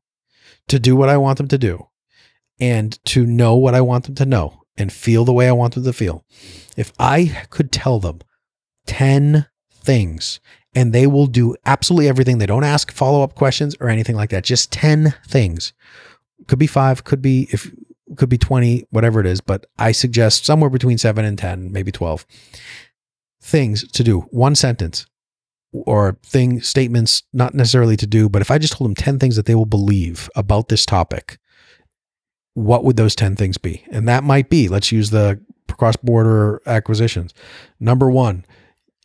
to 0.68 0.78
do 0.78 0.96
what 0.96 1.08
I 1.08 1.16
want 1.16 1.38
them 1.38 1.48
to 1.48 1.58
do, 1.58 1.88
and 2.58 2.98
to 3.06 3.26
know 3.26 3.56
what 3.56 3.74
I 3.74 3.80
want 3.80 4.04
them 4.04 4.14
to 4.16 4.26
know 4.26 4.62
and 4.76 4.92
feel 4.92 5.24
the 5.24 5.32
way 5.32 5.48
I 5.48 5.52
want 5.52 5.74
them 5.74 5.84
to 5.84 5.92
feel. 5.92 6.24
If 6.76 6.92
I 6.98 7.46
could 7.50 7.72
tell 7.72 7.98
them 8.00 8.20
10 8.86 9.46
things 9.72 10.40
and 10.74 10.92
they 10.92 11.06
will 11.06 11.26
do 11.26 11.54
absolutely 11.66 12.08
everything, 12.08 12.38
they 12.38 12.46
don't 12.46 12.64
ask 12.64 12.92
follow 12.92 13.22
up 13.22 13.34
questions 13.34 13.76
or 13.80 13.88
anything 13.88 14.16
like 14.16 14.30
that, 14.30 14.44
just 14.44 14.72
10 14.72 15.14
things. 15.26 15.72
Could 16.48 16.58
be 16.58 16.66
five, 16.66 17.04
could 17.04 17.22
be 17.22 17.48
if 17.50 17.70
could 18.16 18.28
be 18.28 18.38
20, 18.38 18.86
whatever 18.90 19.20
it 19.20 19.26
is, 19.26 19.40
but 19.40 19.66
I 19.78 19.92
suggest 19.92 20.44
somewhere 20.44 20.70
between 20.70 20.98
seven 20.98 21.24
and 21.24 21.38
10, 21.38 21.72
maybe 21.72 21.90
12 21.90 22.26
things 23.40 23.90
to 23.92 24.04
do. 24.04 24.20
One 24.30 24.54
sentence 24.54 25.06
or 25.72 26.18
thing 26.24 26.60
statements, 26.60 27.22
not 27.32 27.54
necessarily 27.54 27.96
to 27.96 28.06
do, 28.06 28.28
but 28.28 28.42
if 28.42 28.50
I 28.50 28.58
just 28.58 28.74
told 28.74 28.88
them 28.88 28.94
10 28.94 29.18
things 29.18 29.36
that 29.36 29.46
they 29.46 29.54
will 29.54 29.66
believe 29.66 30.28
about 30.36 30.68
this 30.68 30.84
topic, 30.84 31.38
what 32.54 32.84
would 32.84 32.96
those 32.96 33.14
10 33.14 33.36
things 33.36 33.56
be? 33.56 33.84
And 33.90 34.06
that 34.08 34.24
might 34.24 34.50
be, 34.50 34.68
let's 34.68 34.92
use 34.92 35.10
the 35.10 35.40
cross 35.70 35.96
border 35.96 36.60
acquisitions. 36.66 37.32
Number 37.80 38.10
one, 38.10 38.44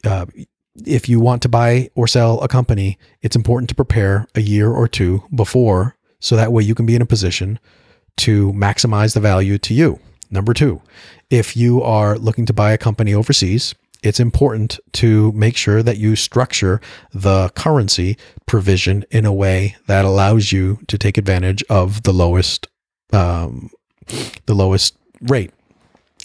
uh, 0.03 0.25
if 0.85 1.09
you 1.09 1.19
want 1.19 1.41
to 1.41 1.49
buy 1.49 1.89
or 1.95 2.07
sell 2.07 2.39
a 2.41 2.47
company, 2.47 2.97
it's 3.21 3.35
important 3.35 3.69
to 3.69 3.75
prepare 3.75 4.27
a 4.35 4.41
year 4.41 4.71
or 4.71 4.87
two 4.87 5.23
before 5.33 5.95
so 6.19 6.35
that 6.35 6.51
way 6.51 6.63
you 6.63 6.75
can 6.75 6.85
be 6.85 6.95
in 6.95 7.01
a 7.01 7.05
position 7.05 7.59
to 8.17 8.51
maximize 8.53 9.13
the 9.13 9.19
value 9.19 9.57
to 9.59 9.73
you. 9.73 9.99
Number 10.29 10.53
two, 10.53 10.81
if 11.29 11.55
you 11.55 11.81
are 11.81 12.17
looking 12.17 12.45
to 12.47 12.53
buy 12.53 12.71
a 12.71 12.77
company 12.77 13.13
overseas, 13.13 13.75
it's 14.03 14.19
important 14.19 14.79
to 14.93 15.31
make 15.31 15.57
sure 15.57 15.81
that 15.81 15.97
you 15.97 16.15
structure 16.15 16.81
the 17.13 17.49
currency 17.49 18.17
provision 18.45 19.05
in 19.09 19.25
a 19.25 19.33
way 19.33 19.75
that 19.87 20.05
allows 20.05 20.51
you 20.51 20.79
to 20.87 20.97
take 20.97 21.17
advantage 21.17 21.63
of 21.69 22.03
the 22.03 22.13
lowest, 22.13 22.67
um, 23.11 23.69
the 24.45 24.53
lowest 24.53 24.95
rate, 25.21 25.51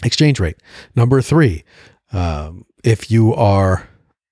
exchange 0.05 0.41
rate. 0.41 0.57
Number 0.95 1.23
three, 1.23 1.65
um, 2.13 2.67
if 2.85 3.11
you 3.11 3.35
are 3.35 3.89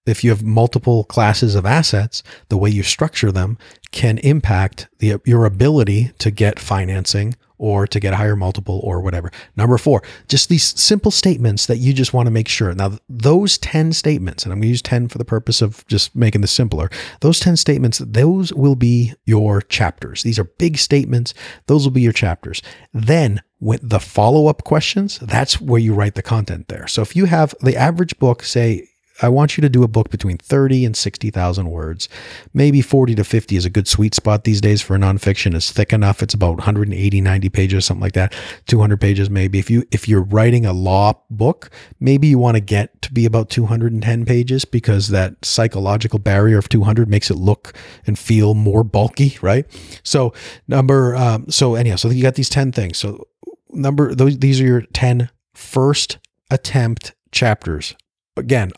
if 0.06 0.24
you 0.24 0.30
have 0.30 0.42
multiple 0.42 1.04
classes 1.04 1.54
of 1.54 1.66
assets, 1.66 2.22
the 2.48 2.56
way 2.56 2.70
you 2.70 2.82
structure 2.82 3.30
them 3.30 3.58
can 3.90 4.18
impact 4.18 4.88
the, 4.98 5.20
your 5.24 5.44
ability 5.44 6.12
to 6.18 6.30
get 6.30 6.58
financing 6.58 7.34
or 7.60 7.86
to 7.86 8.00
get 8.00 8.14
a 8.14 8.16
higher 8.16 8.34
multiple 8.34 8.80
or 8.82 9.02
whatever. 9.02 9.30
Number 9.54 9.76
four, 9.76 10.02
just 10.28 10.48
these 10.48 10.80
simple 10.80 11.10
statements 11.10 11.66
that 11.66 11.76
you 11.76 11.92
just 11.92 12.14
want 12.14 12.26
to 12.26 12.30
make 12.30 12.48
sure. 12.48 12.72
Now, 12.74 12.98
those 13.06 13.58
10 13.58 13.92
statements, 13.92 14.44
and 14.44 14.52
I'm 14.52 14.60
going 14.60 14.68
to 14.68 14.68
use 14.68 14.80
10 14.80 15.08
for 15.08 15.18
the 15.18 15.26
purpose 15.26 15.60
of 15.60 15.86
just 15.86 16.16
making 16.16 16.40
this 16.40 16.52
simpler, 16.52 16.88
those 17.20 17.38
10 17.38 17.56
statements, 17.56 17.98
those 17.98 18.50
will 18.54 18.76
be 18.76 19.12
your 19.26 19.60
chapters. 19.60 20.22
These 20.22 20.38
are 20.38 20.44
big 20.44 20.78
statements. 20.78 21.34
Those 21.66 21.84
will 21.84 21.92
be 21.92 22.00
your 22.00 22.14
chapters. 22.14 22.62
Then 22.94 23.42
with 23.60 23.86
the 23.86 24.00
follow 24.00 24.46
up 24.46 24.64
questions, 24.64 25.18
that's 25.18 25.60
where 25.60 25.80
you 25.80 25.92
write 25.92 26.14
the 26.14 26.22
content 26.22 26.68
there. 26.68 26.86
So 26.86 27.02
if 27.02 27.14
you 27.14 27.26
have 27.26 27.54
the 27.60 27.76
average 27.76 28.18
book, 28.18 28.42
say 28.42 28.88
I 29.22 29.28
want 29.28 29.56
you 29.56 29.62
to 29.62 29.68
do 29.68 29.82
a 29.82 29.88
book 29.88 30.10
between 30.10 30.38
30 30.38 30.84
and 30.84 30.96
60,000 30.96 31.70
words. 31.70 32.08
Maybe 32.54 32.80
40 32.80 33.14
to 33.16 33.24
50 33.24 33.56
is 33.56 33.64
a 33.64 33.70
good 33.70 33.86
sweet 33.86 34.14
spot 34.14 34.44
these 34.44 34.60
days 34.60 34.80
for 34.80 34.96
a 34.96 34.98
nonfiction. 34.98 35.54
It's 35.54 35.70
thick 35.70 35.92
enough. 35.92 36.22
It's 36.22 36.34
about 36.34 36.56
180, 36.56 37.20
90 37.20 37.48
pages, 37.50 37.84
something 37.84 38.00
like 38.00 38.14
that. 38.14 38.34
200 38.66 39.00
pages 39.00 39.28
maybe. 39.28 39.58
If 39.58 39.70
you 39.70 39.84
if 39.90 40.08
you're 40.08 40.22
writing 40.22 40.64
a 40.64 40.72
law 40.72 41.14
book, 41.30 41.70
maybe 41.98 42.28
you 42.28 42.38
want 42.38 42.56
to 42.56 42.60
get 42.60 43.02
to 43.02 43.12
be 43.12 43.26
about 43.26 43.50
210 43.50 44.24
pages 44.24 44.64
because 44.64 45.08
that 45.08 45.44
psychological 45.44 46.18
barrier 46.18 46.58
of 46.58 46.68
200 46.68 47.08
makes 47.08 47.30
it 47.30 47.36
look 47.36 47.74
and 48.06 48.18
feel 48.18 48.54
more 48.54 48.84
bulky, 48.84 49.36
right? 49.42 49.66
So 50.02 50.32
number 50.66 51.14
um, 51.16 51.50
so 51.50 51.74
anyhow, 51.74 51.96
so 51.96 52.08
you 52.10 52.22
got 52.22 52.34
these 52.34 52.48
10 52.48 52.72
things. 52.72 52.98
So 52.98 53.26
number 53.70 54.14
those 54.14 54.38
these 54.38 54.60
are 54.60 54.66
your 54.66 54.82
10 54.92 55.30
first 55.54 56.18
attempt 56.50 57.14
chapters 57.30 57.94
again 58.36 58.72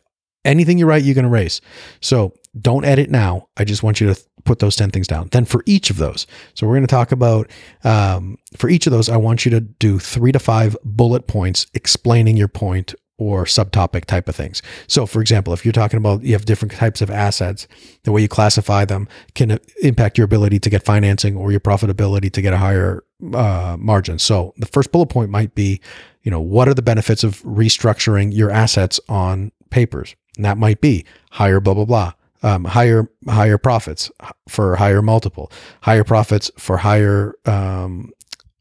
anything 0.44 0.78
you 0.78 0.86
write, 0.86 1.04
you 1.04 1.14
can 1.14 1.24
erase. 1.24 1.60
So 2.00 2.34
don't 2.60 2.84
edit 2.84 3.10
now. 3.10 3.48
I 3.56 3.64
just 3.64 3.82
want 3.82 4.00
you 4.00 4.12
to 4.12 4.20
put 4.44 4.58
those 4.58 4.76
10 4.76 4.90
things 4.90 5.06
down. 5.06 5.28
Then 5.30 5.44
for 5.44 5.62
each 5.66 5.90
of 5.90 5.96
those, 5.96 6.26
so 6.54 6.66
we're 6.66 6.74
going 6.74 6.82
to 6.82 6.88
talk 6.88 7.12
about, 7.12 7.50
um, 7.84 8.38
for 8.56 8.68
each 8.68 8.86
of 8.86 8.92
those, 8.92 9.08
I 9.08 9.16
want 9.16 9.44
you 9.44 9.50
to 9.52 9.60
do 9.60 9.98
three 9.98 10.32
to 10.32 10.38
five 10.38 10.76
bullet 10.84 11.26
points 11.26 11.66
explaining 11.74 12.36
your 12.36 12.48
point 12.48 12.94
or 13.18 13.44
subtopic 13.44 14.04
type 14.06 14.28
of 14.28 14.34
things. 14.34 14.62
So, 14.88 15.06
for 15.06 15.20
example, 15.20 15.52
if 15.52 15.64
you're 15.64 15.72
talking 15.72 15.96
about 15.96 16.24
you 16.24 16.32
have 16.32 16.44
different 16.44 16.72
types 16.72 17.00
of 17.00 17.10
assets, 17.10 17.68
the 18.02 18.10
way 18.10 18.20
you 18.20 18.28
classify 18.28 18.84
them 18.84 19.06
can 19.34 19.60
impact 19.82 20.18
your 20.18 20.24
ability 20.24 20.58
to 20.58 20.70
get 20.70 20.84
financing 20.84 21.36
or 21.36 21.52
your 21.52 21.60
profitability 21.60 22.32
to 22.32 22.42
get 22.42 22.52
a 22.52 22.56
higher 22.56 23.04
uh, 23.32 23.76
margin. 23.78 24.18
So, 24.18 24.54
the 24.56 24.66
first 24.66 24.90
bullet 24.90 25.06
point 25.06 25.30
might 25.30 25.54
be, 25.54 25.80
you 26.22 26.30
know, 26.30 26.40
what 26.40 26.68
are 26.68 26.74
the 26.74 26.82
benefits 26.82 27.24
of 27.24 27.42
restructuring 27.42 28.34
your 28.34 28.50
assets 28.50 29.00
on 29.08 29.52
papers? 29.70 30.14
And 30.36 30.44
that 30.44 30.58
might 30.58 30.80
be 30.80 31.04
higher 31.30 31.60
blah 31.60 31.74
blah 31.74 31.84
blah. 31.84 32.12
Um, 32.44 32.64
higher 32.64 33.08
higher 33.28 33.58
profits 33.58 34.10
for 34.48 34.76
higher 34.76 35.02
multiple, 35.02 35.52
higher 35.82 36.04
profits 36.04 36.50
for 36.58 36.78
higher 36.78 37.34
um, 37.46 38.10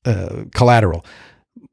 uh, 0.06 0.44
collateral, 0.54 1.06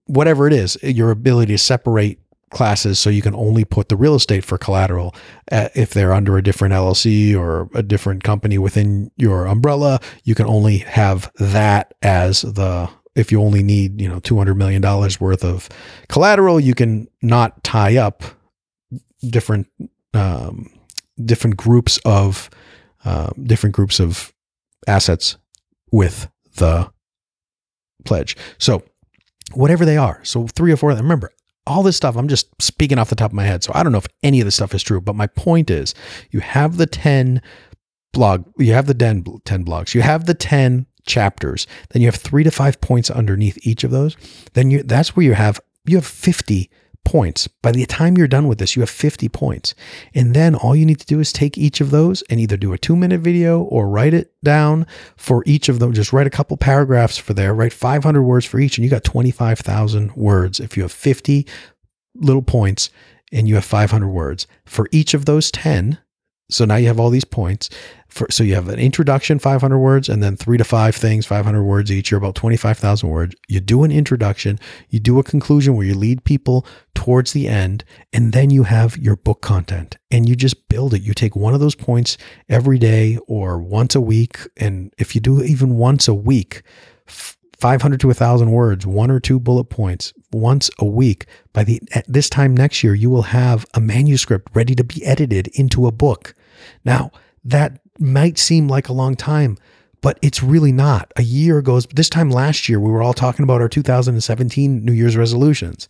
whatever 0.07 0.47
it 0.47 0.53
is. 0.53 0.79
Your 0.83 1.11
ability 1.11 1.53
to 1.53 1.59
separate 1.59 2.19
classes 2.51 2.99
so 2.99 3.11
you 3.11 3.23
can 3.23 3.35
only 3.35 3.65
put 3.65 3.89
the 3.89 3.97
real 3.97 4.15
estate 4.15 4.45
for 4.45 4.59
collateral 4.59 5.15
uh, 5.53 5.69
if 5.75 5.91
they're 5.91 6.13
under 6.13 6.39
a 6.39 6.43
different 6.43 6.75
LLC 6.75 7.37
or 7.37 7.69
a 7.75 7.83
different 7.83 8.25
company 8.25 8.59
within 8.59 9.11
your 9.17 9.47
umbrella. 9.47 10.01
You 10.25 10.35
can 10.35 10.47
only 10.47 10.79
have 10.79 11.31
that 11.39 11.95
as 12.03 12.43
the 12.43 12.89
if 13.19 13.33
you 13.33 13.43
only 13.43 13.63
need 13.63 14.01
you 14.01 14.09
know 14.09 14.21
two 14.21 14.37
hundred 14.37 14.55
million 14.55 14.81
dollars 14.81 15.21
worth 15.21 15.45
of 15.45 15.69
collateral, 16.09 16.61
you 16.61 16.75
can 16.75 17.09
not 17.21 17.63
tie 17.65 17.97
up 17.97 18.23
different 19.29 19.67
um, 20.15 20.71
different 21.23 21.57
groups 21.57 21.99
of 22.05 22.49
uh, 23.05 23.31
different 23.43 23.75
groups 23.75 24.01
of 24.01 24.33
assets 24.87 25.37
with 25.91 26.31
the 26.57 26.91
pledge. 28.05 28.37
So 28.59 28.83
whatever 29.53 29.85
they 29.85 29.97
are, 29.97 30.21
so 30.25 30.47
three 30.47 30.73
or 30.73 30.77
four 30.77 30.91
of 30.91 30.97
them. 30.97 31.07
Remember, 31.07 31.33
all 31.67 31.83
this 31.83 31.97
stuff. 31.97 32.17
I'm 32.17 32.29
just 32.29 32.49
speaking 32.63 32.99
off 32.99 33.11
the 33.11 33.17
top 33.17 33.33
of 33.33 33.35
my 33.37 33.45
head, 33.45 33.65
so 33.65 33.73
I 33.75 33.83
don't 33.83 33.93
know 33.93 33.99
if 33.99 34.07
any 34.23 34.41
of 34.41 34.47
this 34.47 34.55
stuff 34.55 34.75
is 34.75 34.83
true. 34.83 35.01
But 35.01 35.17
my 35.17 35.27
point 35.27 35.71
is, 35.71 35.95
you 36.31 36.41
have 36.41 36.77
the 36.77 36.87
ten 36.87 37.43
blog, 38.13 38.47
you 38.59 38.73
have 38.73 38.87
the 38.87 38.95
10, 38.95 39.25
10 39.45 39.65
blogs, 39.65 39.95
you 39.95 40.03
have 40.03 40.27
the 40.27 40.35
ten 40.35 40.87
chapters. 41.09 41.67
Then 41.91 42.03
you 42.03 42.09
have 42.09 42.17
three 42.17 42.45
to 42.45 42.51
five 42.51 42.81
points 42.81 43.11
underneath 43.11 43.59
each 43.67 43.83
of 43.83 43.91
those. 43.91 44.17
Then 44.53 44.71
you 44.71 44.83
that's 44.83 45.17
where 45.17 45.25
you 45.25 45.35
have 45.35 45.61
you 45.85 45.97
have 45.97 46.07
50 46.07 46.71
points. 47.09 47.49
By 47.49 47.73
the 47.73 47.87
time 47.87 48.19
you're 48.19 48.29
done 48.29 48.49
with 48.49 48.59
this, 48.59 48.77
you 48.77 48.83
have 48.83 48.91
50 48.91 49.31
points. 49.31 49.75
And 50.15 50.35
then 50.35 50.55
all 50.55 50.77
you 50.77 50.85
need 50.85 51.01
to 51.01 51.07
do 51.07 51.21
is 51.21 51.33
take 51.33 51.57
each 51.57 51.81
of 51.81 51.91
those 51.91 52.21
and 52.29 52.39
either 52.39 52.59
do 52.59 52.75
a 52.75 52.79
two 52.79 52.97
minute 52.97 53.23
video 53.23 53.63
or 53.63 53.89
write 53.89 54.13
it 54.13 54.31
down 54.45 54.87
for 55.17 55.43
each 55.47 55.71
of 55.71 55.79
them. 55.79 55.95
Just 55.95 56.13
write 56.13 56.27
a 56.27 56.31
couple 56.31 56.57
paragraphs 56.59 57.17
for 57.17 57.33
there, 57.33 57.55
write 57.55 57.73
500 57.73 58.23
words 58.23 58.45
for 58.45 58.61
each, 58.61 58.77
and 58.77 58.85
you 58.85 58.91
got 58.91 59.05
25,000 59.05 60.15
words. 60.17 60.61
If 60.61 60.77
you 60.77 60.83
have 60.83 60.93
50 60.93 61.47
little 62.15 62.43
points 62.43 62.91
and 63.33 63.49
you 63.49 63.55
have 63.55 63.65
500 63.65 64.09
words 64.09 64.47
for 64.67 64.87
each 64.93 65.15
of 65.15 65.25
those 65.25 65.51
10, 65.51 65.99
so 66.51 66.65
now 66.65 66.77
you 66.77 66.87
have 66.87 66.99
all 66.99 67.11
these 67.11 67.25
points. 67.25 67.69
For, 68.09 68.27
so 68.31 68.43
you 68.43 68.55
have 68.55 68.69
an 68.69 68.79
introduction, 68.79 69.39
500 69.39 69.79
words, 69.79 70.09
and 70.09 70.23
then 70.23 70.35
three 70.35 70.57
to 70.57 70.65
five 70.65 70.97
things, 70.97 71.27
500 71.27 71.63
words 71.63 71.93
each. 71.93 72.11
You're 72.11 72.19
about 72.19 72.35
25,000 72.37 73.09
words. 73.09 73.35
You 73.49 73.61
do 73.61 73.85
an 73.85 73.93
introduction, 73.93 74.59
you 74.89 74.99
do 74.99 75.19
a 75.19 75.23
conclusion 75.23 75.77
where 75.77 75.85
you 75.85 75.95
lead 75.95 76.25
people 76.25 76.67
towards 76.95 77.33
the 77.33 77.49
end, 77.49 77.85
and 78.13 78.33
then 78.33 78.49
you 78.49 78.63
have 78.63 78.97
your 78.97 79.17
book 79.17 79.43
content 79.43 79.99
and 80.11 80.27
you 80.27 80.35
just 80.35 80.69
build 80.69 80.95
it. 80.95 81.03
You 81.03 81.13
take 81.13 81.37
one 81.37 81.53
of 81.53 81.61
those 81.61 81.75
points 81.75 82.17
every 82.49 82.79
day 82.79 83.19
or 83.27 83.59
once 83.59 83.95
a 83.95 84.01
week. 84.01 84.39
And 84.57 84.93
if 84.97 85.15
you 85.15 85.21
do 85.21 85.43
even 85.43 85.77
once 85.77 86.09
a 86.09 86.15
week, 86.15 86.63
500 87.59 88.01
to 88.01 88.07
1000 88.07 88.51
words, 88.51 88.87
one 88.87 89.11
or 89.11 89.19
two 89.19 89.41
bullet 89.41 89.65
points 89.65 90.13
once 90.33 90.71
a 90.79 90.85
week. 90.85 91.27
By 91.53 91.65
the 91.65 91.83
at 91.95 92.05
this 92.09 92.31
time 92.31 92.57
next 92.57 92.85
year, 92.85 92.95
you 92.95 93.11
will 93.11 93.23
have 93.23 93.67
a 93.75 93.81
manuscript 93.81 94.55
ready 94.55 94.75
to 94.77 94.85
be 94.85 95.05
edited 95.05 95.49
into 95.49 95.87
a 95.87 95.93
book. 95.93 96.35
Now, 96.85 97.11
that 97.45 97.81
might 97.99 98.39
seem 98.39 98.69
like 98.69 98.89
a 98.89 98.93
long 98.93 99.15
time, 99.15 99.57
but 100.01 100.19
it's 100.23 100.43
really 100.43 100.73
not. 100.73 101.13
A 101.17 101.23
year 101.23 101.61
goes, 101.63 101.87
this 101.87 102.09
time 102.09 102.31
last 102.31 102.69
year, 102.69 102.79
we 102.81 102.91
were 102.91 103.03
all 103.03 103.15
talking 103.15 103.43
about 103.43 103.61
our 103.61 103.69
2017 103.69 104.85
New 104.85 104.93
Year's 104.93 105.17
resolutions. 105.17 105.89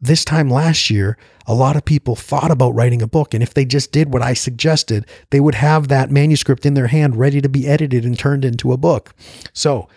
This 0.00 0.24
time 0.24 0.50
last 0.50 0.90
year, 0.90 1.16
a 1.46 1.54
lot 1.54 1.76
of 1.76 1.84
people 1.84 2.16
thought 2.16 2.50
about 2.50 2.74
writing 2.74 3.02
a 3.02 3.06
book. 3.06 3.34
And 3.34 3.42
if 3.42 3.54
they 3.54 3.64
just 3.64 3.92
did 3.92 4.12
what 4.12 4.22
I 4.22 4.34
suggested, 4.34 5.06
they 5.30 5.38
would 5.38 5.54
have 5.54 5.88
that 5.88 6.10
manuscript 6.10 6.66
in 6.66 6.74
their 6.74 6.88
hand 6.88 7.16
ready 7.16 7.40
to 7.40 7.48
be 7.48 7.68
edited 7.68 8.04
and 8.04 8.18
turned 8.18 8.44
into 8.44 8.72
a 8.72 8.76
book. 8.76 9.14
So 9.52 9.88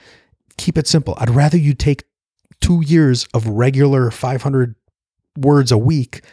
keep 0.57 0.77
it 0.77 0.87
simple. 0.87 1.15
I'd 1.17 1.31
rather 1.31 1.57
you 1.57 1.73
take 1.73 2.03
two 2.61 2.83
years 2.85 3.27
of 3.33 3.47
regular 3.47 4.11
500 4.11 4.75
words 5.37 5.71
a 5.71 5.77
week 5.77 6.23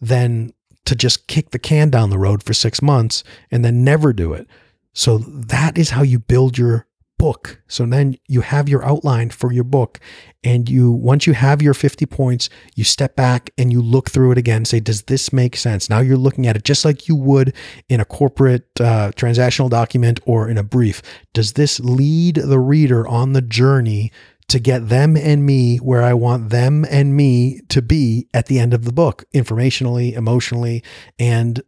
than 0.00 0.52
to 0.86 0.94
just 0.94 1.26
kick 1.26 1.50
the 1.50 1.58
can 1.58 1.90
down 1.90 2.10
the 2.10 2.18
road 2.18 2.42
for 2.42 2.54
six 2.54 2.82
months 2.82 3.22
and 3.50 3.64
then 3.64 3.84
never 3.84 4.12
do 4.12 4.32
it. 4.32 4.46
So 4.92 5.18
that 5.18 5.78
is 5.78 5.90
how 5.90 6.02
you 6.02 6.18
build 6.18 6.58
your 6.58 6.86
book. 7.20 7.60
So 7.68 7.84
then 7.84 8.16
you 8.28 8.40
have 8.40 8.66
your 8.66 8.82
outline 8.82 9.28
for 9.28 9.52
your 9.52 9.62
book 9.62 10.00
and 10.42 10.70
you 10.70 10.90
once 10.90 11.26
you 11.26 11.34
have 11.34 11.60
your 11.60 11.74
50 11.74 12.06
points, 12.06 12.48
you 12.74 12.82
step 12.82 13.14
back 13.14 13.50
and 13.58 13.70
you 13.70 13.82
look 13.82 14.08
through 14.10 14.32
it 14.32 14.38
again, 14.38 14.64
say 14.64 14.80
does 14.80 15.02
this 15.02 15.30
make 15.30 15.54
sense? 15.54 15.90
Now 15.90 16.00
you're 16.00 16.16
looking 16.16 16.46
at 16.46 16.56
it 16.56 16.64
just 16.64 16.82
like 16.82 17.08
you 17.08 17.16
would 17.16 17.54
in 17.90 18.00
a 18.00 18.06
corporate 18.06 18.68
uh, 18.80 19.12
transactional 19.16 19.68
document 19.68 20.18
or 20.24 20.48
in 20.48 20.56
a 20.56 20.62
brief. 20.62 21.02
Does 21.34 21.52
this 21.52 21.78
lead 21.78 22.36
the 22.36 22.58
reader 22.58 23.06
on 23.06 23.34
the 23.34 23.42
journey 23.42 24.10
to 24.50 24.58
get 24.58 24.88
them 24.88 25.16
and 25.16 25.46
me 25.46 25.78
where 25.78 26.02
I 26.02 26.12
want 26.12 26.50
them 26.50 26.84
and 26.90 27.16
me 27.16 27.60
to 27.68 27.80
be 27.80 28.28
at 28.34 28.46
the 28.46 28.58
end 28.58 28.74
of 28.74 28.84
the 28.84 28.92
book, 28.92 29.24
informationally, 29.32 30.12
emotionally, 30.12 30.82
and 31.18 31.62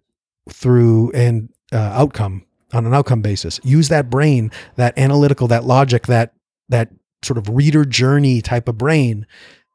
through 0.51 1.13
and 1.13 1.49
uh, 1.73 1.77
outcome 1.77 2.45
on 2.73 2.85
an 2.85 2.93
outcome 2.93 3.23
basis. 3.23 3.61
Use 3.63 3.89
that 3.89 4.11
brain, 4.11 4.51
that 4.77 4.99
analytical, 4.99 5.47
that 5.49 5.65
logic, 5.65 6.07
that 6.07 6.35
that 6.69 6.91
sort 7.23 7.39
of 7.39 7.49
reader 7.49 7.85
journey 7.85 8.43
type 8.43 8.67
of 8.69 8.79
brain 8.79 9.27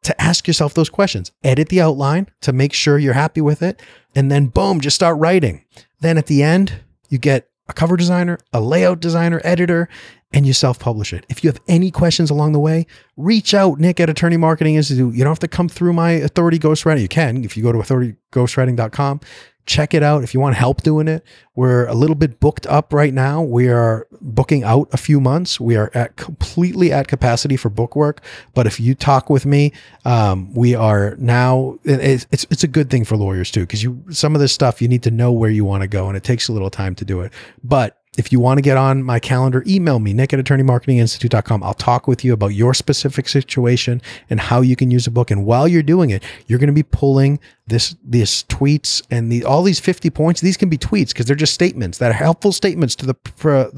to 0.03 0.21
ask 0.21 0.45
yourself 0.45 0.73
those 0.73 0.89
questions. 0.89 1.31
Edit 1.43 1.69
the 1.69 1.81
outline 1.81 2.27
to 2.41 2.51
make 2.51 2.73
sure 2.73 2.97
you're 2.97 3.13
happy 3.13 3.41
with 3.41 3.61
it, 3.61 3.81
and 4.15 4.29
then 4.29 4.47
boom, 4.47 4.81
just 4.81 4.95
start 4.95 5.17
writing. 5.17 5.63
Then 6.01 6.17
at 6.17 6.27
the 6.27 6.43
end, 6.43 6.81
you 7.07 7.17
get 7.17 7.49
a 7.69 7.73
cover 7.73 7.95
designer, 7.95 8.37
a 8.51 8.59
layout 8.59 8.99
designer, 8.99 9.39
editor, 9.43 9.87
and 10.33 10.45
you 10.45 10.53
self 10.53 10.79
publish 10.79 11.13
it. 11.13 11.25
If 11.29 11.43
you 11.43 11.49
have 11.49 11.61
any 11.67 11.91
questions 11.91 12.29
along 12.29 12.51
the 12.51 12.59
way, 12.59 12.85
reach 13.15 13.53
out, 13.53 13.79
Nick 13.79 13.99
at 13.99 14.09
Attorney 14.09 14.37
Marketing 14.37 14.75
Institute. 14.75 15.13
You 15.13 15.23
don't 15.23 15.31
have 15.31 15.39
to 15.39 15.47
come 15.47 15.69
through 15.69 15.93
my 15.93 16.11
authority 16.11 16.59
ghostwriting. 16.59 17.01
You 17.01 17.07
can 17.07 17.43
if 17.43 17.55
you 17.55 17.63
go 17.63 17.71
to 17.71 17.79
authorityghostwriting.com, 17.79 19.21
check 19.67 19.93
it 19.93 20.01
out 20.01 20.23
if 20.23 20.33
you 20.33 20.39
want 20.39 20.55
help 20.55 20.81
doing 20.81 21.07
it. 21.07 21.23
We're 21.55 21.85
a 21.87 21.93
little 21.93 22.15
bit 22.15 22.39
booked 22.39 22.65
up 22.67 22.93
right 22.93 23.13
now. 23.13 23.41
We 23.41 23.69
are 23.69 24.07
booking 24.21 24.63
out 24.63 24.89
a 24.91 24.97
few 24.97 25.19
months. 25.19 25.59
We 25.59 25.75
are 25.75 25.91
at 25.93 26.15
completely 26.15 26.91
at 26.91 27.07
capacity 27.07 27.57
for 27.57 27.69
book 27.69 27.95
work. 27.95 28.21
But 28.53 28.65
if 28.67 28.79
you 28.79 28.95
talk 28.95 29.29
with 29.29 29.45
me, 29.45 29.73
um, 30.05 30.53
we 30.53 30.75
are 30.75 31.15
now. 31.17 31.79
It's, 31.83 32.25
it's 32.31 32.45
it's 32.49 32.63
a 32.63 32.67
good 32.67 32.89
thing 32.89 33.05
for 33.05 33.15
lawyers 33.15 33.51
too 33.51 33.61
because 33.61 33.83
you 33.83 34.03
some 34.09 34.35
of 34.35 34.41
this 34.41 34.51
stuff 34.51 34.81
you 34.81 34.87
need 34.87 35.03
to 35.03 35.11
know 35.11 35.31
where 35.31 35.49
you 35.49 35.63
want 35.63 35.81
to 35.83 35.87
go, 35.87 36.07
and 36.07 36.17
it 36.17 36.23
takes 36.23 36.47
a 36.47 36.53
little 36.53 36.69
time 36.69 36.95
to 36.95 37.05
do 37.05 37.21
it. 37.21 37.31
But 37.63 37.97
if 38.17 38.31
you 38.31 38.39
want 38.39 38.57
to 38.57 38.61
get 38.61 38.77
on 38.77 39.03
my 39.03 39.19
calendar, 39.19 39.63
email 39.67 39.99
me, 39.99 40.11
nick 40.11 40.33
at 40.33 40.39
attorneymarketinginstitute.com. 40.39 41.63
I'll 41.63 41.73
talk 41.75 42.07
with 42.07 42.25
you 42.25 42.33
about 42.33 42.47
your 42.47 42.73
specific 42.73 43.29
situation 43.29 44.01
and 44.29 44.39
how 44.39 44.61
you 44.61 44.75
can 44.75 44.91
use 44.91 45.07
a 45.07 45.11
book. 45.11 45.31
And 45.31 45.45
while 45.45 45.67
you're 45.67 45.83
doing 45.83 46.09
it, 46.09 46.23
you're 46.47 46.59
going 46.59 46.67
to 46.67 46.73
be 46.73 46.83
pulling 46.83 47.39
this 47.67 47.95
these 48.03 48.43
tweets 48.43 49.01
and 49.11 49.31
the 49.31 49.43
all 49.43 49.61
these 49.61 49.79
50 49.79 50.09
points 50.09 50.41
these 50.41 50.57
can 50.57 50.69
be 50.69 50.77
tweets 50.77 51.09
because 51.09 51.25
they're 51.25 51.35
just 51.35 51.53
statements 51.53 51.97
that 51.97 52.11
are 52.11 52.13
helpful 52.15 52.51
statements 52.51 52.95
to 52.95 53.05
the 53.05 53.13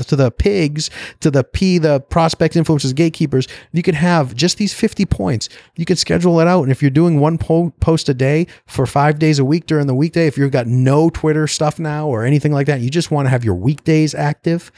to 0.08 0.16
the 0.16 0.32
pigs 0.32 0.90
to 1.20 1.32
the 1.32 1.44
p 1.44 1.78
the 1.78 2.00
prospects 2.02 2.56
influences 2.56 2.94
gatekeepers. 2.94 3.48
You 3.72 3.84
can 3.84 3.96
have 3.96 4.36
just 4.36 4.58
these 4.58 4.74
50 4.74 5.06
points. 5.06 5.50
You 5.76 5.86
can 5.86 5.98
schedule 5.98 6.40
it 6.40 6.48
out 6.48 6.64
and 6.64 6.72
if 6.72 6.82
you're 6.82 6.92
doing 6.92 7.20
one 7.20 7.38
po- 7.38 7.74
post 7.80 8.10
a 8.10 8.14
day 8.14 8.48
for 8.66 8.86
five 8.86 9.20
days 9.20 9.40
a 9.40 9.46
week 9.46 9.66
during 9.66 9.88
the 9.88 9.96
weekday 9.96 10.28
if 10.28 10.38
you've 10.38 10.52
got 10.52 10.68
no 10.68 11.10
twitter 11.10 11.48
stuff 11.48 11.80
now 11.80 12.08
or 12.08 12.24
anything 12.24 12.52
like 12.52 12.68
that 12.68 12.82
you 12.82 12.90
just 12.90 13.12
want 13.12 13.26
to 13.26 13.30
have 13.30 13.44
your 13.44 13.56
weekdays 13.56 14.14
active 14.14 14.72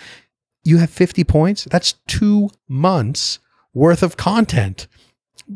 you 0.63 0.77
have 0.77 0.89
50 0.89 1.23
points. 1.23 1.65
That's 1.65 1.93
two 2.07 2.49
months 2.67 3.39
worth 3.73 4.03
of 4.03 4.17
content. 4.17 4.87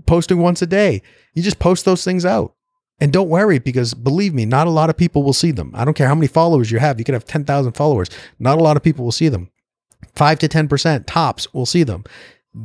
Posting 0.05 0.39
once 0.39 0.61
a 0.61 0.67
day. 0.67 1.01
You 1.33 1.43
just 1.43 1.59
post 1.59 1.85
those 1.85 2.03
things 2.03 2.25
out 2.25 2.55
and 2.99 3.11
don't 3.11 3.29
worry 3.29 3.59
because 3.59 3.93
believe 3.93 4.33
me, 4.33 4.45
not 4.45 4.67
a 4.67 4.71
lot 4.71 4.89
of 4.89 4.97
people 4.97 5.23
will 5.23 5.33
see 5.33 5.51
them. 5.51 5.71
I 5.73 5.83
don't 5.83 5.95
care 5.95 6.07
how 6.07 6.15
many 6.15 6.27
followers 6.27 6.71
you 6.71 6.79
have. 6.79 6.97
You 6.97 7.05
could 7.05 7.13
have 7.13 7.25
10,000 7.25 7.73
followers. 7.73 8.09
Not 8.39 8.57
a 8.57 8.63
lot 8.63 8.77
of 8.77 8.83
people 8.83 9.03
will 9.03 9.11
see 9.11 9.27
them. 9.27 9.49
5 10.15 10.39
to 10.39 10.47
10% 10.47 11.03
tops 11.05 11.53
will 11.53 11.65
see 11.65 11.83
them. 11.83 12.05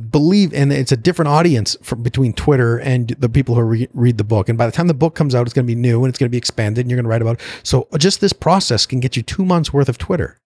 Believe, 0.09 0.53
and 0.53 0.71
it's 0.71 0.93
a 0.93 0.97
different 0.97 1.27
audience 1.27 1.75
between 2.01 2.31
Twitter 2.31 2.77
and 2.77 3.09
the 3.09 3.27
people 3.27 3.55
who 3.55 3.61
re- 3.61 3.89
read 3.93 4.17
the 4.17 4.23
book. 4.23 4.47
And 4.47 4.57
by 4.57 4.65
the 4.65 4.71
time 4.71 4.87
the 4.87 4.93
book 4.93 5.15
comes 5.15 5.35
out, 5.35 5.45
it's 5.45 5.53
going 5.53 5.65
to 5.67 5.75
be 5.75 5.79
new 5.79 6.05
and 6.05 6.09
it's 6.09 6.17
going 6.17 6.29
to 6.29 6.31
be 6.31 6.37
expanded 6.37 6.85
and 6.85 6.89
you're 6.89 6.95
going 6.95 7.03
to 7.03 7.09
write 7.09 7.21
about 7.21 7.41
it. 7.41 7.45
So 7.63 7.89
just 7.97 8.21
this 8.21 8.31
process 8.31 8.85
can 8.85 9.01
get 9.01 9.17
you 9.17 9.23
two 9.23 9.43
months 9.43 9.73
worth 9.73 9.89
of 9.89 9.97
Twitter. 9.97 10.37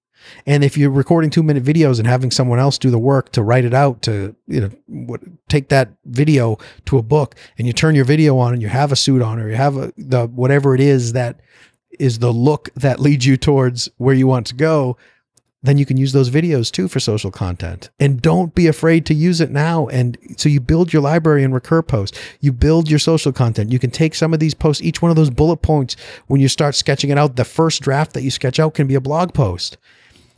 And 0.45 0.63
if 0.63 0.77
you're 0.77 0.89
recording 0.89 1.29
two 1.29 1.43
minute 1.43 1.63
videos 1.63 1.99
and 1.99 2.07
having 2.07 2.31
someone 2.31 2.59
else 2.59 2.77
do 2.77 2.89
the 2.89 2.99
work 2.99 3.31
to 3.33 3.43
write 3.43 3.65
it 3.65 3.73
out, 3.73 4.01
to 4.03 4.35
you 4.47 4.61
know, 4.61 4.69
what, 4.87 5.21
take 5.47 5.69
that 5.69 5.89
video 6.05 6.57
to 6.85 6.97
a 6.97 7.03
book, 7.03 7.35
and 7.57 7.67
you 7.67 7.73
turn 7.73 7.95
your 7.95 8.05
video 8.05 8.37
on, 8.37 8.53
and 8.53 8.61
you 8.61 8.67
have 8.67 8.91
a 8.91 8.95
suit 8.95 9.21
on, 9.21 9.39
or 9.39 9.49
you 9.49 9.55
have 9.55 9.77
a, 9.77 9.93
the 9.97 10.27
whatever 10.27 10.75
it 10.75 10.81
is 10.81 11.13
that 11.13 11.39
is 11.99 12.19
the 12.19 12.31
look 12.31 12.69
that 12.75 12.99
leads 12.99 13.25
you 13.25 13.37
towards 13.37 13.89
where 13.97 14.15
you 14.15 14.27
want 14.27 14.47
to 14.47 14.55
go, 14.55 14.97
then 15.65 15.77
you 15.77 15.85
can 15.85 15.97
use 15.97 16.13
those 16.13 16.29
videos 16.29 16.71
too 16.71 16.87
for 16.87 16.99
social 16.99 17.31
content. 17.31 17.89
And 17.99 18.21
don't 18.21 18.53
be 18.53 18.67
afraid 18.67 19.05
to 19.07 19.13
use 19.13 19.41
it 19.41 19.49
now. 19.49 19.87
And 19.87 20.17
so 20.37 20.47
you 20.47 20.59
build 20.59 20.93
your 20.93 21.01
library 21.01 21.43
and 21.43 21.53
RecurPosts. 21.53 22.15
You 22.39 22.51
build 22.51 22.89
your 22.89 22.99
social 22.99 23.31
content. 23.31 23.71
You 23.71 23.79
can 23.79 23.91
take 23.91 24.15
some 24.15 24.33
of 24.33 24.39
these 24.39 24.53
posts, 24.53 24.83
each 24.83 25.01
one 25.01 25.09
of 25.09 25.17
those 25.17 25.29
bullet 25.29 25.57
points, 25.57 25.95
when 26.27 26.39
you 26.39 26.47
start 26.47 26.75
sketching 26.75 27.09
it 27.09 27.17
out, 27.17 27.35
the 27.35 27.45
first 27.45 27.81
draft 27.81 28.13
that 28.13 28.21
you 28.21 28.31
sketch 28.31 28.59
out 28.59 28.73
can 28.73 28.87
be 28.87 28.95
a 28.95 29.01
blog 29.01 29.33
post 29.33 29.77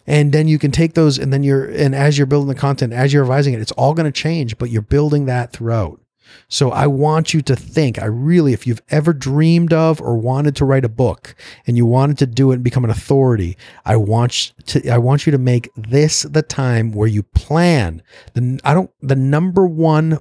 and 0.08 0.32
then 0.32 0.48
you 0.48 0.58
can 0.58 0.72
take 0.72 0.94
those 0.94 1.20
and 1.20 1.32
then 1.32 1.44
you're 1.44 1.66
and 1.66 1.94
as 1.94 2.18
you're 2.18 2.26
building 2.26 2.48
the 2.48 2.56
content 2.56 2.94
as 2.94 3.14
you're 3.14 3.24
revising 3.24 3.54
it 3.54 3.62
it's 3.62 3.74
all 3.74 3.94
going 3.94 4.06
to 4.06 4.12
change 4.12 4.58
but 4.58 4.70
you're 4.70 4.82
building 4.82 5.26
that 5.26 5.52
throughout. 5.52 6.02
So 6.50 6.72
i 6.72 6.88
want 6.88 7.34
you 7.34 7.42
to 7.44 7.56
think 7.56 8.02
i 8.02 8.06
really 8.06 8.54
if 8.54 8.66
you've 8.66 8.82
ever 8.90 9.14
dreamed 9.14 9.74
of 9.74 10.02
or 10.02 10.18
wanted 10.18 10.56
to 10.58 10.66
write 10.66 10.86
a 10.86 10.90
book 10.90 11.36
and 11.66 11.78
you 11.78 11.86
wanted 11.86 12.18
to 12.20 12.26
do 12.26 12.52
it 12.52 12.56
and 12.56 12.64
become 12.64 12.84
an 12.86 12.90
authority 12.90 13.58
i 13.86 13.96
want 13.96 14.54
to 14.66 14.90
i 14.90 14.98
want 14.98 15.26
you 15.26 15.32
to 15.32 15.38
make 15.38 15.70
this 15.76 16.24
the 16.24 16.42
time 16.42 16.92
where 16.92 17.08
you 17.08 17.24
plan. 17.24 18.02
The 18.34 18.60
i 18.64 18.74
don't 18.74 18.92
the 19.02 19.16
number 19.16 19.68
one 19.68 20.20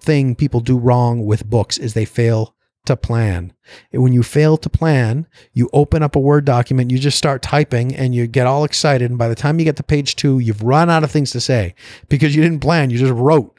thing 0.00 0.34
people 0.34 0.60
do 0.60 0.78
wrong 0.78 1.24
with 1.24 1.48
books 1.48 1.78
is 1.78 1.94
they 1.94 2.04
fail 2.04 2.54
to 2.86 2.96
plan. 2.96 3.52
When 3.92 4.12
you 4.12 4.22
fail 4.22 4.56
to 4.56 4.68
plan, 4.68 5.26
you 5.52 5.68
open 5.72 6.02
up 6.02 6.16
a 6.16 6.20
Word 6.20 6.44
document, 6.44 6.90
you 6.90 6.98
just 6.98 7.18
start 7.18 7.42
typing 7.42 7.94
and 7.94 8.14
you 8.14 8.26
get 8.26 8.46
all 8.46 8.64
excited. 8.64 9.10
And 9.10 9.18
by 9.18 9.28
the 9.28 9.34
time 9.34 9.58
you 9.58 9.64
get 9.64 9.76
to 9.76 9.82
page 9.82 10.16
two, 10.16 10.38
you've 10.38 10.62
run 10.62 10.90
out 10.90 11.04
of 11.04 11.10
things 11.10 11.30
to 11.32 11.40
say 11.40 11.74
because 12.08 12.34
you 12.34 12.42
didn't 12.42 12.60
plan, 12.60 12.90
you 12.90 12.98
just 12.98 13.12
wrote. 13.12 13.56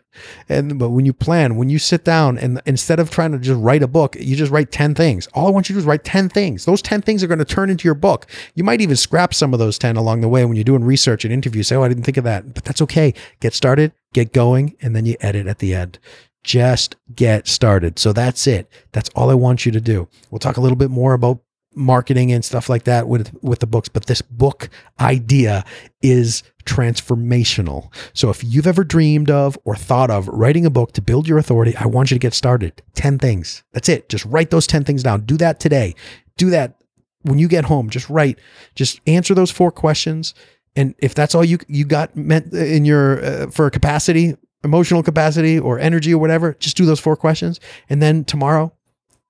And 0.49 0.80
but 0.80 0.89
when 0.89 1.05
you 1.05 1.13
plan, 1.13 1.55
when 1.55 1.69
you 1.69 1.80
sit 1.80 2.03
down 2.03 2.38
and 2.38 2.61
instead 2.65 2.99
of 2.99 3.09
trying 3.09 3.32
to 3.34 3.39
just 3.39 3.59
write 3.59 3.84
a 3.84 3.88
book, 3.88 4.15
you 4.19 4.36
just 4.36 4.51
write 4.51 4.71
10 4.71 4.95
things. 4.95 5.28
All 5.34 5.47
I 5.47 5.51
want 5.51 5.69
you 5.69 5.73
to 5.73 5.78
do 5.78 5.80
is 5.80 5.86
write 5.86 6.03
10 6.03 6.30
things. 6.30 6.65
Those 6.65 6.82
10 6.82 7.01
things 7.01 7.23
are 7.23 7.28
going 7.28 7.39
to 7.39 7.45
turn 7.45 7.69
into 7.69 7.88
your 7.88 7.95
book. 7.95 8.25
You 8.55 8.63
might 8.63 8.82
even 8.82 8.95
scrap 8.95 9.34
some 9.34 9.53
of 9.53 9.59
those 9.59 9.78
10 9.78 9.95
along 9.95 10.21
the 10.21 10.30
way 10.30 10.45
when 10.45 10.55
you're 10.55 10.63
doing 10.63 10.84
research 10.84 11.23
and 11.23 11.34
interviews. 11.34 11.67
Say, 11.67 11.75
oh, 11.75 11.84
I 11.84 11.88
didn't 11.88 12.03
think 12.03 12.17
of 12.17 12.23
that. 12.23 12.53
But 12.53 12.65
that's 12.65 12.82
okay. 12.82 13.13
Get 13.39 13.53
started, 13.53 13.91
get 14.13 14.34
going, 14.34 14.75
and 14.82 14.95
then 14.95 15.05
you 15.05 15.15
edit 15.21 15.47
at 15.47 15.59
the 15.59 15.75
end 15.75 15.99
just 16.47 16.95
get 17.13 17.45
started. 17.45 17.99
So 17.99 18.13
that's 18.13 18.47
it. 18.47 18.71
That's 18.93 19.09
all 19.09 19.29
I 19.29 19.33
want 19.33 19.65
you 19.65 19.71
to 19.73 19.81
do. 19.81 20.07
We'll 20.31 20.39
talk 20.39 20.55
a 20.55 20.61
little 20.61 20.77
bit 20.77 20.89
more 20.89 21.13
about 21.13 21.41
marketing 21.75 22.31
and 22.31 22.43
stuff 22.43 22.69
like 22.69 22.85
that 22.85 23.07
with 23.07 23.31
with 23.43 23.59
the 23.59 23.67
books, 23.67 23.89
but 23.89 24.05
this 24.05 24.21
book 24.21 24.69
idea 24.99 25.65
is 26.01 26.41
transformational. 26.63 27.93
So 28.13 28.29
if 28.29 28.43
you've 28.43 28.65
ever 28.65 28.85
dreamed 28.85 29.29
of 29.29 29.59
or 29.65 29.75
thought 29.75 30.09
of 30.09 30.27
writing 30.29 30.65
a 30.65 30.69
book 30.69 30.93
to 30.93 31.01
build 31.01 31.27
your 31.27 31.37
authority, 31.37 31.75
I 31.75 31.85
want 31.85 32.11
you 32.11 32.15
to 32.15 32.19
get 32.19 32.33
started. 32.33 32.81
10 32.95 33.19
things. 33.19 33.63
That's 33.73 33.89
it. 33.89 34.07
Just 34.07 34.25
write 34.25 34.49
those 34.49 34.67
10 34.67 34.85
things 34.85 35.03
down. 35.03 35.25
Do 35.25 35.35
that 35.37 35.59
today. 35.59 35.95
Do 36.37 36.49
that 36.51 36.75
when 37.23 37.39
you 37.39 37.49
get 37.49 37.65
home. 37.65 37.89
Just 37.89 38.09
write. 38.09 38.39
Just 38.73 39.01
answer 39.05 39.35
those 39.35 39.51
four 39.51 39.71
questions 39.71 40.33
and 40.77 40.93
if 40.99 41.13
that's 41.13 41.35
all 41.35 41.43
you 41.43 41.57
you 41.67 41.83
got 41.83 42.15
meant 42.15 42.53
in 42.53 42.85
your 42.85 43.23
uh, 43.25 43.49
for 43.49 43.69
capacity 43.69 44.35
emotional 44.64 45.03
capacity 45.03 45.60
or 45.60 45.80
energy 45.80 46.14
or 46.14 46.18
whatever, 46.18 46.55
just 46.60 46.78
do 46.78 46.86
those 46.86 46.99
four 46.99 47.16
questions. 47.16 47.60
And 47.89 48.01
then 48.01 48.24
tomorrow, 48.24 48.74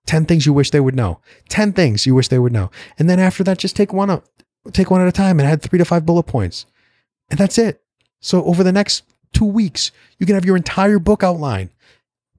10 0.06 0.26
things 0.26 0.46
you 0.46 0.54
wish 0.54 0.72
they 0.72 0.80
would 0.80 0.96
know. 0.96 1.20
10 1.50 1.74
things 1.74 2.06
you 2.06 2.16
wish 2.16 2.30
they 2.30 2.40
would 2.40 2.54
know. 2.54 2.72
And 2.98 3.10
then 3.10 3.20
after 3.20 3.44
that, 3.44 3.58
just 3.58 3.76
take 3.76 3.94
one 3.94 4.10
up, 4.10 4.26
take 4.72 4.90
one 4.90 5.02
at 5.02 5.08
a 5.08 5.12
time 5.12 5.40
and 5.40 5.48
add 5.48 5.62
three 5.62 5.80
to 5.80 5.86
five 5.86 6.06
bullet 6.06 6.24
points. 6.24 6.66
And 7.30 7.38
that's 7.38 7.58
it. 7.58 7.82
So 8.22 8.44
over 8.46 8.64
the 8.64 8.72
next 8.72 9.04
two 9.34 9.46
weeks, 9.46 9.92
you 10.18 10.26
can 10.26 10.36
have 10.36 10.46
your 10.46 10.56
entire 10.56 11.00
book 11.00 11.24
outline 11.24 11.70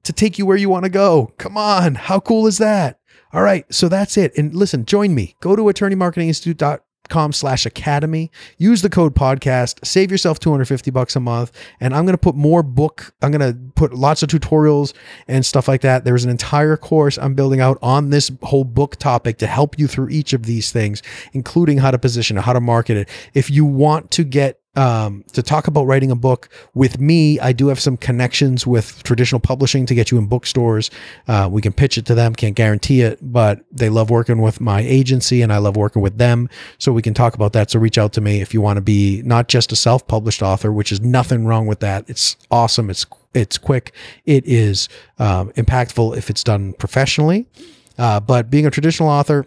to 0.05 0.13
take 0.13 0.39
you 0.39 0.47
where 0.47 0.57
you 0.57 0.71
want 0.71 0.85
to 0.85 0.91
go. 0.91 1.33
Come 1.39 1.57
on. 1.57 1.95
How 1.95 2.21
cool 2.21 2.47
is 2.47 2.59
that? 2.59 2.99
All 3.33 3.43
right. 3.43 3.73
So 3.73 3.89
that's 3.89 4.17
it. 4.17 4.37
And 4.39 4.55
listen, 4.55 4.87
join 4.87 5.15
me. 5.15 5.37
Go 5.41 5.55
to 5.55 5.63
attorneymarketinginstitute.com 5.63 6.81
com 7.09 7.33
slash 7.33 7.67
academy. 7.67 8.31
Use 8.57 8.83
the 8.83 8.91
code 8.91 9.15
podcast. 9.15 9.85
Save 9.85 10.11
yourself 10.11 10.39
250 10.39 10.91
bucks 10.91 11.17
a 11.17 11.21
month. 11.21 11.53
And 11.81 11.95
i'm 11.95 12.05
going 12.05 12.15
to 12.15 12.19
put 12.19 12.35
more 12.35 12.63
book 12.63 13.15
i'm 13.23 13.31
going 13.31 13.53
to 13.53 13.59
put 13.75 13.95
lots 13.95 14.23
of 14.23 14.29
tutorials 14.29 14.93
and 15.27 15.45
stuff 15.45 15.69
like 15.69 15.83
that. 15.83 16.05
There's 16.05 16.25
an 16.25 16.31
entire 16.31 16.77
course 16.77 17.19
i'm 17.19 17.35
building 17.35 17.61
out 17.61 17.79
on 17.83 18.11
this 18.11 18.31
whole 18.43 18.65
book 18.65 18.97
topic 18.97 19.39
to 19.39 19.47
help 19.47 19.79
you 19.79 19.87
through 19.87 20.09
each 20.11 20.33
of 20.33 20.45
these 20.45 20.73
things 20.73 21.03
including 21.33 21.79
how 21.79 21.91
to 21.91 21.99
position 21.99 22.37
it 22.37 22.43
how 22.43 22.53
to 22.53 22.61
market 22.61 22.97
it. 22.97 23.09
If 23.35 23.51
you 23.51 23.65
want 23.65 24.11
to 24.13 24.25
get 24.25 24.61
um, 24.77 25.25
to 25.33 25.43
talk 25.43 25.67
about 25.67 25.85
writing 25.85 26.11
a 26.11 26.17
book 26.17 26.49
with 26.75 27.01
me. 27.01 27.41
I 27.41 27.53
do 27.53 27.69
have 27.69 27.81
some 27.81 27.97
connections 27.97 28.67
with 28.67 29.03
traditional 29.03 29.41
publishing 29.41 29.87
to 29.87 29.95
get 29.95 30.11
you 30.11 30.19
in 30.19 30.27
bookstores. 30.27 30.91
Uh, 31.27 31.49
we 31.51 31.61
can 31.61 31.73
pitch 31.73 31.99
it 31.99 32.07
to 32.07 32.15
them, 32.15 32.35
can't 32.35 32.55
guarantee 32.55 33.03
it, 33.03 33.19
but 33.21 33.65
they 33.73 33.89
love 33.89 34.11
working 34.11 34.41
with 34.41 34.61
my 34.61 34.81
agency 34.81 35.43
and 35.43 35.53
I 35.53 35.59
love 35.59 35.77
working 35.77 36.03
with 36.03 36.19
them. 36.19 36.49
So 36.79 36.93
we 36.93 37.03
can 37.03 37.15
talk 37.15 37.35
about 37.35 37.53
that. 37.55 37.71
So 37.71 37.79
reach 37.79 37.99
out 37.99 38.13
to 38.15 38.21
me 38.21 38.41
if 38.41 38.55
you 38.55 38.61
want 38.61 38.77
to 38.77 38.81
be 38.83 39.23
not 39.25 39.49
just 39.49 39.73
a 39.73 39.77
self 39.77 40.07
published 40.07 40.43
author, 40.43 40.73
which 40.73 40.93
is 40.93 41.01
nothing 41.01 41.45
wrong 41.45 41.67
with 41.67 41.81
that. 41.81 42.05
It's 42.09 42.37
awesome. 42.51 42.91
It's 42.91 43.07
it's 43.35 43.59
quick. 43.59 43.93
It 44.25 44.47
is 44.47 44.89
um, 45.19 45.51
impactful 45.53 46.17
if 46.17 46.31
it's 46.31 46.43
done 46.43 46.73
professionally. 46.75 47.47
Uh, 47.99 48.21
but 48.21 48.49
being 48.49 48.65
a 48.65 48.71
traditional 48.71 49.09
author, 49.09 49.47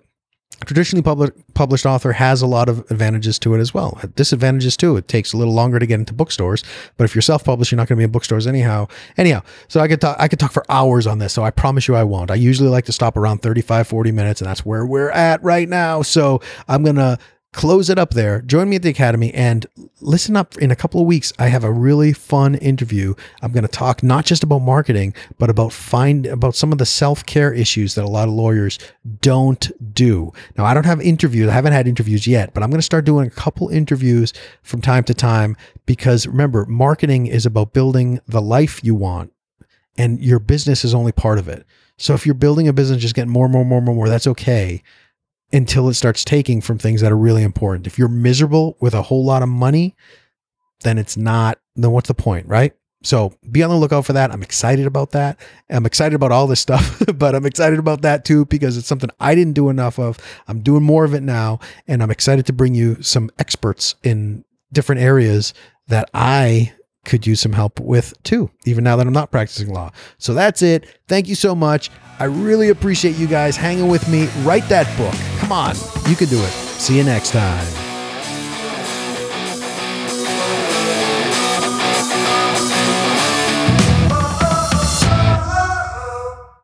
traditionally 0.66 1.02
published 1.02 1.34
published 1.54 1.86
author 1.86 2.14
has 2.14 2.42
a 2.42 2.48
lot 2.48 2.70
of 2.70 2.80
advantages 2.92 3.40
to 3.40 3.54
it 3.54 3.60
as 3.60 3.74
well. 3.74 3.98
Uh, 4.02 4.08
disadvantages 4.16 4.78
too. 4.78 4.96
It 4.96 5.08
takes 5.08 5.34
a 5.34 5.38
little 5.38 5.54
longer 5.54 5.80
to 5.80 5.86
get 5.86 6.00
into 6.00 6.14
bookstores, 6.14 6.64
but 6.98 7.04
if 7.04 7.16
you're 7.16 7.22
self-published, 7.22 7.72
you're 7.72 7.78
not 7.78 7.88
going 7.88 7.98
to 7.98 8.02
be 8.02 8.04
in 8.04 8.12
bookstores 8.12 8.48
anyhow. 8.48 8.88
Anyhow, 9.18 9.42
so 9.68 9.80
I 9.80 9.88
could 9.88 10.02
talk 10.02 10.18
I 10.20 10.28
could 10.28 10.40
talk 10.40 10.52
for 10.52 10.66
hours 10.70 11.08
on 11.08 11.20
this, 11.20 11.34
so 11.34 11.44
I 11.44 11.52
promise 11.52 11.88
you 11.88 11.96
I 11.96 12.04
won't. 12.04 12.32
I 12.32 12.36
usually 12.36 12.70
like 12.70 12.86
to 12.86 12.92
stop 12.92 13.18
around 13.18 13.40
35 13.40 13.88
40 13.88 14.12
minutes 14.12 14.42
and 14.42 14.50
that's 14.50 14.66
where 14.66 14.86
we're 14.86 15.12
at 15.12 15.42
right 15.44 15.68
now. 15.68 16.02
So 16.02 16.42
I'm 16.68 16.84
going 16.84 16.96
to 16.98 17.18
close 17.54 17.90
it 17.90 18.00
up 18.00 18.12
there. 18.12 18.42
Join 18.42 18.70
me 18.70 18.78
at 18.78 18.82
the 18.82 18.90
Academy 18.90 19.34
and 19.34 19.66
listen 20.00 20.38
up 20.38 20.58
in 20.58 20.72
a 20.72 20.76
couple 20.76 21.02
of 21.02 21.08
weeks. 21.08 21.34
I 21.38 21.48
have 21.48 21.66
a 21.66 21.72
really 21.72 22.14
fun 22.14 22.56
interview. 22.56 23.14
I'm 23.42 23.52
going 23.52 23.64
to 23.64 23.68
talk 23.68 24.02
not 24.02 24.26
just 24.26 24.44
about 24.44 24.60
marketing, 24.60 25.14
but 25.38 25.50
about 25.50 25.74
find 25.74 26.26
about 26.28 26.56
some 26.56 26.72
of 26.72 26.78
the 26.78 26.86
self-care 26.86 27.54
issues 27.54 27.96
that 27.96 28.06
a 28.06 28.08
lot 28.08 28.30
of 28.30 28.34
lawyers 28.34 28.80
don't 29.20 29.70
do. 29.94 30.32
Now, 30.58 30.66
I 30.66 30.74
don't 30.74 30.86
have 30.86 31.02
interviews. 31.02 31.50
I 31.50 31.54
haven't 31.54 31.74
had 31.74 31.88
interviews 31.88 32.26
yet, 32.26 32.54
but 32.54 32.64
I'm 32.64 32.70
going 32.70 32.80
to 32.80 32.84
start 32.84 33.06
doing 33.06 33.28
a 33.28 33.32
couple 33.32 33.68
interviews 33.68 34.32
from 34.64 34.82
time 34.82 35.04
to 35.06 35.14
time 35.14 35.58
because 35.86 36.26
remember, 36.26 36.66
marketing 36.66 37.28
is 37.28 37.46
about 37.46 37.74
building 37.74 38.22
the 38.28 38.42
life 38.42 38.82
you 38.84 38.96
want 38.96 39.34
and 39.98 40.22
your 40.22 40.40
business 40.40 40.86
is 40.86 40.94
only 40.94 41.12
part 41.12 41.38
of 41.38 41.50
it. 41.50 41.66
So 41.98 42.14
if 42.14 42.26
you're 42.26 42.34
building 42.34 42.68
a 42.70 42.74
business 42.74 43.02
just 43.02 43.14
getting 43.14 43.32
more, 43.32 43.50
more, 43.50 43.66
more, 43.66 43.82
more, 43.82 43.94
more, 43.94 44.10
that's 44.10 44.26
okay 44.26 44.82
until 45.54 45.90
it 45.90 45.96
starts 45.96 46.24
taking 46.24 46.62
from 46.62 46.78
things 46.78 47.02
that 47.02 47.12
are 47.12 47.18
really 47.18 47.44
important. 47.44 47.88
If 47.88 47.98
you're 47.98 48.08
miserable 48.08 48.78
with 48.80 48.94
a 48.94 49.02
whole 49.02 49.26
lot 49.26 49.44
of 49.44 49.50
money, 49.50 49.96
then 50.82 50.98
it's 50.98 51.18
not, 51.18 51.60
then 51.76 51.92
what's 51.92 52.08
the 52.08 52.14
point, 52.14 52.48
right? 52.48 52.74
So 53.04 53.34
be 53.50 53.64
on 53.64 53.70
the 53.70 53.76
lookout 53.76 54.06
for 54.06 54.14
that. 54.14 54.32
I'm 54.32 54.44
excited 54.44 54.86
about 54.86 55.12
that. 55.12 55.40
I'm 55.70 55.86
excited 55.86 56.16
about 56.16 56.32
all 56.32 56.48
this 56.48 56.60
stuff, 56.60 57.02
but 57.16 57.34
I'm 57.34 57.46
excited 57.46 57.80
about 57.80 58.04
that 58.04 58.26
too 58.26 58.46
because 58.46 58.78
it's 58.78 58.88
something 58.88 59.10
I 59.20 59.34
didn't 59.36 59.54
do 59.54 59.70
enough 59.70 59.98
of. 59.98 60.18
I'm 60.48 60.62
doing 60.62 60.84
more 60.84 61.04
of 61.04 61.14
it 61.14 61.24
now, 61.24 61.60
and 61.88 62.04
I'm 62.04 62.12
excited 62.12 62.46
to 62.46 62.54
bring 62.54 62.76
you 62.76 63.02
some 63.02 63.32
experts 63.40 63.96
in 64.04 64.46
different 64.72 65.02
areas 65.02 65.54
that 65.88 66.10
I 66.14 66.74
could 67.06 67.26
use 67.26 67.42
some 67.42 67.54
help 67.54 67.80
with 67.80 68.14
too, 68.24 68.50
even 68.66 68.84
now 68.84 68.96
that 68.96 69.08
I'm 69.08 69.14
not 69.14 69.32
practicing 69.32 69.74
law. 69.74 69.92
So 70.18 70.34
that's 70.34 70.62
it. 70.62 71.00
Thank 71.08 71.28
you 71.28 71.36
so 71.36 71.56
much. 71.56 71.90
I 72.20 72.26
really 72.26 72.70
appreciate 72.70 73.16
you 73.16 73.28
guys 73.28 73.58
hanging 73.58 73.88
with 73.88 74.08
me. 74.08 74.28
Write 74.44 74.68
that 74.70 74.86
book. 74.98 75.16
Come 75.40 75.52
on, 75.52 75.76
you 76.10 76.16
can 76.16 76.28
do 76.28 76.40
it. 76.42 76.52
See 76.52 76.98
you 76.98 77.04
next 77.04 77.32
time. 77.32 77.81